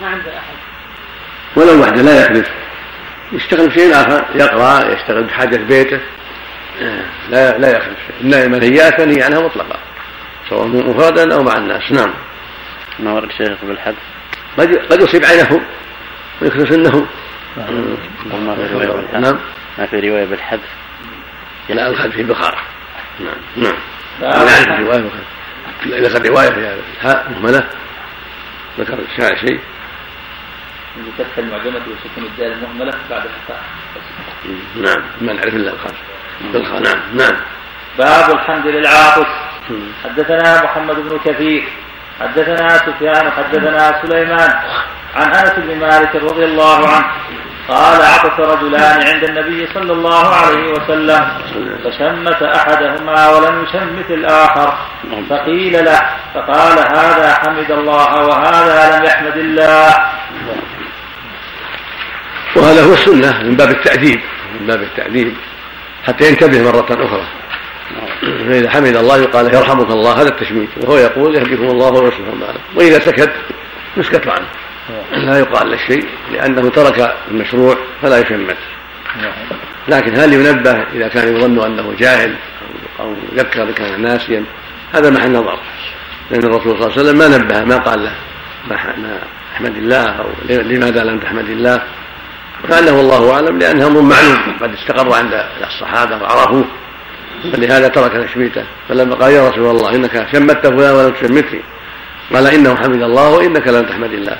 ما 0.00 0.06
عنده 0.06 0.30
أحد. 0.38 0.56
ولو 1.56 1.82
وحده 1.82 2.02
لا 2.02 2.22
يخلف 2.22 2.48
يشتغل 3.32 3.68
بشيء 3.68 3.94
آخر 3.94 4.24
يقرأ 4.34 4.92
يشتغل 4.92 5.24
بحاجة 5.24 5.56
بيته. 5.56 6.00
لا 7.30 7.58
لا 7.58 7.76
يخلف 7.76 7.98
إن 8.22 8.34
المنهيات 8.34 9.00
منهي 9.00 9.22
عنها 9.22 9.40
مطلقة 9.40 9.78
سواء 10.48 10.66
مفردا 10.66 11.34
أو 11.34 11.42
مع 11.42 11.56
الناس. 11.56 11.92
نعم. 11.92 12.10
ما 12.98 13.12
ورد 13.12 13.32
شيخ 13.32 13.58
بالحد 13.62 13.94
قد 14.58 14.76
قد 14.76 15.00
يصيب 15.00 15.24
عينه 15.24 15.60
ويخلص 16.42 16.70
انه 16.70 17.06
ما 17.56 18.54
في 18.56 18.74
روايه 18.74 18.88
بالحذف 18.88 19.14
نعم. 19.14 19.38
ما 19.78 19.86
في 19.86 20.00
رواية 20.00 20.24
بالحذف 20.24 20.68
لا 21.68 21.90
الحذف 21.90 22.14
في 22.14 22.22
بخارة 22.22 22.58
نعم. 23.20 23.34
نعم. 23.56 23.76
لا 24.20 24.76
في 24.76 24.82
روايه 24.82 25.04
ذكر 25.86 26.28
روايه 26.28 26.50
في 26.50 26.80
الهاء 27.00 27.30
مهمله 27.30 27.66
ذكر 28.78 28.98
الشاعر 28.98 29.36
شيء. 29.36 29.60
بفتح 30.96 31.38
المعجمة 31.38 31.80
وسكون 31.80 32.24
الدال 32.24 32.52
المهملة 32.52 32.94
بعد 33.10 33.22
الفتح 33.22 33.60
نعم. 34.76 35.02
ما 35.20 35.32
نعرف 35.32 35.54
إلا 35.54 35.72
الخاص. 35.72 35.92
بالخاء 36.52 36.80
نعم 36.80 37.00
نعم. 37.14 37.36
باب 37.98 38.30
الحمد 38.30 38.66
للعاطف 38.66 39.26
حدثنا 40.04 40.64
محمد 40.64 40.96
بن 40.96 41.18
كثير. 41.24 41.64
حدثنا 42.20 42.68
سفيان 42.68 43.30
حدثنا 43.30 44.02
سليمان. 44.02 44.54
عن 45.14 45.34
أنس 45.34 45.52
بن 45.56 45.78
مالك 45.78 46.16
رضي 46.16 46.44
الله 46.44 46.88
عنه. 46.88 47.06
قال 47.72 48.02
عطس 48.02 48.40
رجلان 48.40 49.02
عند 49.08 49.24
النبي 49.24 49.68
صلى 49.74 49.92
الله 49.92 50.26
عليه 50.28 50.72
وسلم 50.72 51.28
فشمت 51.84 52.42
أحدهما 52.42 53.28
ولم 53.28 53.64
يشمت 53.64 54.10
الآخر. 54.10 54.78
فقيل 55.30 55.84
له 55.84 56.00
فقال 56.34 56.78
هذا 56.78 57.34
حمد 57.34 57.70
الله 57.70 58.26
وهذا 58.26 58.98
لم 58.98 59.04
يحمد 59.04 59.36
الله. 59.36 59.88
وهذا 62.56 62.84
هو 62.84 62.92
السنة 62.92 63.42
من 63.42 63.56
باب 63.56 63.70
التأديب 63.70 64.20
من 64.60 64.66
باب 64.66 64.82
التأديب 64.82 65.34
حتى 66.06 66.28
ينتبه 66.28 66.62
مرة 66.62 66.86
أخرى. 66.90 67.26
فإذا 68.48 68.70
حمد 68.70 68.96
الله 68.96 69.16
يقال 69.16 69.54
يرحمك 69.54 69.90
الله 69.90 70.12
هذا 70.12 70.28
التشميت 70.28 70.68
وهو 70.76 70.96
يقول 70.96 71.34
يهديكم 71.34 71.64
الله 71.64 71.90
ويصلح 71.90 72.18
بالكم 72.18 72.60
وإذا 72.74 72.98
سكت 72.98 73.32
يسكت 73.96 74.28
عنه. 74.28 74.46
لا 75.12 75.38
يقال 75.38 75.70
له 75.70 75.76
شيء 75.76 76.08
لأنه 76.32 76.70
ترك 76.70 77.16
المشروع 77.30 77.76
فلا 78.02 78.18
يشمت. 78.18 78.56
لكن 79.88 80.16
هل 80.16 80.32
ينبه 80.32 80.82
إذا 80.94 81.08
كان 81.08 81.36
يظن 81.36 81.64
أنه 81.64 81.94
جاهل 81.98 82.34
أو 83.00 83.14
يذكر 83.32 83.72
كان 83.72 84.02
ناسيا؟ 84.02 84.44
هذا 84.92 85.10
محل 85.10 85.32
نظر. 85.32 85.58
لأن 86.30 86.44
الرسول 86.44 86.62
صلى 86.62 86.72
الله 86.72 86.92
عليه 86.92 87.02
وسلم 87.02 87.18
ما 87.18 87.28
نبه 87.38 87.64
ما 87.64 87.76
قال 87.76 88.04
له 88.04 88.12
ما 88.70 88.76
أحمد 89.54 89.76
الله 89.76 90.06
أو 90.06 90.26
لماذا 90.48 91.04
لم 91.04 91.18
تحمد 91.18 91.48
الله؟ 91.48 91.82
وكأنه 92.64 93.00
الله 93.00 93.34
أعلم 93.34 93.58
لأنه 93.58 93.86
أمر 93.86 94.00
معلوم. 94.00 94.56
قد 94.60 94.72
استقر 94.72 95.14
عند 95.14 95.44
الصحابة 95.66 96.16
وعرفوه. 96.16 96.64
فلهذا 97.52 97.88
ترك 97.88 98.12
تشميته. 98.28 98.64
فلما 98.88 99.14
قال 99.14 99.32
يا 99.32 99.48
رسول 99.48 99.70
الله 99.70 99.94
إنك 99.94 100.26
شمت 100.32 100.66
فلان 100.66 100.94
ولم 100.94 101.10
تشمتني. 101.10 101.60
قال 102.34 102.46
إنه 102.46 102.76
حمد 102.76 103.02
الله 103.02 103.28
وإنك 103.28 103.68
لم 103.68 103.82
تحمد 103.82 104.12
الله. 104.12 104.36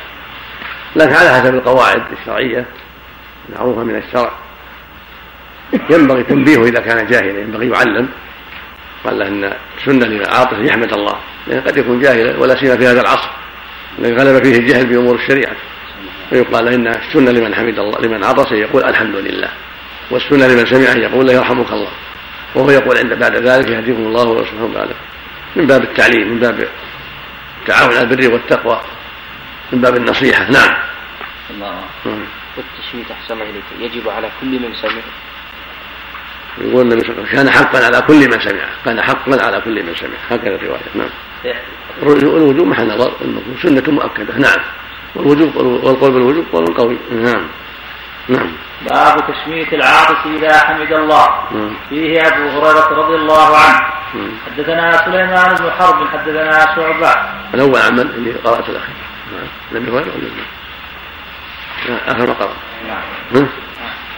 لكن 0.96 1.14
على 1.14 1.28
حسب 1.28 1.54
القواعد 1.54 2.02
الشرعية 2.20 2.66
المعروفة 3.48 3.84
من 3.84 3.96
الشرع. 3.96 4.32
ينبغي 5.90 6.22
تنبيهه 6.22 6.64
إذا 6.64 6.80
كان 6.80 7.06
جاهلا 7.06 7.40
ينبغي 7.40 7.68
يعلم. 7.68 8.08
قال 9.04 9.18
له 9.18 9.28
إن 9.28 9.52
سنة 9.84 10.06
للعاطف 10.06 10.52
ان 10.52 10.66
يحمد 10.66 10.92
الله. 10.92 11.16
لأن 11.46 11.60
قد 11.60 11.76
يكون 11.76 12.00
جاهلا 12.00 12.38
ولا 12.38 12.60
سيما 12.60 12.76
في 12.76 12.86
هذا 12.86 13.00
العصر. 13.00 13.30
الذي 13.98 14.14
غلب 14.14 14.44
فيه 14.44 14.58
الجهل 14.58 14.86
بامور 14.86 15.14
الشريعة. 15.14 15.56
فيقال 16.30 16.64
له 16.64 16.74
إن 16.74 16.86
السنة 16.86 17.30
لمن 17.30 17.54
حمد 17.54 17.78
الله 17.78 18.00
لمن 18.00 18.24
عطس 18.24 18.52
يقول 18.52 18.84
الحمد 18.84 19.16
لله. 19.16 19.48
والسنة 20.10 20.46
لمن 20.46 20.66
سمعه 20.66 20.94
يقول 20.94 21.26
له 21.26 21.32
يرحمك 21.32 21.72
الله. 21.72 21.90
وهو 22.54 22.70
يقول 22.70 22.98
عند 22.98 23.12
بعد 23.12 23.36
ذلك 23.36 23.68
يهديكم 23.68 24.00
الله 24.00 24.24
ويصلح 24.24 24.52
بالكم 24.54 24.94
من 25.56 25.66
باب 25.66 25.82
التعليم 25.82 26.28
من 26.28 26.38
باب 26.38 26.68
التعاون 27.62 27.92
على 27.92 28.00
البر 28.00 28.32
والتقوى. 28.32 28.80
من 29.72 29.80
باب 29.80 29.96
النصيحة. 29.96 30.50
نعم. 30.50 30.74
الله. 31.50 31.80
والتشميت 32.56 33.10
أحسن 33.10 33.34
الله 33.34 33.44
إليك. 33.44 33.64
يجب 33.78 34.08
على 34.08 34.28
كل 34.40 34.46
من 34.46 34.74
سمع. 34.82 35.02
يقول 36.58 36.82
النبي 36.82 37.00
صلى 37.00 37.10
الله 37.10 37.28
عليه 37.28 37.32
وسلم 37.32 37.36
كان 37.36 37.50
حقا 37.50 37.84
على 37.84 38.00
كل 38.00 38.30
من 38.30 38.40
سمع. 38.40 38.64
كان 38.84 39.02
حقا 39.02 39.44
على 39.46 39.60
كل 39.60 39.82
من 39.82 39.94
سمع. 39.94 40.16
هكذا 40.30 40.54
الرواية 40.54 40.80
نعم. 40.94 41.08
الوجوب 42.02 42.66
محل 42.66 42.88
نظر. 42.88 43.12
سنة 43.62 43.82
مؤكدة. 43.88 44.38
نعم. 44.38 44.60
والوجوب 45.14 45.56
والقول 45.56 46.10
بالوجوب 46.10 46.46
قول 46.52 46.74
قوي. 46.74 46.98
نعم. 47.10 47.46
نعم. 48.28 48.52
باب 48.90 49.32
تشميت 49.32 49.72
العاطس 49.72 50.26
إذا 50.26 50.58
حمد 50.58 50.92
الله. 50.92 51.26
نعم. 51.52 51.74
فيه 51.88 52.20
أبو 52.20 52.48
هريرة 52.48 52.88
رضي 52.88 53.14
الله 53.14 53.56
عنه. 53.56 53.80
نعم. 54.14 54.30
حدثنا 54.46 55.04
سليمان 55.04 55.54
بن 55.54 55.70
حرب 55.70 56.08
حدثنا 56.08 56.74
شعبة. 56.76 57.14
الأول 57.54 57.80
عمل 57.80 58.00
اللي 58.00 58.32
قرأت 58.32 58.68
الأخير. 58.68 59.01
نعم. 59.32 59.48
لم 59.72 59.86
يقرأ 59.88 60.12
ولا 60.14 60.30
آخر 62.08 62.26
ما 62.26 62.32
قرأ 62.32 62.54
نعم. 62.88 63.48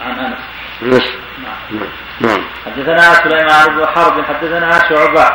عن 0.05 0.35
أنس 0.83 1.03
نعم. 1.43 1.87
نعم. 2.21 2.41
حدثنا 2.65 3.13
سليمان 3.13 3.75
بن 3.75 3.87
حرب 3.87 4.25
حدثنا 4.25 4.89
شعبة 4.89 5.25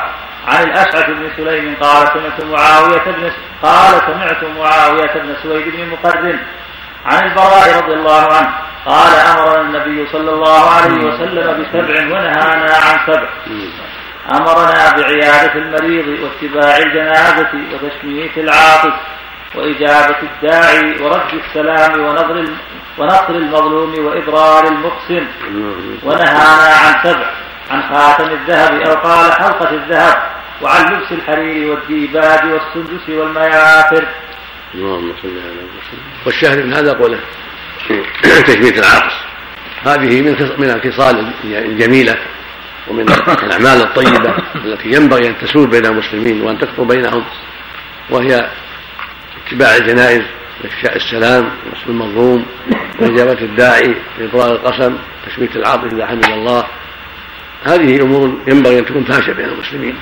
عن 0.49 0.63
الأشعث 0.63 1.07
بن 1.07 1.31
سليم 1.37 1.77
قال 1.81 2.09
سمعت 2.09 2.45
معاوية 2.45 2.99
بن 3.07 3.31
قال 3.63 4.01
سمعت 4.07 4.45
معاوية 4.59 5.13
بن 5.15 5.35
سويد 5.43 5.69
بن 5.69 5.91
مقرن 5.91 6.39
عن 7.07 7.25
البراء 7.25 7.83
رضي 7.83 7.93
الله 7.93 8.33
عنه 8.33 8.53
قال 8.87 9.15
أمرنا 9.15 9.61
النبي 9.61 10.07
صلى 10.13 10.31
الله 10.31 10.71
عليه 10.71 11.05
وسلم 11.07 11.63
بسبع 11.63 12.07
ونهانا 12.07 12.75
عن 12.75 12.99
سبع. 13.07 13.29
أمرنا 14.31 14.91
بعيادة 14.97 15.53
المريض 15.55 16.07
واتباع 16.09 16.77
الجنازة 16.77 17.51
وتشميت 17.73 18.39
العاطف. 18.39 18.93
وإجابة 19.55 20.17
الداعي 20.23 21.03
ورد 21.03 21.41
السلام 21.47 22.01
ونظر 22.01 22.45
ونصر 22.99 23.31
المظلوم 23.31 24.07
وابرار 24.07 24.69
المقسم 24.69 25.27
ونهانا 26.03 26.75
عن 26.75 26.95
سبع 27.05 27.31
عن 27.71 27.83
خاتم 27.83 28.31
الذهب 28.31 28.81
أو 28.81 28.95
قال 28.95 29.33
حلقة 29.33 29.71
الذهب 29.71 30.23
وعن 30.63 30.93
لبس 30.93 31.13
الحرير 31.13 31.71
والديباج 31.71 32.41
والسندس 32.45 33.09
والمياثر 33.09 34.07
اللهم 34.75 35.13
صل 35.23 35.29
على 35.29 35.51
وسلم 35.51 36.03
والشاهد 36.27 36.59
من 36.59 36.75
هذا 36.75 36.93
قوله. 36.93 37.19
تشميت 38.47 38.79
العاطس 38.79 39.15
هذه 39.83 40.23
من 40.23 40.51
من 40.59 40.71
الخصال 40.71 41.33
الجميلة 41.45 42.17
ومن 42.89 43.07
الأعمال 43.43 43.83
الطيبة 43.83 44.35
التي 44.65 44.89
ينبغي 44.89 45.27
أن 45.29 45.39
تسود 45.39 45.71
بين 45.71 45.87
المسلمين 45.87 46.43
وأن 46.43 46.59
تكثر 46.59 46.83
بينهم 46.83 47.25
وهي 48.11 48.51
اتباع 49.47 49.77
الجنائز 49.77 50.23
وافشاء 50.65 50.97
السلام 50.97 51.45
ونصر 51.45 51.87
المظلوم 51.89 52.47
واجابه 53.01 53.33
الداعي 53.43 53.95
واطلاق 54.21 54.51
القسم 54.51 54.97
تشميت 55.27 55.57
العاطس 55.57 55.93
اذا 55.93 56.07
حمد 56.07 56.25
الله. 56.25 56.67
هذه 57.65 58.03
امور 58.03 58.39
ينبغي 58.49 58.79
أن 58.79 58.87
تكون 58.87 59.05
فاشة 59.05 59.33
بين 59.33 59.49
المسلمين 59.49 59.95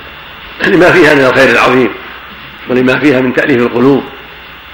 لما 0.67 0.91
فيها 0.91 1.13
من 1.13 1.25
الخير 1.25 1.49
العظيم 1.49 1.89
ولما 2.69 2.99
فيها 2.99 3.21
من 3.21 3.33
تأليف 3.33 3.61
القلوب 3.61 4.03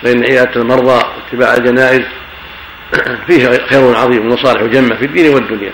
فإن 0.03 0.23
عيادة 0.23 0.61
المرضى 0.61 1.05
واتباع 1.15 1.53
الجنائز 1.53 2.03
فيه 3.27 3.47
خير 3.69 3.95
عظيم 3.95 4.25
ومصالح 4.25 4.61
جمة 4.63 4.95
في 4.95 5.05
الدين 5.05 5.33
والدنيا. 5.33 5.71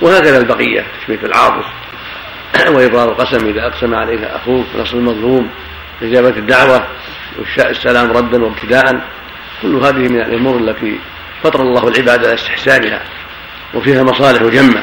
وهكذا 0.00 0.38
البقية 0.38 0.86
تشميت 1.00 1.24
العاطس 1.24 1.66
وإبرار 2.74 3.08
القسم 3.08 3.48
إذا 3.48 3.66
أقسم 3.66 3.94
عليك 3.94 4.24
أخوك 4.24 4.66
نصر 4.78 4.96
المظلوم 4.96 5.50
إجابة 6.02 6.28
الدعوة. 6.28 6.86
وإفشاء 7.38 7.70
السلام 7.70 8.12
ردا 8.12 8.44
وابتداء. 8.44 9.00
كل 9.62 9.76
هذه 9.76 10.08
من 10.08 10.20
الأمور 10.20 10.56
التي 10.56 10.98
فطر 11.42 11.62
الله 11.62 11.88
العباد 11.88 12.24
على 12.24 12.34
استحسانها 12.34 13.02
وفيها 13.74 14.02
مصالح 14.02 14.42
جمة. 14.42 14.82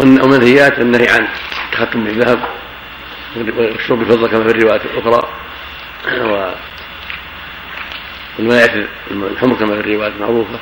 ومنهيات 0.00 0.78
النهي 0.78 1.08
عن 1.08 1.28
التختم 1.66 2.04
بالذهب 2.04 2.40
والشرب 3.36 3.98
بالفضة 3.98 4.28
كما 4.28 4.44
في 4.44 4.50
الروايات 4.50 4.82
الأخرى. 4.84 5.28
والملاية 8.38 8.88
الحمر 9.10 9.54
كما 9.54 9.74
في 9.74 9.80
الروايات 9.80 10.12
المعروفة. 10.12 10.58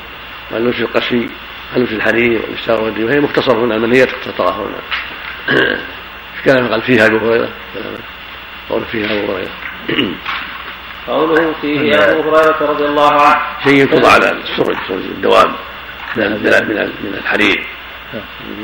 واللبس 0.50 0.80
القسي 0.80 1.28
ولبس 1.76 1.92
الحرير 1.92 2.40
والإستار 2.42 2.80
والدين. 2.80 3.04
وهي 3.04 3.20
مختصر 3.20 3.64
هنا 3.64 3.74
المنهيات 3.74 4.08
اختصرها 4.08 4.66
هنا. 4.66 4.80
كلام 6.44 6.68
قال 6.68 6.82
فيها 6.82 7.06
أبو 7.06 7.18
هريرة؟ 7.18 7.48
قول 8.70 8.84
فيها 8.92 9.06
أبو 9.06 9.32
هريرة. 9.32 9.63
قوله 11.06 11.54
فيه 11.60 11.94
أبو 11.94 12.36
هريرة 12.36 12.56
رضي 12.60 12.84
الله 12.84 13.22
عنه. 13.22 13.40
شيء 13.64 13.94
يوضع 13.94 14.12
على 14.12 14.30
السرج 14.30 14.76
الدواب 14.90 15.50
من 16.16 16.30
من 17.02 17.14
الحرير. 17.14 17.66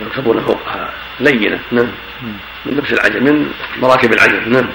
يركبون 0.01 0.41
فوقها 0.41 0.91
لينة. 1.21 1.61
نعم. 1.71 1.89
من 2.67 2.73
لبس 2.73 2.93
العجل 2.93 3.23
من 3.23 3.53
مراكب 3.81 4.13
العجل. 4.13 4.53
نعم. 4.53 4.69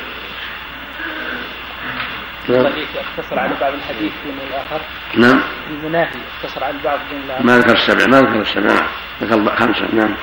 نعم. 2.49 2.65
اقتصر 2.65 3.39
على 3.39 3.53
بعض 3.61 3.73
الحديث 3.73 4.11
من 4.25 4.39
الآخر. 4.49 4.81
نعم. 5.15 5.41
المناهي 5.69 6.09
اقتصر 6.43 6.63
على 6.63 6.75
بعض 6.83 6.99
من 7.11 7.21
الآخر. 7.25 7.43
ما 7.43 7.57
ذكر 7.57 7.73
السبع 7.73 8.05
ما 8.05 8.21
ذكر 8.21 8.41
السبع. 8.41 8.85
ذكر 9.21 9.55
خمسة 9.55 9.87
نعم. 9.93 10.15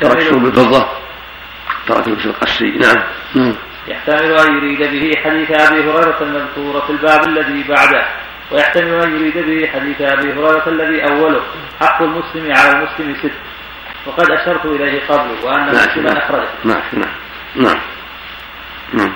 ترك 0.00 0.20
شرب 0.20 0.46
الفضة. 0.46 0.88
ترك 1.86 2.08
لبس 2.08 2.26
القسي 2.26 2.70
نعم. 2.70 3.02
نعم. 3.34 3.54
يحتمل 3.88 4.38
أن 4.38 4.56
يريد 4.56 4.78
به 4.78 5.20
حديث 5.24 5.50
أبي 5.50 5.80
هريرة 5.80 6.18
المذكور 6.20 6.80
في 6.80 6.90
الباب 6.90 7.28
الذي 7.28 7.64
بعده 7.68 8.06
ويحتمل 8.50 9.02
أن 9.02 9.16
يريد 9.16 9.38
به 9.38 9.68
حديث 9.72 10.00
أبي 10.00 10.32
هريرة 10.32 10.68
الذي 10.68 11.04
أوله 11.04 11.42
حق 11.80 12.02
المسلم 12.02 12.52
على 12.56 12.70
المسلم 12.70 13.16
ست. 13.22 13.32
وقد 14.06 14.30
أشرت 14.30 14.64
إليه 14.64 15.06
قبل 15.08 15.30
وأن 15.42 15.68
مسلم 15.68 16.06
أخرجه. 16.06 16.48
نعم 16.64 16.82
نعم 16.92 17.10
نعم. 17.54 17.80
نعم. 18.92 19.12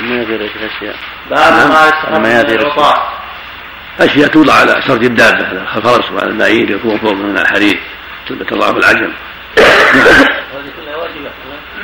الميادير 0.00 0.40
الأشياء. 0.40 0.96
باب 1.30 1.52
ما 1.52 1.88
يستحب 1.88 2.20
من 2.20 2.26
العطاء 2.26 3.18
أشياء 4.00 4.28
توضع 4.28 4.54
على 4.54 4.82
سرج 4.86 5.04
الدابة 5.04 5.48
على 5.48 5.66
الفرس 5.76 6.10
وعلى 6.10 6.30
البعير 6.30 6.70
يكون 6.70 6.98
فوق 6.98 7.12
من 7.12 7.38
الحرير 7.38 7.80
تضع 8.28 8.72
في 8.72 8.78
العجم. 8.78 9.12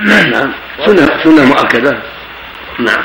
نعم 0.05 0.53
سنة 0.87 1.25
سنة 1.25 1.45
مؤكدة. 1.45 1.99
نعم. 2.79 3.05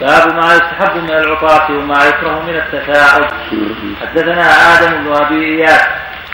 باب 0.00 0.34
ما 0.34 0.54
يستحب 0.54 0.96
من 0.96 1.10
العطاة 1.10 1.70
وما 1.70 2.04
يكره 2.04 2.42
من 2.42 2.56
التثاؤب 2.56 3.26
حدثنا 4.00 4.42
آدم 4.42 5.04
بن 5.04 5.12
أبي 5.12 5.44
إياس. 5.44 5.82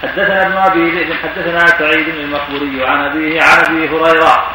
حدثنا 0.02 0.46
ابن 0.46 0.56
أبي 0.56 0.90
ذئب. 0.90 1.12
حدثنا 1.12 1.66
سعيد 1.66 2.08
المقبوري. 2.08 2.86
عن 2.86 3.04
أبيه 3.04 3.42
عن 3.42 3.64
أبي 3.64 3.88
هريرة. 3.88 4.46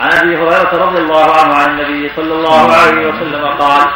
عن 0.00 0.12
أبي 0.12 0.36
هريرة 0.36 0.70
رضي 0.72 0.98
الله 0.98 1.36
عنه 1.40 1.54
عن 1.54 1.70
النبي 1.70 2.10
صلى 2.16 2.34
الله 2.34 2.72
عليه 2.74 3.06
وسلم 3.06 3.46
قال 3.46 3.88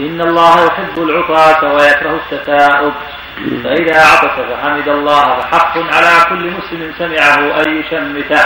إن 0.00 0.20
الله 0.20 0.66
يحب 0.66 0.98
العطاة 0.98 1.72
ويكره 1.74 2.20
التثاؤب 2.32 2.92
فإذا 3.64 4.00
عطس 4.00 4.52
فحمد 4.52 4.88
الله 4.88 5.40
فحق 5.40 5.78
على 5.78 6.24
كل 6.28 6.50
مسلم 6.50 6.92
سمعه 6.98 7.62
أن 7.62 7.78
يشمته. 7.78 8.44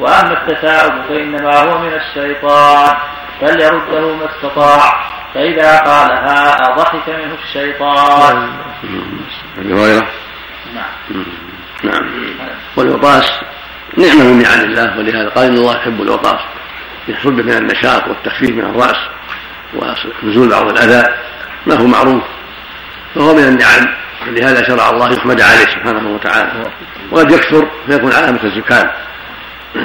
وأما 0.00 0.32
التثاؤب 0.32 1.04
فإنما 1.08 1.56
هو 1.56 1.78
من 1.78 1.92
الشيطان 1.94 2.96
فليرده 3.40 4.16
ما 4.16 4.28
استطاع؟ 4.36 5.04
فإذا 5.34 5.78
قالها 5.78 6.74
ضحك 6.76 7.08
منه 7.08 7.36
الشيطان. 7.44 8.52
أبي 9.58 9.74
هريرة. 9.74 10.06
نعم. 10.74 11.24
نعم. 11.84 12.10
والوطاس 12.76 13.32
نعمة 13.96 14.24
من 14.24 14.42
نعم 14.42 14.60
الله 14.60 14.98
ولهذا 14.98 15.28
قال 15.28 15.46
إن 15.46 15.54
الله 15.54 15.76
يحب 15.76 16.02
الوطاس 16.02 16.40
يحصل 17.08 17.32
به 17.32 17.42
من 17.42 17.52
النشاط 17.52 18.08
والتخفيف 18.08 18.50
من 18.50 18.64
الرأس 18.64 18.96
ونزول 19.74 20.48
بعض 20.48 20.68
الأذى 20.68 21.14
ما 21.66 21.74
هو 21.74 21.86
معروف. 21.86 22.22
فهو 23.14 23.34
من 23.34 23.44
النعم. 23.44 24.03
ولهذا 24.28 24.62
شرع 24.62 24.90
الله 24.90 25.12
يحمد 25.12 25.40
عليه 25.40 25.66
سبحانه 25.66 26.08
وتعالى. 26.08 26.70
وقد 27.10 27.30
يكثر 27.30 27.68
فيكون 27.86 28.12
علامة 28.12 28.44
الزكام 28.44 28.90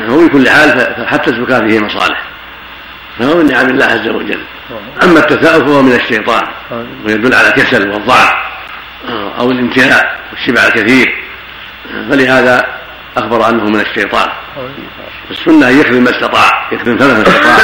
وفي 0.10 0.30
كل 0.30 0.50
حال 0.50 0.96
فحتى 0.98 1.30
الزكام 1.30 1.68
فيه 1.70 1.80
مصالح. 1.80 2.24
فهو 3.20 3.36
من 3.36 3.46
نعم 3.52 3.70
الله 3.70 3.86
عز 3.86 4.08
وجل. 4.08 4.42
أما 5.04 5.20
التثاؤب 5.20 5.68
فهو 5.68 5.82
من 5.82 5.94
الشيطان. 5.94 6.44
ويدل 7.06 7.34
على 7.34 7.48
الكسل 7.48 7.90
والضعف 7.90 8.34
أو 9.40 9.52
الامتلاء 9.52 10.20
والشبع 10.32 10.62
الكثير. 10.68 11.24
فلهذا 12.10 12.68
أخبر 13.18 13.50
أنه 13.50 13.64
من 13.64 13.80
الشيطان. 13.80 14.30
السنة 15.32 15.70
أن 15.70 15.80
يكرم 15.80 16.04
ما 16.04 16.10
استطاع 16.10 16.68
يكرم 16.72 16.98
فمه 16.98 17.14
ما 17.14 17.22
استطاع 17.22 17.58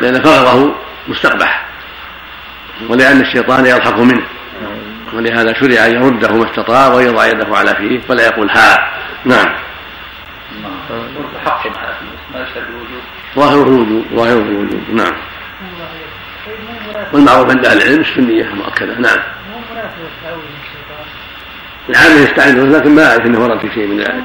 لأن 0.00 0.22
فغره 0.22 0.74
مستقبح. 1.08 1.66
ولأن 2.88 3.20
الشيطان 3.20 3.66
يضحك 3.66 3.98
منه. 3.98 4.22
ولهذا 5.14 5.52
شرع 5.52 5.86
أن 5.86 5.92
يرده 5.92 6.34
ما 6.34 6.50
استطاع 6.50 6.94
ويضع 6.94 7.26
يده 7.26 7.56
على 7.56 7.74
فيه 7.74 8.00
ولا 8.08 8.26
يقول 8.26 8.50
ها. 8.50 8.90
نعم. 9.24 9.54
الوجود 12.68 13.02
ظاهره 13.36 13.62
الوجود 13.62 14.06
ظاهره 14.14 14.38
الوجود 14.38 14.84
نعم. 14.92 15.12
والمعروف 17.12 17.50
عند 17.50 17.66
أهل 17.66 17.82
العلم 17.82 18.00
السنية 18.00 18.54
مؤكدة 18.54 18.94
نعم. 18.98 19.18
العامة 21.88 22.14
يستعين 22.14 22.72
لكن 22.72 22.94
ما 22.94 23.10
أعرف 23.10 23.26
أنه 23.26 23.40
ورد 23.40 23.58
في 23.58 23.74
شيء 23.74 23.86
من 23.86 23.98
ذلك. 23.98 24.24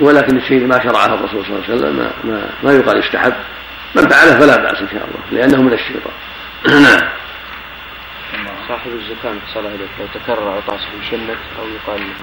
ولكن 0.00 0.36
الشيء 0.36 0.66
ما 0.66 0.82
شرعه 0.82 1.14
الرسول 1.14 1.44
صلى 1.44 1.56
الله 1.56 1.64
عليه 1.68 1.74
وسلم 1.74 1.96
ما, 1.96 2.10
ما, 2.24 2.42
ما 2.62 2.72
يقال 2.72 2.98
يستحب 2.98 3.34
من 3.94 4.08
فعله 4.08 4.38
فلا 4.38 4.56
بأس 4.56 4.80
إن 4.80 4.88
شاء 4.88 5.08
الله 5.08 5.40
لأنه 5.40 5.62
من 5.62 5.72
الشيطان. 5.72 6.12
نعم. 6.82 7.08
صاحب 8.68 8.90
الزكاة 8.90 9.34
صلى 9.54 9.60
الله 9.60 9.70
عليه 9.70 9.86
لو 9.98 10.06
تكرر 10.14 10.48
عطاسه 10.48 10.88
يشمت 11.02 11.38
أو 11.58 11.64
يقال 11.68 12.00
له. 12.00 12.14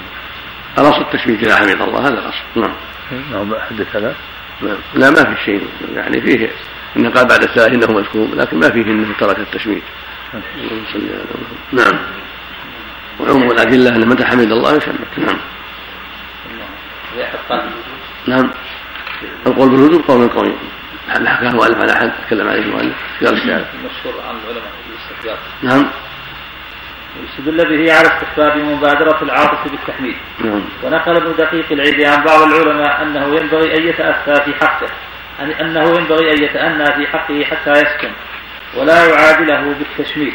الأصل 0.77 1.01
التشميت 1.01 1.43
إذا 1.43 1.55
حمد 1.55 1.81
الله 1.81 1.99
هذا 1.99 2.19
الأصل. 2.19 2.43
نعم. 2.55 2.73
نعم 3.31 3.55
حدث 3.69 3.95
هذا؟ 3.95 4.15
نعم. 4.61 4.77
لا 4.93 5.09
ما 5.09 5.35
في 5.35 5.43
شيء 5.45 5.67
يعني 5.95 6.21
فيه 6.21 6.49
إنه 6.97 7.09
قال 7.09 7.27
بعد 7.27 7.43
الثلاث 7.43 7.73
إنه 7.73 7.87
مذكور 7.87 8.27
لكن 8.35 8.59
ما 8.59 8.69
فيه 8.69 8.81
إنه 8.81 9.13
ترك 9.19 9.39
التشميت 9.39 9.83
نعم. 11.71 11.99
وعموم 13.19 13.51
الأدلة 13.51 13.95
أن 13.95 14.07
متى 14.07 14.25
حمد 14.25 14.51
الله 14.51 14.75
يشمت. 14.75 15.17
نعم. 15.17 15.37
نعم. 18.27 18.51
القول 19.47 19.69
بالوجوب 19.69 20.01
قول 20.07 20.27
قوي. 20.29 20.53
هل 21.07 21.27
حكاه 21.27 21.51
مؤلف 21.51 21.77
على 21.77 21.93
احد 21.93 22.11
تكلم 22.27 22.47
عليه 22.47 22.61
المؤلف 22.61 22.95
قال 23.23 23.33
الشاعر 23.33 23.65
المشهور 23.73 24.23
عن 24.27 24.35
العلماء. 24.35 24.71
الاستحباب 25.18 25.38
نعم. 25.61 25.88
واستدل 27.22 27.78
به 27.78 27.93
على 27.93 28.07
استحباب 28.07 28.57
مبادرة 28.57 29.24
العاطف 29.24 29.72
بالتحميد. 29.72 30.15
نعم. 30.39 30.61
ونقل 30.84 31.15
ابن 31.15 31.36
دقيق 31.38 31.72
العيد 31.72 32.01
عن 32.01 32.24
بعض 32.24 32.41
العلماء 32.41 33.01
أنه 33.01 33.36
ينبغي 33.36 33.78
أن 33.78 33.88
يتأثى 33.88 34.43
في 34.43 34.65
حقه. 34.65 34.89
أنه 35.61 35.84
ينبغي 35.84 36.34
أن 36.34 36.43
يتأنى 36.43 36.86
في 36.86 37.07
حقه 37.07 37.43
حتى 37.43 37.72
يسكن. 37.72 38.11
ولا 38.76 39.05
يعادله 39.05 39.76
بالتشميت. 39.80 40.34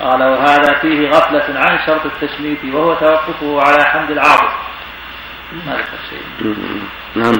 قال 0.00 0.22
وهذا 0.22 0.74
فيه 0.74 1.08
غفلة 1.08 1.58
عن 1.58 1.78
شرط 1.86 2.06
التشميت 2.06 2.64
وهو 2.64 2.94
توقفه 2.94 3.62
على 3.62 3.84
حمد 3.84 4.10
العاطف. 4.10 4.52
ما 5.66 5.72
ذكر 5.72 5.98
شيء. 6.10 6.54
نعم. 7.14 7.34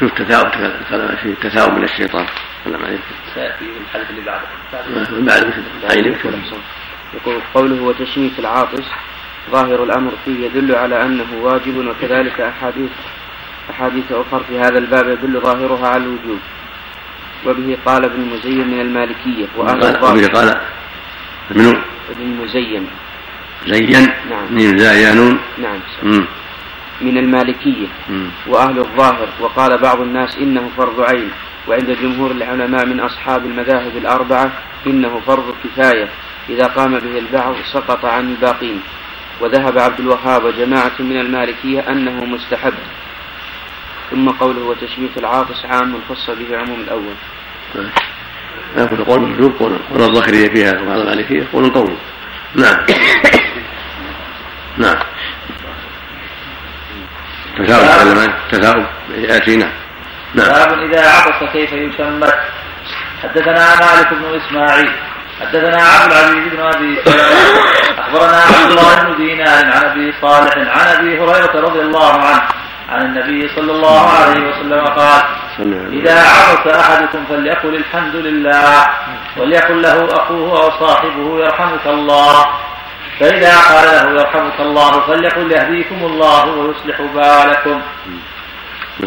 شوف 0.00 0.20
التثاؤب 0.20 0.48
كلام 0.90 1.16
فيه 1.16 1.30
التثاؤب 1.30 1.72
من 1.72 1.84
الشيطان. 1.84 2.26
سلام 2.64 2.84
عليكم 2.84 3.02
سيأتي 3.34 3.64
الحديث 3.86 4.10
اللي 4.10 4.20
بعده. 4.20 4.46
بعد 5.20 5.52
عينك 5.90 6.18
يقول 7.14 7.40
قوله 7.54 7.82
وتشميت 7.82 8.38
العاطس 8.38 8.84
ظاهر 9.50 9.84
الأمر 9.84 10.12
فيه 10.24 10.46
يدل 10.46 10.74
على 10.74 11.02
أنه 11.02 11.26
واجب 11.42 11.76
وكذلك 11.76 12.40
احاديث 12.40 12.90
أحاديث 13.70 14.04
أخرى 14.12 14.44
في 14.48 14.58
هذا 14.58 14.78
الباب 14.78 15.08
يدل 15.08 15.40
ظاهرها 15.40 15.88
على 15.88 16.02
الوجوب. 16.02 16.38
وبه 17.46 17.78
قال 17.86 18.04
ابن 18.04 18.20
المزين 18.22 18.68
من 18.68 18.80
المالكية 18.80 19.46
وأهل 19.56 19.84
الظاهر. 19.84 20.26
قال 20.26 20.60
منو؟ 21.50 21.70
ابن 21.70 22.22
المزين 22.22 22.86
زين 23.66 24.08
نعم. 24.30 24.46
من 24.50 24.78
زايانون. 24.78 25.38
نعم. 25.58 26.26
من 27.00 27.18
المالكية. 27.18 27.86
وأهل 28.46 28.78
الظاهر. 28.78 29.28
وقال 29.40 29.78
بعض 29.78 30.00
الناس 30.00 30.36
إنه 30.36 30.70
فرض 30.76 31.00
عين 31.00 31.30
وعند 31.68 31.90
جمهور 31.90 32.30
العلماء 32.30 32.86
من 32.86 33.00
أصحاب 33.00 33.46
المذاهب 33.46 33.96
الأربعة 33.96 34.52
إنه 34.86 35.20
فرض 35.26 35.54
كفاية. 35.64 36.08
إذا 36.48 36.66
قام 36.66 36.98
به 36.98 37.18
البعض 37.18 37.54
سقط 37.72 38.04
عن 38.04 38.30
الباقين. 38.30 38.80
وذهب 39.40 39.78
عبد 39.78 40.00
الوهاب 40.00 40.44
وجماعة 40.44 40.96
من 40.98 41.20
المالكية 41.20 41.80
أنه 41.80 42.24
مستحب. 42.24 42.74
ثم 44.10 44.28
قوله 44.28 44.62
وتشميت 44.62 45.18
العاطس 45.18 45.64
عام 45.64 46.00
خص 46.08 46.30
به 46.30 46.56
عموم 46.56 46.80
الأول. 46.80 47.14
يأخذ 48.76 49.04
قول 49.04 49.20
مندوب 49.20 49.52
قول 49.58 49.72
الظاهرية 49.92 50.48
فيها 50.48 50.80
وبعض 50.82 50.98
المالكية 50.98 51.46
قول 51.52 51.70
طول 51.72 51.92
نعم. 52.54 52.86
نعم. 54.78 54.96
تثاؤب 57.58 58.32
تثاؤب 58.52 58.86
يأتي 59.10 59.56
نعم. 59.56 59.70
نعم 60.34 60.48
باب 60.48 60.78
إذا 60.78 61.10
عطس 61.10 61.52
كيف 61.52 61.72
يشمت 61.72 62.34
حدثنا 63.22 63.74
مالك 63.80 64.08
بن 64.12 64.40
إسماعيل. 64.40 64.90
حدثنا 65.40 65.82
عبد 65.82 66.12
العزيز 66.12 66.52
بن 66.52 66.60
أبي 66.60 67.00
أخبرنا 67.98 68.36
عبد 68.36 68.70
الله 68.70 68.94
بن 68.94 69.16
دينار 69.16 69.64
عن 69.64 69.84
أبي 69.84 70.14
صالح 70.22 70.54
عن 70.56 70.86
أبي 70.96 71.20
هريرة 71.20 71.60
رضي 71.60 71.80
الله 71.80 72.12
عنه. 72.12 72.42
عن 72.88 73.04
النبي 73.04 73.48
صلى 73.56 73.72
الله 73.72 74.10
عليه 74.10 74.40
وسلم 74.48 74.84
قال 74.84 75.22
إذا 75.92 76.22
عطس 76.22 76.66
أحدكم 76.66 77.24
فليقل 77.28 77.74
الحمد 77.74 78.16
لله. 78.16 78.86
وليقل 79.36 79.82
له 79.82 80.08
أخوه 80.16 80.62
أو 80.62 80.86
صاحبه 80.86 81.44
يرحمك 81.44 81.86
الله. 81.86 82.46
فإذا 83.20 83.56
قال 83.56 83.86
له 83.86 84.20
يرحمك 84.20 84.60
الله 84.60 85.06
فليقل 85.06 85.52
يهديكم 85.52 86.04
الله 86.04 86.44
ويصلح 86.46 87.00
بالكم. 87.00 87.82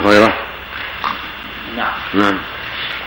هريرة 0.06 0.34
نعم. 1.78 1.94
نعم. 2.14 2.38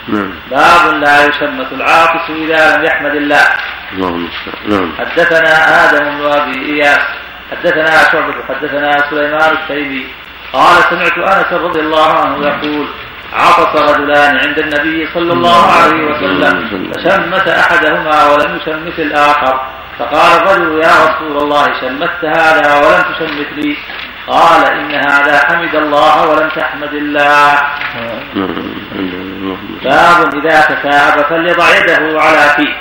نعم. 0.09 0.35
باب 0.51 0.95
لا 0.95 1.27
يشمت 1.27 1.73
العاطس 1.73 2.31
إذا 2.31 2.77
لم 2.77 2.85
يحمد 2.85 3.15
الله. 3.15 3.47
اللهم 3.93 4.29
نعم 4.69 4.93
حدثنا 4.99 5.85
آدم 5.85 6.19
بن 6.19 6.27
أبي 6.27 6.57
إياس 6.73 7.05
حدثنا 7.51 8.13
شعبة 8.13 8.35
حدثنا 8.49 9.11
سليمان 9.11 9.57
الشيبي. 9.63 10.07
قال 10.53 10.83
سمعت 10.91 11.19
أنس 11.19 11.53
رضي 11.53 11.81
الله 11.81 12.19
عنه 12.19 12.47
يقول 12.47 12.87
عطس 13.33 13.77
رجلان 13.77 14.37
عند 14.37 14.59
النبي 14.59 15.09
صلى 15.15 15.33
الله 15.33 15.73
عليه 15.73 16.05
وسلم. 16.05 16.93
فشمت 16.93 17.49
أحدهما 17.49 18.27
ولم 18.27 18.57
يشمت 18.57 18.99
الآخر. 18.99 19.61
فقال 19.99 20.43
الرجل 20.43 20.83
يا 20.83 20.93
رسول 21.05 21.37
الله 21.43 21.81
شمت 21.81 22.25
هذا 22.25 22.75
ولم 22.75 23.03
تشمت 23.15 23.53
لي. 23.57 23.77
قال 24.27 24.65
إن 24.65 24.91
هذا 24.95 25.39
حمد 25.39 25.75
الله 25.75 26.29
ولم 26.29 26.49
تحمد 26.49 26.95
الله. 26.95 27.63
باب 29.85 30.35
إذا 30.35 30.61
تثاءب 30.61 31.23
فليضع 31.23 31.77
يده 31.77 32.21
على 32.21 32.55
فيه. 32.57 32.75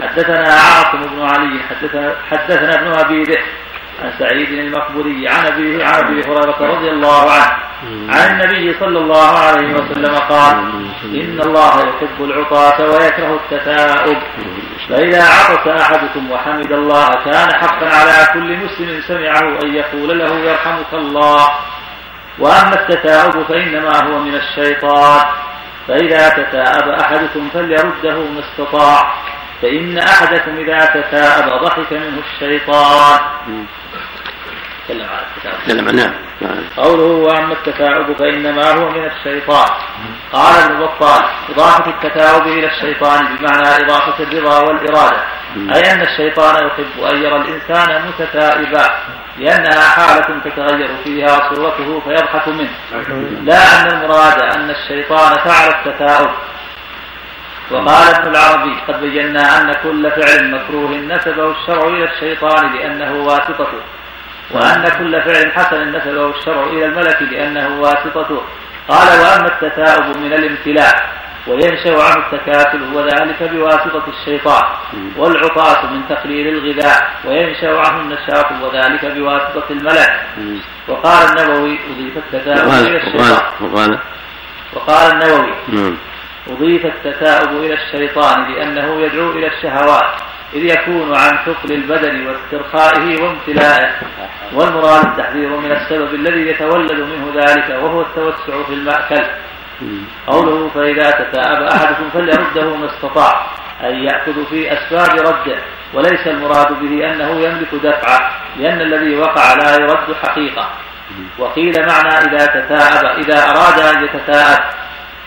حدثنا 0.00 0.54
عاصم 0.54 0.98
بن 0.98 1.22
علي 1.22 1.60
حدثنا, 1.70 2.14
حدثنا 2.30 2.74
ابن 2.74 2.92
أبي 2.92 3.22
ذئب. 3.22 3.44
عن 4.02 4.12
سعيد 4.18 4.48
المقبوري 4.52 5.28
عن 5.28 5.46
عن 5.82 6.04
أبي 6.04 6.22
هريرة 6.22 6.56
رضي 6.60 6.90
الله 6.90 7.30
عنه. 7.30 7.70
عن 8.08 8.30
النبي 8.30 8.74
صلى 8.80 8.98
الله 8.98 9.38
عليه 9.38 9.74
وسلم 9.74 10.14
قال 10.14 10.56
إن 11.04 11.40
الله 11.40 11.74
يحب 11.80 12.24
العطاة 12.24 12.80
ويكره 12.80 13.40
التثاؤب 13.44 14.18
فإذا 14.88 15.22
عطس 15.22 15.66
أحدكم 15.68 16.30
وحمد 16.30 16.72
الله 16.72 17.08
كان 17.24 17.52
حقا 17.52 17.86
على 17.86 18.28
كل 18.32 18.56
مسلم 18.56 19.00
سمعه 19.08 19.62
أن 19.62 19.74
يقول 19.74 20.18
له 20.18 20.38
يرحمك 20.38 20.92
الله. 20.92 21.48
وأما 22.38 22.74
التثاؤب 22.74 23.42
فإنما 23.42 24.04
هو 24.04 24.18
من 24.18 24.34
الشيطان. 24.34 25.24
فإذا 25.88 26.28
تثاءب 26.28 26.88
أحدكم 26.88 27.48
فليرده 27.54 28.18
ما 28.18 28.40
استطاع. 28.40 29.14
فإن 29.62 29.98
أحدكم 29.98 30.56
إذا 30.58 30.84
تثاءب 30.84 31.62
ضحك 31.64 31.92
منه 31.92 32.22
الشيطان. 32.32 33.20
تكلم 34.88 35.06
عن 35.06 35.18
التثاؤب 35.36 35.64
تكلم 35.66 35.88
عن 35.88 35.96
نعم. 35.96 36.14
قوله 36.76 37.02
وأما 37.02 37.52
التثاؤب 37.52 38.16
فإنما 38.16 38.70
هو 38.70 38.90
من 38.90 39.04
الشيطان. 39.04 39.68
قال 40.32 40.62
ابن 40.62 40.80
بطال 40.80 41.22
إضافة 41.50 41.90
التثاؤب 41.90 42.46
إلى 42.46 42.66
الشيطان 42.66 43.36
بمعنى 43.36 43.84
إضافة 43.84 44.22
الرضا 44.24 44.58
والإرادة. 44.58 45.22
أي 45.56 45.92
أن 45.92 46.02
الشيطان 46.02 46.66
يحب 46.66 47.04
أن 47.12 47.22
يرى 47.22 47.36
الإنسان 47.36 48.02
متثائبا 48.08 48.90
لأنها 49.38 49.88
حالة 49.88 50.40
تتغير 50.44 50.90
فيها 51.04 51.54
صورته 51.54 52.00
فيضحك 52.00 52.48
منه. 52.48 52.70
لا 53.44 53.80
أن 53.80 53.86
المراد 53.86 54.42
أن 54.42 54.70
الشيطان 54.70 55.38
فعل 55.38 55.68
التثاؤب 55.68 56.30
وقال 57.70 58.14
ابن 58.14 58.30
العربي 58.30 58.74
قد 58.88 59.00
بينا 59.00 59.60
أن 59.60 59.72
كل 59.82 60.10
فعل 60.10 60.50
مكروه 60.50 60.90
نسبه 60.90 61.50
الشرع 61.50 61.88
إلى 61.88 62.04
الشيطان 62.04 62.72
لأنه 62.74 63.12
واسطته 63.24 63.80
وأن 64.50 64.88
كل 64.98 65.22
فعل 65.22 65.52
حسن 65.52 65.88
نسبه 65.96 66.30
الشرع 66.30 66.64
إلى 66.64 66.84
الملك 66.84 67.22
لأنه 67.22 67.80
واسطته. 67.80 68.42
قال 68.88 69.08
وأما 69.20 69.48
التثاؤب 69.48 70.16
من 70.16 70.32
الامتلاء 70.32 71.10
وينشأ 71.46 72.02
عنه 72.02 72.26
التكاسل 72.26 72.94
وذلك 72.94 73.42
بواسطة 73.42 74.02
الشيطان 74.08 74.64
والعطاس 75.16 75.84
من 75.84 76.08
تقليل 76.08 76.48
الغذاء 76.48 77.10
وينشأ 77.24 77.78
عنه 77.78 78.00
النشاط 78.00 78.46
وذلك 78.62 79.04
بواسطة 79.04 79.64
الملك. 79.70 80.20
وقال 80.88 81.28
النووي 81.28 81.78
أضيف 81.90 82.16
التثاؤب 82.16 82.68
إلى 82.86 82.96
الشيطان. 82.96 83.40
وقال 84.74 85.12
النووي 85.12 85.54
نعم. 85.68 85.96
أضيف 86.50 86.86
التثاؤب 86.86 87.62
إلى 87.62 87.74
الشيطان 87.74 88.52
لأنه 88.52 89.00
يدعو 89.00 89.30
إلى 89.30 89.46
الشهوات 89.46 90.30
إذ 90.54 90.64
يكون 90.64 91.14
عن 91.14 91.38
ثقل 91.46 91.72
البدن 91.72 92.26
واسترخائه 92.26 93.22
وامتلائه 93.22 93.90
والمراد 94.52 95.06
التحذير 95.06 95.56
من 95.56 95.72
السبب 95.72 96.14
الذي 96.14 96.40
يتولد 96.40 97.00
منه 97.00 97.32
ذلك 97.34 97.82
وهو 97.82 98.00
التوسع 98.00 98.62
في 98.66 98.74
المأكل. 98.74 99.24
قوله 100.26 100.68
فإذا 100.68 101.10
تثاءب 101.10 101.62
أحدكم 101.62 102.10
فليرده 102.10 102.76
ما 102.76 102.86
استطاع 102.86 103.46
أي 103.84 104.04
يأخذ 104.04 104.46
في 104.50 104.72
أسباب 104.72 105.18
رده 105.18 105.58
وليس 105.94 106.26
المراد 106.26 106.72
به 106.72 107.12
أنه 107.12 107.40
يملك 107.40 107.74
دفعه 107.74 108.30
لأن 108.56 108.80
الذي 108.80 109.16
وقع 109.16 109.54
لا 109.54 109.74
يرد 109.74 110.16
حقيقة. 110.22 110.70
وقيل 111.38 111.72
معنى 111.86 112.08
إذا 112.08 112.46
تثاءب 112.46 113.18
إذا 113.18 113.50
أراد 113.50 113.96
أن 113.96 114.04
يتثاءب 114.04 114.79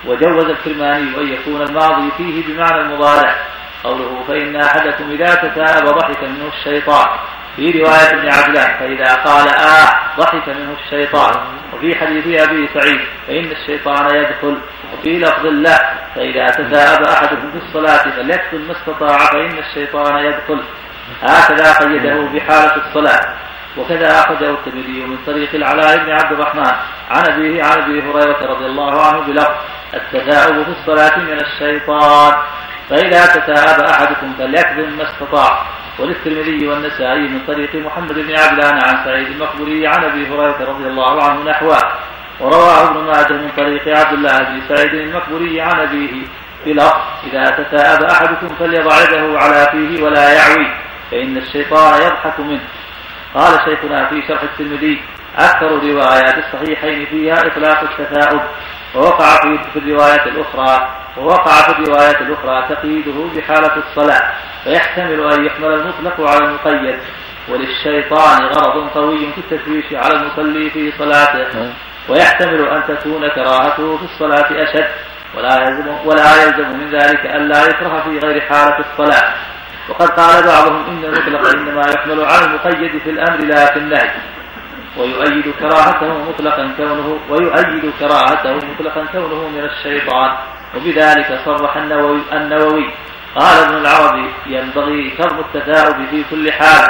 وجوز 0.05 0.45
الكرماني 0.45 1.17
أن 1.17 1.27
يكون 1.27 1.61
الماضي 1.61 2.11
فيه 2.17 2.43
بمعنى 2.47 2.81
المضارع 2.81 3.35
قوله 3.83 4.23
فإن 4.27 4.55
أحدكم 4.55 5.11
إذا 5.11 5.35
تثاءب 5.35 5.85
ضحك 5.85 6.23
منه 6.23 6.47
الشيطان. 6.57 7.07
في 7.55 7.71
رواية 7.71 8.11
ابن 8.11 8.29
عبدان 8.29 8.77
فإذا 8.79 9.13
قال 9.15 9.47
آه 9.47 10.19
ضحك 10.19 10.49
منه 10.49 10.75
الشيطان. 10.85 11.33
وفي 11.73 11.95
حديث 11.95 12.41
أبي 12.41 12.69
سعيد 12.73 12.99
فإن 13.27 13.51
الشيطان 13.51 14.15
يدخل. 14.15 14.57
وفي 14.93 15.19
لفظ 15.19 15.45
الله 15.45 15.79
فإذا 16.15 16.47
تثاءب 16.47 17.03
أحدكم 17.05 17.51
في 17.51 17.57
الصلاة 17.57 18.09
فليكتب 18.09 18.67
ما 18.67 18.71
استطاع 18.71 19.17
فإن 19.17 19.57
الشيطان 19.57 20.25
يدخل. 20.25 20.63
هكذا 21.21 21.73
قيده 21.73 22.15
بحالة 22.15 22.75
الصلاة. 22.75 23.33
وكذا 23.77 24.19
أخرجه 24.19 24.49
الترمذي 24.49 25.05
من 25.05 25.17
طريق 25.25 25.55
العلاء 25.55 25.97
بن 25.97 26.11
عبد 26.11 26.31
الرحمن. 26.31 26.71
عن 27.09 27.31
أبيه 27.31 27.63
عن 27.63 27.81
أبي 27.81 28.01
هريرة 28.01 28.45
رضي 28.45 28.65
الله 28.65 29.01
عنه 29.01 29.19
بلفظ 29.19 29.51
التثاؤب 29.93 30.63
في 30.63 30.69
الصلاة 30.69 31.19
من 31.19 31.39
الشيطان. 31.39 32.33
فإذا 32.89 33.25
تثاءب 33.25 33.83
أحدكم 33.83 34.33
فليكذب 34.37 34.97
ما 34.97 35.03
استطاع. 35.03 35.65
وللترمذي 35.99 36.67
والنسائي 36.67 37.27
من 37.27 37.39
طريق 37.47 37.75
محمد 37.75 38.13
بن 38.13 38.35
عبدان 38.35 38.73
عن 38.73 39.05
سعيد 39.05 39.27
المقبوري 39.27 39.87
عن 39.87 40.03
أبي 40.03 40.27
هريرة 40.27 40.57
رضي 40.71 40.87
الله 40.87 41.23
عنه 41.23 41.43
نحوه. 41.43 41.77
ورواه 42.39 42.89
ابن 42.89 43.03
ماجه 43.03 43.33
من 43.33 43.51
طريق 43.57 43.97
عبد 43.97 44.13
الله 44.13 44.37
بن 44.39 44.75
سعيد 44.75 44.93
المقبوري 44.93 45.61
عن 45.61 45.79
أبيه 45.79 46.27
بلفظ 46.65 46.97
إذا 47.23 47.43
تثاءب 47.43 48.03
أحدكم 48.03 48.55
فليضع 48.55 49.01
يده 49.03 49.39
على 49.39 49.67
فيه 49.71 50.03
ولا 50.03 50.33
يعوي 50.33 50.67
فإن 51.11 51.37
الشيطان 51.37 52.01
يضحك 52.01 52.39
منه. 52.39 52.61
قال 53.35 53.59
شيخنا 53.65 54.09
في 54.09 54.27
شرح 54.27 54.41
الترمذي 54.43 55.01
أكثر 55.37 55.67
روايات 55.67 56.35
الصحيحين 56.37 57.05
فيها 57.05 57.47
إطلاق 57.47 57.79
التثاؤب 57.79 58.41
ووقع 58.95 59.37
في 59.73 59.79
الرواية 59.79 60.25
الأخرى 60.25 60.89
ووقع 61.17 61.61
في 61.61 61.69
الرواية 61.69 62.21
الأخرى 62.21 62.75
تقييده 62.75 63.25
بحالة 63.35 63.75
الصلاة 63.77 64.31
فيحتمل 64.63 65.33
أن 65.33 65.45
يحمل 65.45 65.73
المطلق 65.73 66.29
على 66.29 66.45
المقيد 66.45 66.99
وللشيطان 67.49 68.45
غرض 68.45 68.89
قوي 68.89 69.31
في 69.31 69.37
التشويش 69.37 69.85
على 69.93 70.13
المصلي 70.13 70.69
في 70.69 70.91
صلاته 70.97 71.73
ويحتمل 72.09 72.67
أن 72.67 72.83
تكون 72.87 73.27
كراهته 73.27 73.97
في 73.97 74.03
الصلاة 74.03 74.63
أشد 74.63 74.87
ولا 75.37 75.67
يلزم 75.67 75.87
ولا 76.05 76.43
يلزم 76.43 76.69
من 76.77 76.91
ذلك 76.91 77.25
ألا 77.25 77.65
يكره 77.69 78.03
في 78.03 78.19
غير 78.19 78.41
حالة 78.41 78.77
الصلاة. 78.79 79.33
وقد 79.89 80.09
قال 80.09 80.43
بعضهم 80.43 80.85
إن 80.85 81.05
المطلق 81.05 81.49
إنما 81.55 81.81
يحمل 81.81 82.25
على 82.25 82.45
المقيد 82.45 83.01
في 83.01 83.09
الأمر 83.09 83.45
لا 83.45 83.73
في 83.73 83.79
النهي 83.79 84.11
ويؤيد 84.97 85.53
كراهته 85.59 86.29
مطلقا 86.29 86.71
كونه 86.77 87.19
ويؤيد 87.29 87.93
كراهته 87.99 88.55
مطلقا 88.55 89.05
كونه 89.11 89.49
من 89.49 89.63
الشيطان. 89.63 90.31
وبذلك 90.75 91.39
صرح 91.45 91.77
النووي, 91.77 92.21
النووي. 92.33 92.89
قال 93.35 93.63
ابن 93.63 93.77
العربي 93.77 94.33
ينبغي 94.47 95.09
كرم 95.17 95.39
التثاؤب 95.39 96.05
في 96.11 96.23
كل 96.31 96.51
حال 96.51 96.87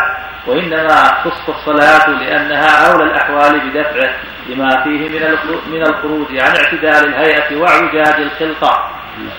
وإنما 0.48 1.24
خص 1.24 1.50
الصلاة 1.50 2.10
لأنها 2.10 2.92
أولى 2.92 3.04
الأحوال 3.04 3.60
بدفعه 3.60 4.14
لما 4.50 4.84
فيه 4.84 5.10
من 5.10 5.38
من 5.72 5.82
الخروج 5.82 6.28
عن 6.32 6.56
اعتدال 6.56 7.08
الهيئة 7.08 7.56
وإعوجاج 7.58 8.22
الخلقة 8.22 8.90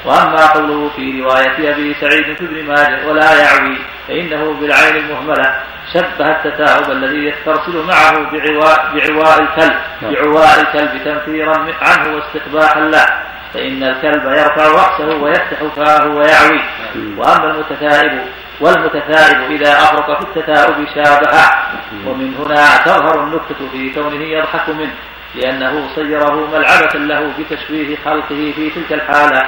وأما 0.05 0.47
قوله 0.47 0.91
في 0.97 1.23
رواية 1.23 1.73
أبي 1.73 1.95
سعيد 2.01 2.37
في 2.37 2.45
ابن 2.45 2.65
ماجه 2.65 3.07
ولا 3.07 3.43
يعوي 3.43 3.79
فإنه 4.09 4.53
بالعين 4.61 4.97
المهملة 4.97 5.55
شبه 5.95 6.31
التثاؤب 6.31 6.91
الذي 6.91 7.27
يسترسل 7.29 7.87
معه 7.87 8.31
بعواء, 8.31 8.93
بعواء 8.95 9.43
الكلب 9.43 9.77
بعواء 10.03 10.61
الكلب 10.61 11.05
تنفيرا 11.05 11.67
عنه 11.83 12.15
واستقباحا 12.17 12.81
له. 12.81 13.07
فإن 13.55 13.83
الكلب 13.83 14.25
يرفع 14.25 14.67
رأسه 14.67 15.17
ويفتح 15.23 15.63
فاه 15.77 16.07
ويعوي. 16.07 16.61
وأما 17.17 17.51
المتثائب 17.51 18.21
والمتثائب 18.61 19.51
إذا 19.51 19.73
أغرق 19.79 20.21
في 20.21 20.27
التثاؤب 20.29 20.87
شابه. 20.95 21.41
ومن 22.07 22.35
هنا 22.35 22.77
تظهر 22.85 23.25
النكتة 23.25 23.69
في 23.73 23.91
كونه 23.95 24.25
يضحك 24.25 24.69
منه. 24.69 24.95
لأنه 25.35 25.89
صيره 25.95 26.49
ملعبة 26.53 26.99
له 26.99 27.33
بتشويه 27.39 27.97
خلقه 28.05 28.53
في 28.57 28.71
تلك 28.71 28.93
الحالة. 28.93 29.43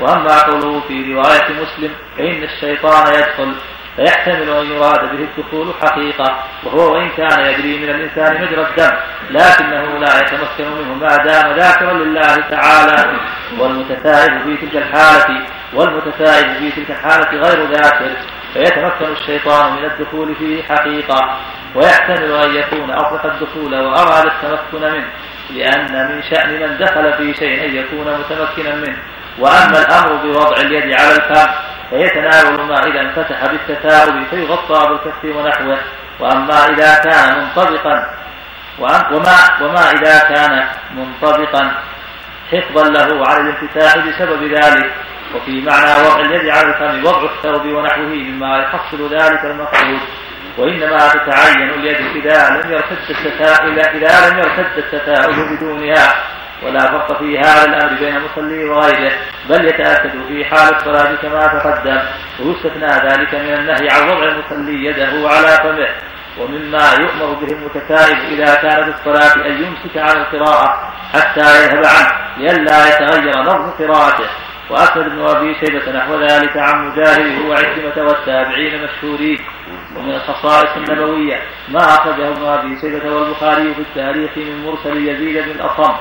وأما 0.00 0.42
قوله 0.42 0.80
في 0.88 1.12
رواية 1.12 1.48
مسلم 1.62 1.90
فإن 2.16 2.42
الشيطان 2.42 3.14
يدخل 3.14 3.54
فيحتمل 3.96 4.50
أن 4.50 4.66
يراد 4.66 5.00
به 5.00 5.28
الدخول 5.28 5.74
حقيقة 5.82 6.44
وهو 6.64 6.94
وإن 6.94 7.08
كان 7.08 7.40
يجري 7.40 7.78
من 7.78 7.90
الإنسان 7.90 8.42
مجرى 8.42 8.66
الدم 8.70 8.96
لكنه 9.30 9.98
لا 9.98 10.20
يتمكن 10.20 10.70
منه 10.70 10.94
ما 10.94 11.16
دام 11.16 11.56
ذاكرا 11.56 11.92
لله 11.92 12.36
تعالى. 12.50 13.20
والمتثائب 13.58 14.42
في 14.42 14.66
تلك 14.66 14.76
الحالة 14.76 15.46
والمتثائب 15.74 16.58
في 16.58 16.70
تلك 16.70 16.90
الحالة 16.90 17.30
غير 17.30 17.70
ذاكر 17.70 18.10
فيتمكن 18.52 19.12
الشيطان 19.12 19.72
من 19.72 19.84
الدخول 19.84 20.34
فيه 20.34 20.62
حقيقة. 20.62 21.38
ويحتمل 21.74 22.32
أن 22.32 22.54
يكون 22.54 22.90
أصلح 22.90 23.24
الدخول 23.24 23.74
وأراد 23.74 24.26
التمكن 24.26 24.92
منه 24.92 25.06
لأن 25.50 26.08
من 26.08 26.22
شأن 26.22 26.52
من 26.52 26.78
دخل 26.78 27.12
في 27.12 27.34
شيء 27.34 27.64
أن 27.64 27.76
يكون 27.76 28.18
متمكنا 28.18 28.74
منه. 28.76 28.96
وأما 29.38 29.78
الأمر 29.78 30.16
بوضع 30.16 30.56
اليد 30.56 30.92
على 30.92 31.12
الفم 31.16 31.52
فيتناول 31.90 32.66
ما 32.66 32.86
إذا 32.86 33.00
انفتح 33.00 33.46
بالتثاؤب 33.46 34.24
فيغطى 34.30 34.88
بالكف 34.88 35.36
ونحوه. 35.36 35.78
وأما 36.20 36.68
إذا 36.68 36.94
كان 36.94 37.38
منطبقا 37.38 38.10
وما, 38.78 39.62
وما 39.62 39.90
إذا 39.90 40.18
كان 40.18 40.66
منطبقا 40.96 41.72
حفظا 42.52 42.88
له 42.88 43.28
على 43.28 43.40
الانفتاح 43.40 43.96
بسبب 43.98 44.42
ذلك. 44.42 44.90
وفي 45.34 45.60
معنى 45.60 46.08
وضع 46.08 46.20
اليد 46.20 46.48
على 46.48 46.68
الفم 46.68 47.06
وضع 47.06 47.22
الثوب 47.24 47.66
ونحوه 47.66 48.06
مما 48.06 48.58
يحصل 48.58 49.14
ذلك 49.14 49.44
المقصود 49.44 50.00
وإنما 50.58 51.08
تتعين 51.08 51.70
اليد 51.70 52.24
إذا 52.24 52.50
لم 52.50 52.72
يرتد 52.72 53.10
التثاؤب 53.10 53.78
إذا 53.78 54.30
لم 54.30 54.38
يرتد 54.38 54.78
التثاؤب 54.78 55.34
بدونها 55.34 56.14
ولا 56.62 56.80
فرق 56.80 57.18
في 57.18 57.38
هذا 57.38 57.64
الأمر 57.64 57.98
بين 58.00 58.16
المصلي 58.16 58.64
وغيره 58.64 59.12
بل 59.48 59.64
يتأكد 59.64 60.10
في 60.28 60.44
حال 60.44 60.74
الصلاة 60.76 61.14
كما 61.14 61.46
تقدم. 61.46 62.00
ويستثنى 62.40 62.86
ذلك 62.86 63.34
من 63.34 63.54
النهي 63.54 63.88
عن 63.90 64.08
وضع 64.08 64.24
المصلي 64.24 64.84
يده 64.84 65.28
على 65.28 65.58
فمه 65.62 65.88
ومما 66.38 66.92
يؤمر 67.00 67.32
به 67.34 67.52
المتكائب 67.52 68.18
إذا 68.18 68.54
كان 68.54 68.84
في 68.84 68.98
الصلاة 68.98 69.46
أن 69.46 69.62
يمسك 69.62 69.96
عن 69.96 70.16
القراءة 70.16 70.92
حتى 71.12 71.40
يذهب 71.40 71.84
عنه 71.84 72.12
لئلا 72.38 72.88
يتغير 72.88 73.42
لفظ 73.42 73.82
قراءته. 73.82 74.28
وأخرج 74.70 75.04
ابن 75.04 75.20
أبي 75.20 75.54
شيبة 75.54 75.92
نحو 75.92 76.20
ذلك 76.20 76.56
عن 76.56 76.88
مجاهد 76.88 77.46
وعكرمة 77.48 78.08
والتابعين 78.08 78.84
مشهورين 78.84 79.38
ومن 79.96 80.14
الخصائص 80.14 80.76
النبوية. 80.76 81.40
ما 81.68 81.78
أخرجه 81.78 82.28
ابن 82.28 82.44
أبي 82.44 82.80
شيبة 82.80 83.14
والبخاري 83.14 83.74
في 83.74 83.80
التاريخ 83.80 84.30
من 84.36 84.64
مرسل 84.64 84.96
يزيد 85.08 85.44
بن 85.44 85.50
الأصم. 85.50 85.94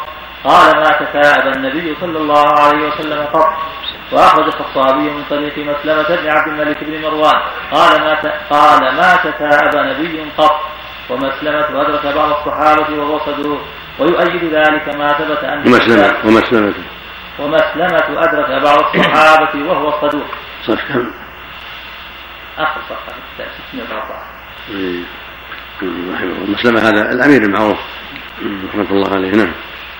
قال 0.43 0.75
ما 0.75 0.83
تثاءب 0.83 1.55
النبي 1.55 1.95
صلى 2.01 2.17
الله 2.17 2.59
عليه 2.59 2.87
وسلم 2.87 3.25
قط. 3.33 3.53
وأخرج 4.11 4.45
الخطابي 4.45 5.09
من 5.09 5.23
طريق 5.29 5.57
مسلمة 5.57 6.21
بن 6.21 6.29
عبد 6.29 6.47
الملك 6.47 6.83
بن 6.83 7.01
مروان. 7.01 7.41
قال 7.71 8.01
ما 8.01 8.13
قال 8.49 8.95
ما 8.95 9.15
تثاءب 9.15 9.75
نبي 9.75 10.31
قط. 10.37 10.59
ومسلمة 11.09 11.81
أدرك 11.81 12.15
بعض 12.15 12.29
الصحابة 12.29 12.99
وهو 12.99 13.19
صدوق 13.19 13.61
ويؤيد 13.99 14.43
ذلك 14.53 14.95
ما 14.95 15.13
ثبت 15.13 15.43
أن 15.43 15.59
ومسلمة 15.67 16.13
ومسلمة. 16.25 16.73
ومسلمة 17.39 18.23
أدرك 18.23 18.63
بعض 18.63 18.79
الصحابة 18.79 19.69
وهو 19.69 20.01
صدوق. 20.01 20.27
صف 20.67 20.79
كم؟ 20.93 21.11
آخر 22.57 22.81
صفحة 22.89 23.13
614 23.37 24.25
إيه. 24.69 25.03
مسلمة 26.47 26.79
هذا 26.79 27.11
الأمير 27.11 27.41
المعروف. 27.41 27.77
رحمة 28.69 28.91
الله 28.91 29.13
عليه 29.13 29.31
نعم. 29.31 29.51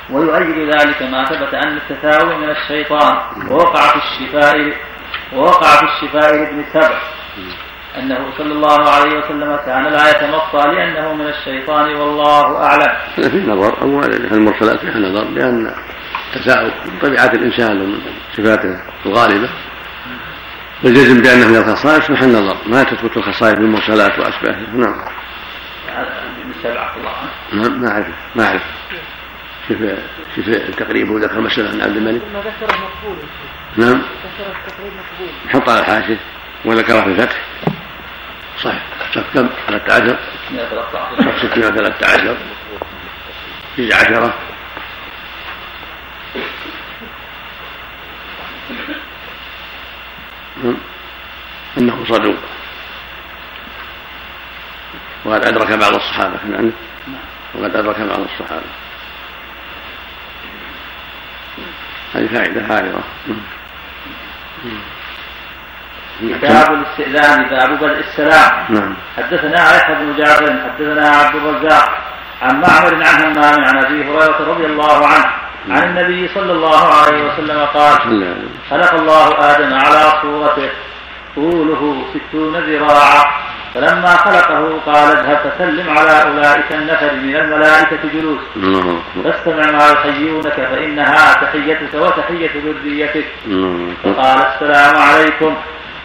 ويؤيد 0.09 0.69
ذلك 0.69 1.01
ما 1.01 1.25
ثبت 1.25 1.53
أن 1.53 1.77
التثاؤب 1.77 2.39
من 2.41 2.49
الشيطان. 2.49 3.17
ووقع 3.49 3.81
في 3.81 3.95
الشفاء 3.97 4.73
ووقع 5.33 5.67
في 5.67 5.83
الشفاء 5.83 6.35
لابن 6.35 6.65
سبع 6.73 6.99
أنه 7.99 8.25
صلى 8.37 8.51
الله 8.51 8.89
عليه 8.89 9.17
وسلم 9.19 9.59
كان 9.65 9.83
لا 9.83 10.09
يتمطى 10.09 10.67
لأنه 10.67 11.13
من 11.13 11.27
الشيطان 11.27 11.95
والله 11.95 12.63
أعلم. 12.63 12.93
في 13.15 13.47
نظر. 13.47 13.81
أول 13.81 14.13
المرسلات 14.13 14.79
فيها 14.79 14.99
نظر؟ 14.99 15.23
لأن 15.23 15.75
التثاؤب 16.35 16.71
من 16.85 16.99
طبيعة 17.01 17.31
الإنسان 17.33 17.81
ومن 17.81 18.01
صفاته 18.37 18.79
الغالبة. 19.05 19.49
والجزم 20.83 21.21
بأنه 21.21 21.47
من 21.47 21.55
الخصائص 21.55 22.09
محل 22.09 22.25
النظر 22.25 22.57
ما 22.65 22.83
تثبت 22.83 23.17
الخصائص 23.17 23.53
بالمرسلات 23.53 24.19
وأشباهها 24.19 24.67
نعم. 24.73 24.95
الله 26.65 27.13
نعم 27.53 27.81
ما 27.81 27.91
أعرف 27.91 28.07
ما 28.35 28.47
أعرف. 28.47 28.61
كيف 29.67 29.77
كيف 30.35 30.47
التقريب 30.47 31.09
وذكر 31.09 31.41
مسألة 31.41 31.69
عن 31.69 31.81
عبد 31.81 31.97
الملك؟ 31.97 32.21
ما 32.33 32.39
ذكر 32.39 32.75
مقبول. 32.81 33.17
نعم. 33.77 34.01
ذكر 34.01 34.51
التقريب 34.65 34.93
مقبول. 34.93 35.29
حط 35.49 35.69
على 35.69 35.79
الحاشية 35.79 36.19
وذكره 36.65 37.01
في 37.01 37.07
الفتح. 37.07 37.41
صح. 38.63 38.73
صف 39.15 39.33
كم؟ 39.33 39.49
13 39.67 40.17
صف 41.17 41.39
613 41.41 42.37
في 43.75 43.93
عشرة 43.93 44.33
نعم. 50.63 50.77
إنه 51.77 52.05
صدوق. 52.05 52.35
وقد 55.25 55.45
أدرك 55.45 55.71
بعض 55.71 55.93
الصحابة. 55.93 56.39
عنه 56.57 56.71
وقد 57.55 57.75
أدرك 57.75 57.99
بعض 57.99 58.19
الصحابة. 58.19 58.65
هذه 62.15 62.27
فائدة 62.27 62.61
هائلة 62.61 63.03
كتاب 66.21 66.73
الاستئذان 66.73 67.49
باب 67.49 67.79
بدء 67.79 67.99
السلام. 67.99 68.65
نعم. 68.69 68.95
حدثنا 69.17 69.75
يحيى 69.75 69.95
بن 69.95 70.17
جعفر 70.17 70.63
حدثنا 70.63 71.09
عبد 71.09 71.35
الرزاق. 71.35 71.97
عن 72.41 72.61
معمر 72.61 72.95
عن 72.95 73.21
همام 73.21 73.63
عن 73.63 73.85
أبي 73.85 74.03
هريرة 74.03 74.37
رضي 74.51 74.65
الله 74.65 75.07
عنه. 75.07 75.42
عن 75.69 75.83
النبي 75.83 76.27
صلى 76.27 76.51
الله 76.51 76.93
عليه 76.93 77.23
وسلم 77.27 77.59
قال 77.73 77.97
خلق 78.69 78.93
الله 78.93 79.27
آدم 79.51 79.73
على 79.73 80.13
صورته 80.21 80.69
طوله 81.35 82.05
ستون 82.13 82.55
ذراعا 82.55 83.23
فلما 83.73 84.17
خلقه 84.17 84.79
قال 84.85 85.17
اذهب 85.17 85.37
فسلم 85.37 85.97
على 85.97 86.23
أولئك 86.23 86.71
النفر 86.71 87.13
من 87.15 87.35
الملائكة 87.35 87.99
جلوس. 88.13 88.39
فاستمع 89.23 89.71
ما 89.71 89.87
يحيونك 89.89 90.53
فإنها 90.53 91.33
تحيتك 91.33 91.93
وتحية 91.93 92.51
ذريتك. 92.65 93.25
فقال 94.03 94.37
السلام 94.47 94.95
عليكم. 94.95 95.57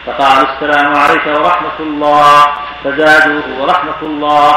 فقال 0.05 0.47
السلام 0.49 0.95
عليك 0.95 1.25
ورحمة 1.27 1.79
الله. 1.79 2.47
فزادوه 2.83 3.43
ورحمة 3.61 4.01
الله. 4.03 4.51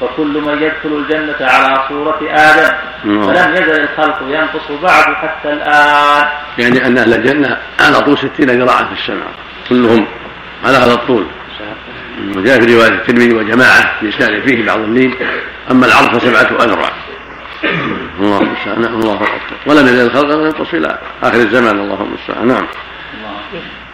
فكل 0.00 0.40
من 0.40 0.62
يدخل 0.62 0.88
الجنة 0.96 1.36
على 1.40 1.84
صورة 1.88 2.18
آدم 2.30 2.74
فلم 3.04 3.54
يزل 3.54 3.80
الخلق 3.80 4.18
ينقص 4.28 4.70
بعد 4.82 5.14
حتى 5.14 5.52
الآن. 5.52 6.28
يعني 6.58 6.86
أن 6.86 6.98
أهل 6.98 7.14
الجنة 7.14 7.56
على 7.80 8.00
طول 8.00 8.18
ستين 8.18 8.50
ذراعا 8.50 8.84
في 8.84 8.92
السماء 8.92 9.28
كلهم 9.68 10.06
على 10.64 10.76
هذا 10.76 10.92
الطول. 10.92 11.26
وجاء 12.36 12.60
في 12.60 12.74
رواية 12.74 12.88
الترمذي 12.88 13.34
وجماعة 13.34 14.02
بإسناد 14.02 14.42
فيه 14.42 14.66
بعض 14.66 14.78
اللين 14.78 15.14
أما 15.70 15.86
العرض 15.86 16.18
فسبعة 16.18 16.64
أذرع. 16.64 16.90
الله 18.20 18.40
المستعان 18.40 18.84
الله 18.84 19.14
أكبر. 19.14 19.56
ولم 19.66 19.86
يزل 19.86 20.06
الخلق 20.06 20.30
ينقص 20.30 20.74
إلى 20.74 20.98
آخر 21.22 21.36
الزمان 21.36 21.78
الله 21.80 22.02
المستعان. 22.02 22.48
نعم. 22.48 22.66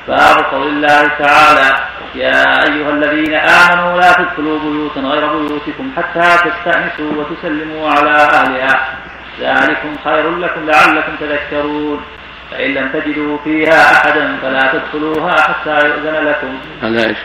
باب 0.09 0.44
قول 0.44 0.68
الله 0.68 1.09
تعالى 1.09 1.76
يا 2.14 2.62
أيها 2.62 2.90
الذين 2.90 3.34
آمنوا 3.34 4.00
لا 4.00 4.12
تدخلوا 4.12 4.59
بيوتا 4.59 5.00
غير 5.00 5.26
بيوتكم 5.32 5.92
حتى 5.96 6.50
تستأنسوا 6.50 7.12
وتسلموا 7.16 7.90
على 7.90 8.11
أهلها. 8.11 8.98
ذلكم 9.40 9.96
خير 10.04 10.38
لكم 10.38 10.66
لعلكم 10.66 11.16
تذكرون. 11.20 12.04
فإن 12.50 12.74
لم 12.74 12.88
تجدوا 12.88 13.38
فيها 13.44 13.92
أحدا 13.92 14.38
فلا 14.42 14.72
تدخلوها 14.72 15.40
حتى 15.40 15.86
يؤذن 15.86 16.26
لكم. 16.26 16.59
هذا 16.82 17.09
إيش؟ 17.09 17.18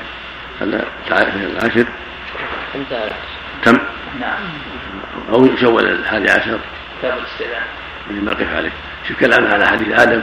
هذا 0.62 0.86
العشر. 1.12 1.86
انتهى. 2.76 3.10
تم؟ 3.64 3.80
نعم. 4.20 4.40
أو 5.34 5.46
يسول 5.46 5.88
الحادي 5.88 6.32
عشر. 6.32 6.60
كتاب 7.00 7.18
الاستئذان. 7.18 7.64
اللي 8.10 8.22
ما 8.22 8.32
قف 8.32 8.56
عليه. 8.56 8.72
شوف 9.08 9.20
كلام 9.20 9.52
على 9.54 9.68
حديث 9.68 10.00
آدم. 10.00 10.22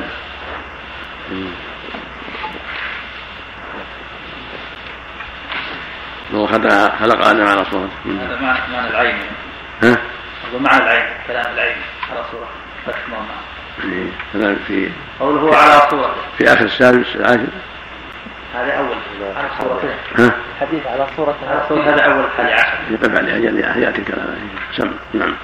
لو 6.32 6.46
خلق 6.46 6.68
خلق 7.00 7.26
آدم 7.26 7.46
على 7.46 7.64
صورته 7.64 7.92
هذا 8.06 8.40
معنى 8.40 8.72
معنى 8.72 8.90
العين. 8.90 9.16
ها؟ 9.82 9.90
هذا 10.48 10.58
معنى 10.60 10.82
العين 10.82 11.06
كلام 11.26 11.54
العين 11.54 11.76
على 12.12 12.24
صورة 12.32 12.48
فتح 12.86 12.98
هذا 14.34 14.56
في 14.66 14.90
قوله 15.20 15.56
على 15.56 15.90
صورته 15.90 16.20
في 16.38 16.52
آخر 16.52 16.64
السادس 16.64 17.16
العاشر. 17.16 17.46
هذا 18.54 18.72
أول. 18.72 18.96
على 19.36 19.48
صورته 19.58 19.88
ها؟ 20.18 20.32
الحديث 20.56 20.86
على 20.86 21.06
صورة 21.16 21.36
هذا 21.70 22.02
أول 22.02 22.24
الحادي 22.24 22.52
عشر 22.52 22.78
يقف 22.90 23.16
عليه 23.16 23.32
يأتي 23.84 23.98
الكلام 23.98 24.38
سم 24.76 24.90
نعم. 25.14 25.34